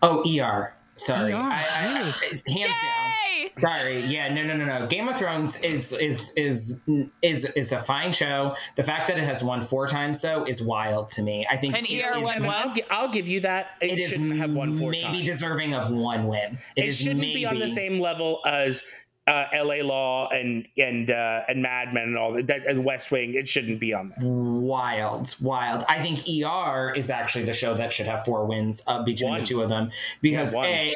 [0.00, 0.74] Oh, ER.
[0.96, 2.10] Sorry, ER, I, I, really?
[2.10, 3.12] I- hands down.
[3.60, 4.86] Sorry, yeah, no, no, no, no.
[4.86, 6.80] Game of Thrones is is is
[7.22, 8.54] is is a fine show.
[8.76, 11.46] The fact that it has won four times though is wild to me.
[11.50, 12.56] I think And ER is- won what?
[12.66, 13.68] I'll, gi- I'll give you that.
[13.80, 15.24] It, It is shouldn't have won four maybe times.
[15.26, 16.58] deserving of one win.
[16.76, 18.82] It, is shouldn't maybe, be on the same level as
[19.26, 19.82] uh, L.A.
[19.82, 22.46] Law and and uh, and Mad Men and all that.
[22.46, 23.34] that and West Wing.
[23.34, 24.26] It shouldn't be on there.
[24.26, 25.84] Wild, wild.
[25.88, 29.40] I think ER is actually the show that should have four wins uh, between One.
[29.40, 29.90] the two of them
[30.22, 30.94] because Yeah, a.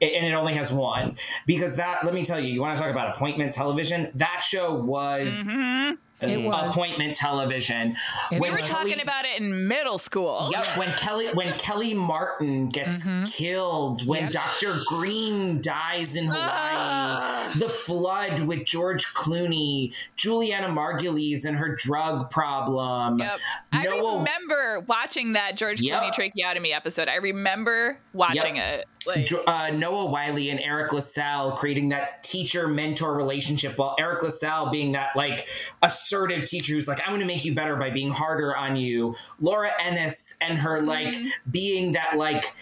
[0.00, 1.16] And it only has one
[1.46, 2.04] because that.
[2.04, 4.10] Let me tell you, you want to talk about appointment television?
[4.14, 6.44] That show was, mm-hmm.
[6.44, 6.70] was.
[6.70, 7.96] appointment television.
[8.32, 8.68] It We were was.
[8.68, 10.48] talking about it in middle school.
[10.52, 13.24] Yep, when Kelly when Kellie Martin gets mm-hmm.
[13.24, 14.32] killed, when Yep.
[14.32, 14.80] Dr.
[14.86, 17.52] Green dies in Hawaii, ah.
[17.56, 23.18] the flood with George Clooney, Julianna Margulies and her drug problem.
[23.18, 23.38] Yep.
[23.72, 26.02] I remember watching that George Yep.
[26.02, 27.08] Clooney tracheotomy episode.
[27.08, 28.86] I remember watching it.
[29.06, 34.70] Like, uh, Noah Wyle and Eric LaSalle creating that teacher mentor relationship, while Eric LaSalle
[34.70, 35.46] being that like
[35.82, 39.14] assertive teacher who's like, I'm going to make you better by being harder on you.
[39.40, 41.28] Laura Innes and her like Mm-hmm.
[41.50, 42.54] being that like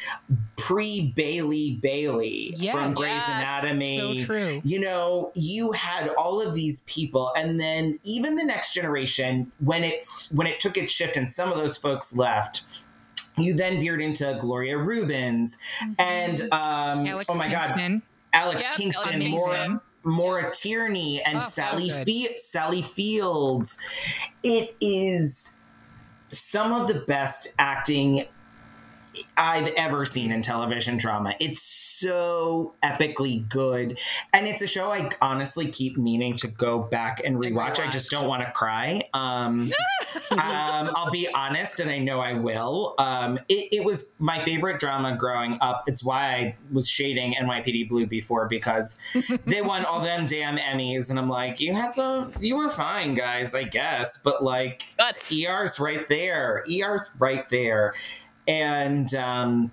[0.57, 2.75] pre Bailey Bailey Yes.
[2.75, 3.29] from Grey's Yes.
[3.29, 3.99] Anatomy.
[4.19, 4.61] So true.
[4.65, 9.85] You know, you had all of these people, and then even the next generation, when
[9.85, 12.65] it's when it took its shift and some of those folks left
[13.37, 15.59] you then veered into Gloria Rubens
[15.99, 18.03] and um, Alex oh my god,
[18.33, 19.31] Alex Yep, Kingston, amazing.
[19.33, 21.91] Maura, Maura Tierney, and Oh, Sally.
[21.91, 23.79] Fe- Sally Fields.
[24.43, 25.57] It is
[26.29, 28.25] some of the best acting
[29.37, 31.35] I've ever seen in television drama.
[31.41, 33.99] It's so epically good.
[34.33, 37.79] And it's a show I honestly keep meaning to go back and rewatch.
[37.79, 39.03] I just don't want to cry.
[39.15, 39.73] Um,
[40.33, 42.95] um, I'll be honest, and I know I will.
[42.99, 45.85] Um, it, it was my favorite drama growing up.
[45.87, 48.99] It's why I was shading NYPD Blue before because
[49.47, 53.15] they won all them damn Emmys, and I'm like, you had some, you were fine,
[53.15, 55.33] guys, I guess, but like, Guts.
[55.33, 56.65] ER's right there.
[56.69, 57.95] ER's right there,
[58.47, 59.71] and um,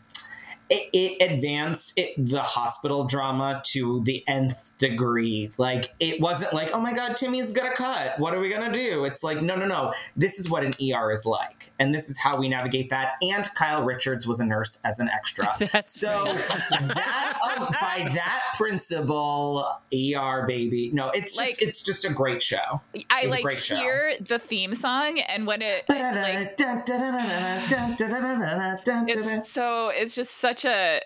[0.70, 5.50] it, it advanced it, the hospital drama to the nth degree.
[5.58, 8.20] Like it wasn't like, oh my god, Timmy's gonna cut.
[8.20, 9.06] What are we gonna do?
[9.06, 9.94] It's like, no, no, no.
[10.16, 13.14] This is what an ER is like, and this is how we navigate that.
[13.22, 15.56] And Kyle Richards was a nurse as an extra.
[15.86, 17.38] so that
[17.82, 20.91] by that principle, ER baby.
[20.94, 22.82] No, it's just Like- it's just a great show.
[23.10, 23.76] I like great show.
[23.76, 26.58] hear the theme song, and when it like
[29.08, 31.02] it's so it's just such a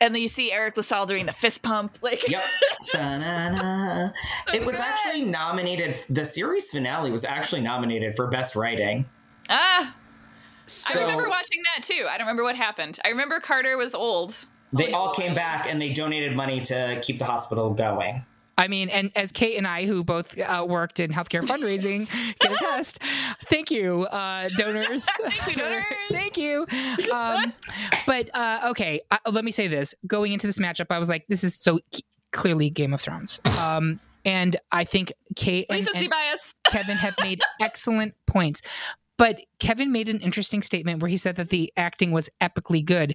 [0.00, 2.42] and then you see Eric LaSalle doing the fist pump like Yep.
[2.92, 4.10] Da-na-na.
[4.52, 4.84] it was good.
[4.84, 5.96] actually nominated.
[6.10, 9.06] The series finale was actually nominated for best writing.
[9.48, 9.94] ah
[10.66, 12.06] So I remember watching that too.
[12.10, 12.98] I don't remember what happened.
[13.04, 14.34] I remember Carter was old.
[14.72, 18.24] they all came back and they donated money to keep the hospital going.
[18.58, 22.08] I mean, and as Kate and I, who both uh, worked in healthcare fundraising,
[22.38, 22.98] can attest,
[23.46, 25.06] thank you, uh, donors.
[25.20, 25.84] Thank you, donors.
[26.10, 26.66] thank you.
[27.12, 27.52] Um,
[28.06, 31.26] but uh, okay, uh, let me say this: going into this matchup, I was like,
[31.28, 33.40] this is so c- clearly Game of Thrones.
[33.60, 36.54] Um, and I think Kate and, and bias.
[36.68, 38.62] Kevin have made excellent points.
[39.18, 43.14] But Kevin made an interesting statement where he said that the acting was epically good.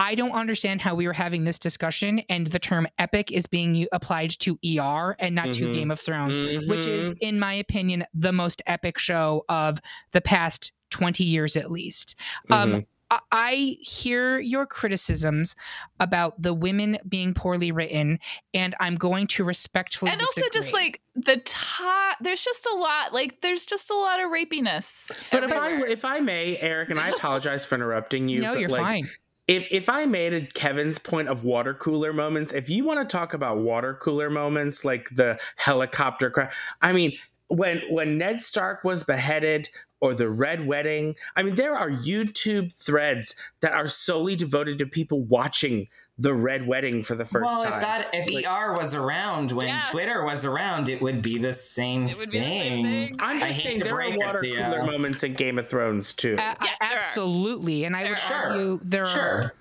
[0.00, 3.86] I don't understand how we were having this discussion and the term epic is being
[3.90, 5.72] applied to ER and not to Mhm.
[5.72, 6.38] Game of Thrones,
[6.68, 7.18] which is, Mhm.
[7.20, 9.80] in my opinion, the most epic show of
[10.12, 12.14] the past 20 years at least.
[12.48, 12.86] Um, Mhm.
[13.10, 15.56] I- I hear your criticisms
[15.98, 18.20] about the women being poorly written,
[18.54, 23.12] and I'm going to respectfully and also just like the top there's just a lot
[23.12, 27.00] like there's just a lot of rapiness But if I if I may, Eric, and
[27.00, 28.40] I apologize for interrupting you.
[28.40, 29.10] no, but you're like, fine.
[29.48, 33.16] If if I made a Kevin's point of water cooler moments, if you want to
[33.16, 37.16] talk about water cooler moments like the helicopter crash, I mean,
[37.48, 39.70] when when Ned Stark was beheaded
[40.00, 44.86] or the Red Wedding, I mean, there are YouTube threads that are solely devoted to
[44.86, 45.88] people watching
[46.20, 47.70] the Red Wedding for the first well, time.
[47.72, 49.84] Well, if that if Like- ER was around when Yeah.
[49.90, 52.60] Twitter was around, it would be the same It would be the thing.
[52.60, 53.16] same thing.
[53.20, 54.56] I'm just hate saying to there are water to you.
[54.56, 56.34] cooler moments in Game of Thrones too.
[56.38, 58.46] A- Yes, there absolutely, and I would There are.
[58.50, 59.54] argue there are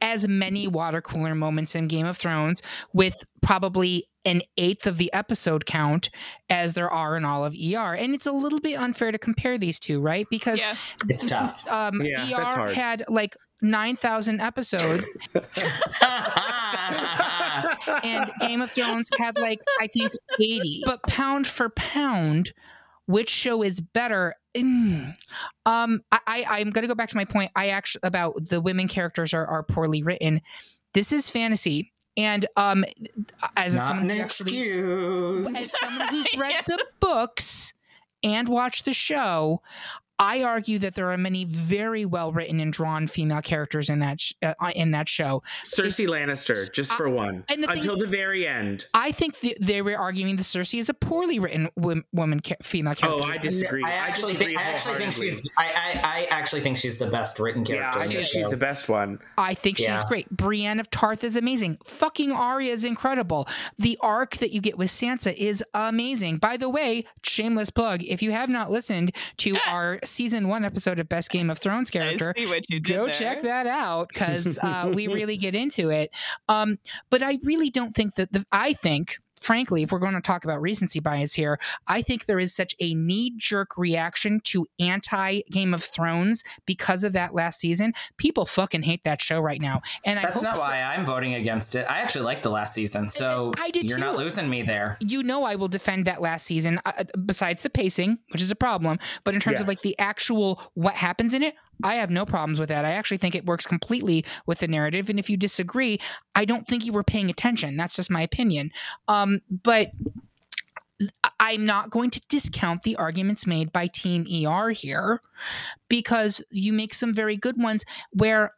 [0.00, 2.62] as many water cooler moments in Game of Thrones
[2.92, 6.08] with probably an eighth of the episode count
[6.48, 7.92] as there are in all of ER.
[7.94, 10.26] And it's a little bit unfair to compare these two, right?
[10.30, 10.76] Because yeah
[11.08, 11.66] It's tough.
[11.68, 15.08] um, Yeah, ER had like 9,000 episodes
[18.02, 20.82] and Game of Thrones had like, I think, 80.
[20.84, 22.52] But pound for pound,
[23.06, 24.34] which show is better?
[24.56, 25.14] Mm.
[25.64, 27.50] Um, I, I I'm gonna go back to my point.
[27.56, 30.42] I actually about the women characters are, are poorly written.
[30.92, 32.84] This is fantasy, and um,
[33.56, 35.56] as Not someone an actually excuse.
[35.56, 37.72] as someone who's read the books
[38.22, 39.62] and watched the show,
[40.22, 44.20] I argue that there are many very well written and drawn female characters in that
[44.20, 45.42] sh- uh, in that show.
[45.64, 48.86] Cersei Lannister, just for one, and the thing- until the very end.
[48.94, 52.54] I think th- they were arguing that Cersei is a poorly written wom- woman ca-
[52.62, 53.32] female Oh, character.
[53.32, 53.82] I disagree.
[53.84, 57.06] I actually disagree think I actually think she's I, I I actually think she's the
[57.08, 57.98] best written Yeah, character.
[58.00, 58.48] I think she's show.
[58.50, 59.18] the best one.
[59.36, 60.30] I think she's great.
[60.30, 61.78] Brienne of Tarth is amazing.
[61.84, 63.48] Fucking Arya is incredible.
[63.78, 66.38] The arc that you get with Sansa is amazing.
[66.38, 70.98] By the way, shameless plug, if you have not listened to our season one episode
[70.98, 73.14] of Best Game of Thrones character, I see what you did go there.
[73.14, 76.10] check that out because uh, we really get into it.
[76.48, 76.78] Um,
[77.10, 79.18] but I really don't think that the, I think.
[79.42, 82.74] Frankly, if we're going to talk about recency bias here, I think there is such
[82.80, 87.92] a knee jerk reaction to anti Game of Thrones because of that last season.
[88.16, 89.82] People fucking hate that show right now.
[90.04, 91.86] And I That's hope not why I'm voting against it.
[91.88, 94.04] I actually liked the last season, so I did you're too.
[94.04, 94.96] not losing me there.
[95.00, 98.56] you know I will defend that last season uh, besides the pacing, which is a
[98.56, 102.24] problem, but in terms of like the actual what happens in it, I have no
[102.24, 102.84] problems with that.
[102.84, 105.98] I actually think it works completely with the narrative and if you disagree,
[106.34, 107.76] I don't think you were paying attention.
[107.76, 108.70] That's just my opinion.
[109.08, 109.92] Um but
[111.40, 115.20] I'm not going to discount the arguments made by Team ER here
[115.88, 118.54] because you make some very good ones where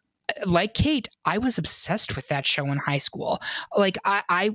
[0.46, 3.38] like Kate, I was obsessed with that show in high school.
[3.76, 4.50] Like I, I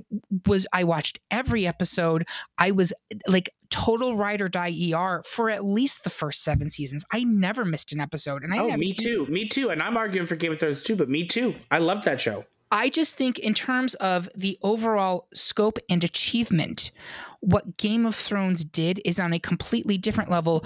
[0.46, 2.26] was, I watched every episode.
[2.58, 2.92] I was
[3.26, 7.04] like total ride or die ER for at least the first seven seasons.
[7.12, 9.26] I never missed an episode, and I oh, me too.
[9.26, 9.70] Me too.
[9.70, 11.54] And I'm arguing for Game of Thrones too, but me too.
[11.70, 12.44] I love that show.
[12.72, 16.92] I just think, in terms of the overall scope and achievement,
[17.40, 20.64] what Game of Thrones did is on a completely different level.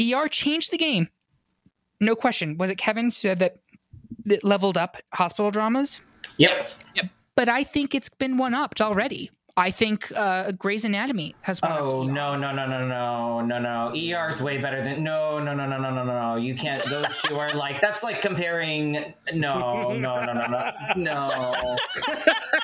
[0.00, 1.08] ER changed the game.
[2.00, 2.56] No question.
[2.58, 3.56] Was it Kevin said that
[4.26, 6.00] that leveled up hospital dramas.
[6.36, 6.80] Yes.
[6.94, 7.06] Yep.
[7.34, 9.30] But I think it's been one upped already.
[9.58, 11.60] I think uh, Grey's Anatomy has.
[11.62, 12.12] Oh ER.
[12.12, 13.92] no no no no no no no!
[14.28, 16.36] is way better than no no no no no no no.
[16.36, 16.82] You can't.
[16.90, 19.14] Those two are like that's like comparing.
[19.32, 21.76] No no no no no no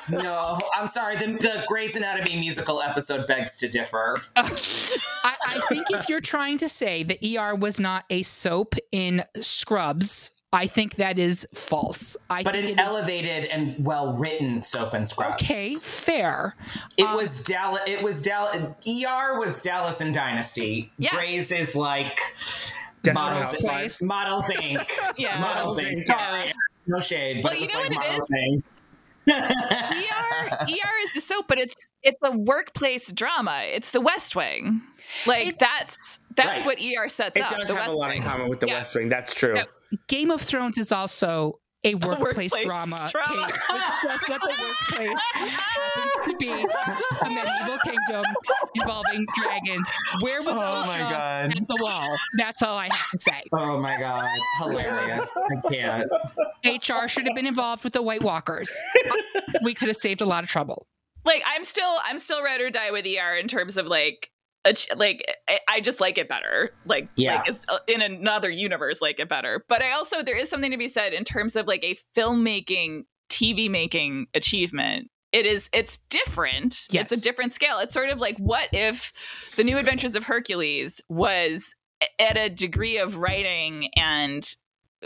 [0.09, 0.59] no.
[0.77, 1.17] I'm sorry.
[1.17, 4.21] The, the Grey's Anatomy musical episode begs to differ.
[4.35, 4.43] I,
[5.23, 10.29] I think if you're trying to say that ER was not a soap in Scrubs,
[10.53, 12.15] I think that is false.
[12.29, 15.41] I But think an it is- elevated and well written soap and scrubs.
[15.41, 16.55] Okay, fair.
[16.97, 17.81] It was Dallas.
[17.87, 18.57] It was Dallas.
[18.87, 20.91] ER was Dallas and Dynasty.
[20.97, 21.13] Yes.
[21.13, 22.19] Grey's is like
[23.03, 24.03] Desperate Models, Housewives.
[24.03, 24.89] Models Inc.
[25.17, 25.39] Yeah.
[25.39, 26.03] Models Models Inc.
[26.03, 26.05] Inc.
[26.07, 26.53] Sorry,
[26.87, 28.29] no shade, but Well, it you know like what it Models is?
[28.55, 28.63] Inc.
[29.29, 33.63] ER ER is the soap, but it's it's a workplace drama.
[33.65, 34.81] It's the West Wing.
[35.25, 36.65] Like It- that's that's Right.
[36.65, 37.55] what ER sets It up.
[37.57, 38.73] does the have a West lot in common with The Yeah.
[38.75, 39.09] West Wing.
[39.09, 39.55] That's true.
[39.55, 39.69] Yep.
[40.07, 43.09] Game of Thrones is also a workplace, workplace drama.
[43.11, 43.47] drama.
[43.47, 43.55] Kate.
[43.75, 48.23] It's just that the workplace happens to be a medieval kingdom
[48.75, 49.91] involving dragons.
[50.21, 51.51] Where was Oh my God.
[51.57, 52.15] at the wall?
[52.37, 53.41] That's all I have to say.
[53.51, 54.29] Oh my god,
[54.59, 55.29] hilarious!
[55.35, 56.09] I can't.
[56.65, 58.71] HR should have been involved with the White Walkers.
[59.63, 60.87] We could have saved a lot of trouble.
[61.25, 64.21] Like I'm still I'm still ride or die with ER in terms of like a
[64.23, 64.31] ch-
[64.95, 65.25] like
[65.67, 66.71] I- just like it better.
[66.85, 67.35] Like Yeah.
[67.37, 69.63] like it's uh, in another universe like it better.
[69.67, 73.03] But I also there is something to be said in terms of like a filmmaking
[73.29, 75.09] TV making achievement.
[75.31, 76.87] It is it's different.
[76.91, 77.11] Yes.
[77.11, 77.79] It's a different scale.
[77.79, 79.11] It's sort of like what if
[79.55, 81.75] the new adventures of Hercules was
[82.19, 84.55] at a degree of writing and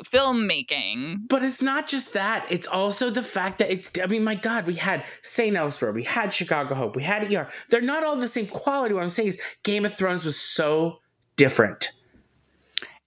[0.04, 1.28] filmmaking.
[1.28, 2.46] But it's not just that.
[2.50, 3.92] It's also the fact that it's.
[4.02, 5.56] I mean, my God, we had St.
[5.56, 7.50] Elsewhere, we had Chicago Hope, we had ER.
[7.70, 8.94] They're not all the same quality.
[8.94, 11.00] What I'm saying is, Game of Thrones was so
[11.36, 11.92] different.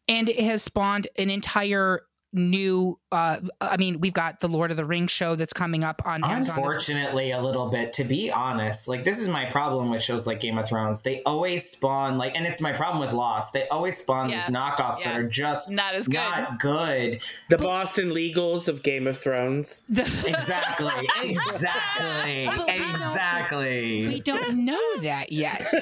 [0.09, 2.03] And it has spawned an entire
[2.33, 6.01] new uh i mean we've got the lord of the rings show that's coming up
[6.07, 6.57] on Amazon.
[6.57, 10.39] unfortunately a little bit to be honest like this is my problem with shows like
[10.41, 13.97] game of thrones they always spawn like and it's my problem with lost they always
[13.97, 14.37] spawn Yeah.
[14.47, 15.13] these knockoffs Yeah.
[15.13, 16.15] that are just Not as good.
[16.15, 19.83] not good The Boston Legals of Game of Thrones.
[19.91, 20.93] exactly
[21.23, 25.73] exactly But we don't- exactly we don't know that yet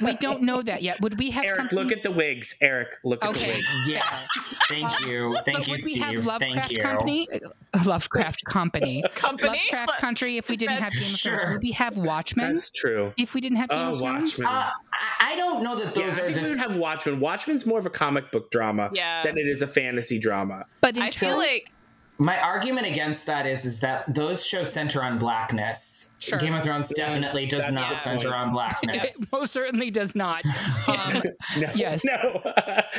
[0.00, 2.56] we don't know that yet would we have Eric, something look at the wigs.
[2.60, 3.66] Eric, look at the wigs.
[3.86, 4.28] yes
[4.68, 7.84] thank you thank but you would we steve have thank Lovecraft you Company?
[7.86, 9.04] Lovecraft Company.
[9.14, 9.48] Company?
[9.48, 10.36] Lovecraft Country.
[10.36, 11.52] If we didn't have Game of Thrones, Sure.
[11.52, 12.54] would we have Watchmen?
[12.54, 13.12] That's true.
[13.16, 14.46] If we didn't have Game Oh, of Thrones, Watchmen.
[14.46, 17.20] uh, I, I don't know that yeah, those I are think we would have Watchmen.
[17.20, 19.22] Watchmen's more of a comic book drama Yeah.
[19.22, 20.66] than it is a fantasy drama.
[20.80, 21.70] but I instead, feel like
[22.18, 26.12] My argument against that is is that those shows center on blackness.
[26.18, 26.38] Sure.
[26.38, 28.34] Game of Thrones definitely does not center point.
[28.34, 29.32] on it blackness.
[29.32, 30.42] most certainly does not.
[30.88, 31.22] Um,
[31.58, 32.02] No, Yes.
[32.04, 32.40] no.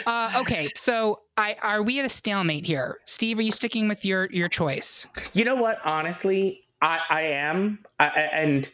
[0.06, 2.99] uh, okay, so I are we at a stalemate here?
[3.06, 5.07] Steve, are you sticking with your your choice?
[5.34, 5.80] you know what?
[5.85, 8.69] Honestly, I, I am, I, I- and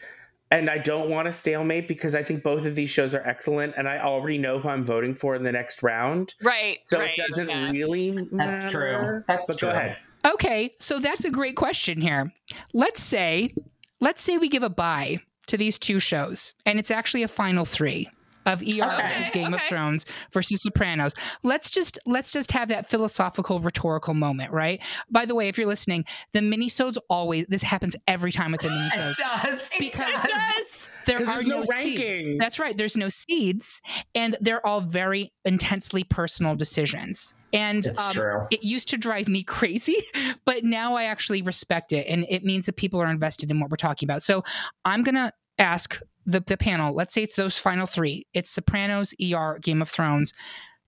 [0.52, 3.74] and I don't want a stalemate because I think both of these shows are excellent,
[3.78, 6.36] and I already know who I'm voting for in the next round.
[6.44, 6.78] right.
[6.84, 7.72] So right, it doesn't yeah.
[7.72, 8.12] really.
[8.32, 9.24] That's true.
[9.26, 9.70] That's but true.
[9.70, 9.98] Go ahead.
[10.26, 12.32] Okay, so that's a great question here.
[12.74, 13.54] Let's say,
[14.00, 17.66] let's say we give a buy to these two shows, and it's actually a final
[17.66, 18.08] three
[18.46, 19.02] of ER Okay.
[19.08, 21.14] versus Game of Thrones versus Sopranos.
[21.44, 24.82] Let's just let's just have that philosophical rhetorical moment, right?
[25.10, 28.70] By the way, if you're listening, the minisodes always this happens every time with the
[28.70, 29.20] minisodes.
[29.20, 29.42] It minisodes.
[29.44, 29.72] does.
[29.74, 30.90] It Because- does.
[31.06, 32.22] There 'Cause are there's no no, seeds.
[32.40, 32.78] That's right.
[32.78, 33.82] There's no seeds,
[34.16, 37.36] and they're all very intensely personal decisions.
[37.52, 38.42] And um, true.
[38.52, 39.98] it used to drive me crazy,
[40.46, 43.70] but now I actually respect it, and it means that people are invested in what
[43.70, 44.24] we're talking about.
[44.24, 44.46] So
[44.86, 46.94] I'm gonna ask the the panel.
[46.94, 48.28] Let's say it's those final three.
[48.34, 50.34] It's Sopranos, ER, Game of Thrones.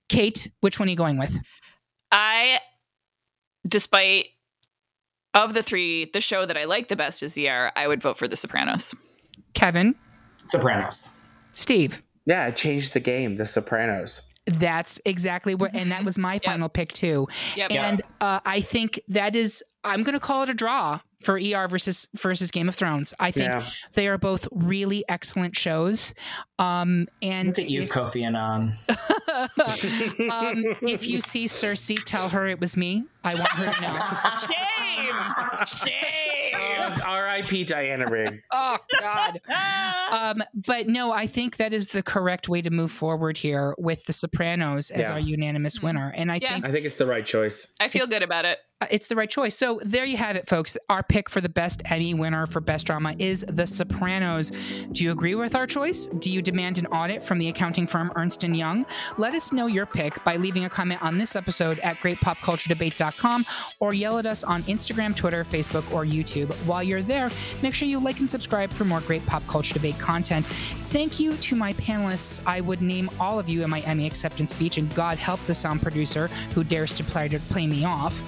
[0.10, 1.38] Kate, which one are you going with?
[2.12, 2.60] I,
[3.68, 4.28] despite
[5.34, 7.72] of the three, the show that I like the best is ER.
[7.76, 8.95] I would vote for The Sopranos.
[9.53, 9.95] Kevin,
[10.48, 11.20] Sopranos.
[11.53, 12.03] Steve.
[12.26, 13.36] Yeah, it changed the game.
[13.36, 14.22] The Sopranos.
[14.48, 17.28] That's exactly what, and that was my final pick too.
[17.56, 17.72] Yep.
[17.72, 21.68] And uh, I think that is, I'm going to call it a draw for ER
[21.68, 23.14] versus versus Game of Thrones.
[23.20, 23.64] I think Yeah.
[23.94, 26.14] they are both really excellent shows.
[26.60, 28.74] Um, and Look at you, if, Kofi Annan.
[30.32, 33.03] um, if you see Cersei, tell her it was me.
[33.24, 33.99] I want her to know.
[35.66, 35.66] Shame!
[35.66, 36.02] Shame!
[36.56, 37.64] Um, R.I.P.
[37.66, 38.41] Diana Rigg.
[38.52, 39.41] oh God.
[40.12, 44.06] Um, but no, I think that is the correct way to move forward here with
[44.06, 45.14] The Sopranos as Yeah.
[45.14, 46.14] our unanimous winner.
[46.16, 46.53] And I Yeah.
[46.53, 47.74] think I think it's the right choice.
[47.80, 48.60] I feel good about it.
[48.81, 49.56] Uh, it's the right choice.
[49.56, 50.76] So there you have it, folks.
[50.89, 54.52] Our pick for the best Emmy winner for best drama is The Sopranos.
[54.91, 56.06] Do you agree with our choice?
[56.19, 58.85] Do you demand an audit from the accounting firm Ernst Young?
[59.18, 63.45] Let us know your pick by leaving a comment on this episode at greatpopculturedebate.com
[63.80, 66.52] or yell at us on Instagram, Twitter, Facebook, or YouTube.
[66.65, 67.31] While you're there,
[67.61, 70.47] make sure you like and subscribe for more great pop culture debate content.
[70.47, 72.41] Thank you to my panelists.
[72.45, 75.56] I would name all of you in my Emmy acceptance speech, and God help the
[75.56, 78.22] sound producer who dares to play me off.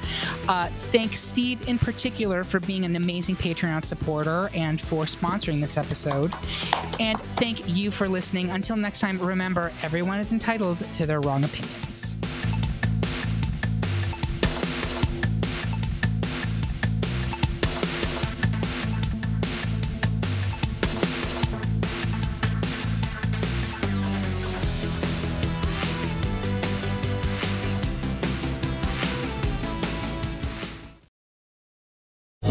[0.48, 5.78] Uh, thank Steve in particular for being an amazing Patreon supporter and for sponsoring this
[5.78, 6.32] episode.
[7.00, 8.50] And thank you for listening.
[8.50, 12.16] Until next time, remember everyone is entitled to their wrong opinions.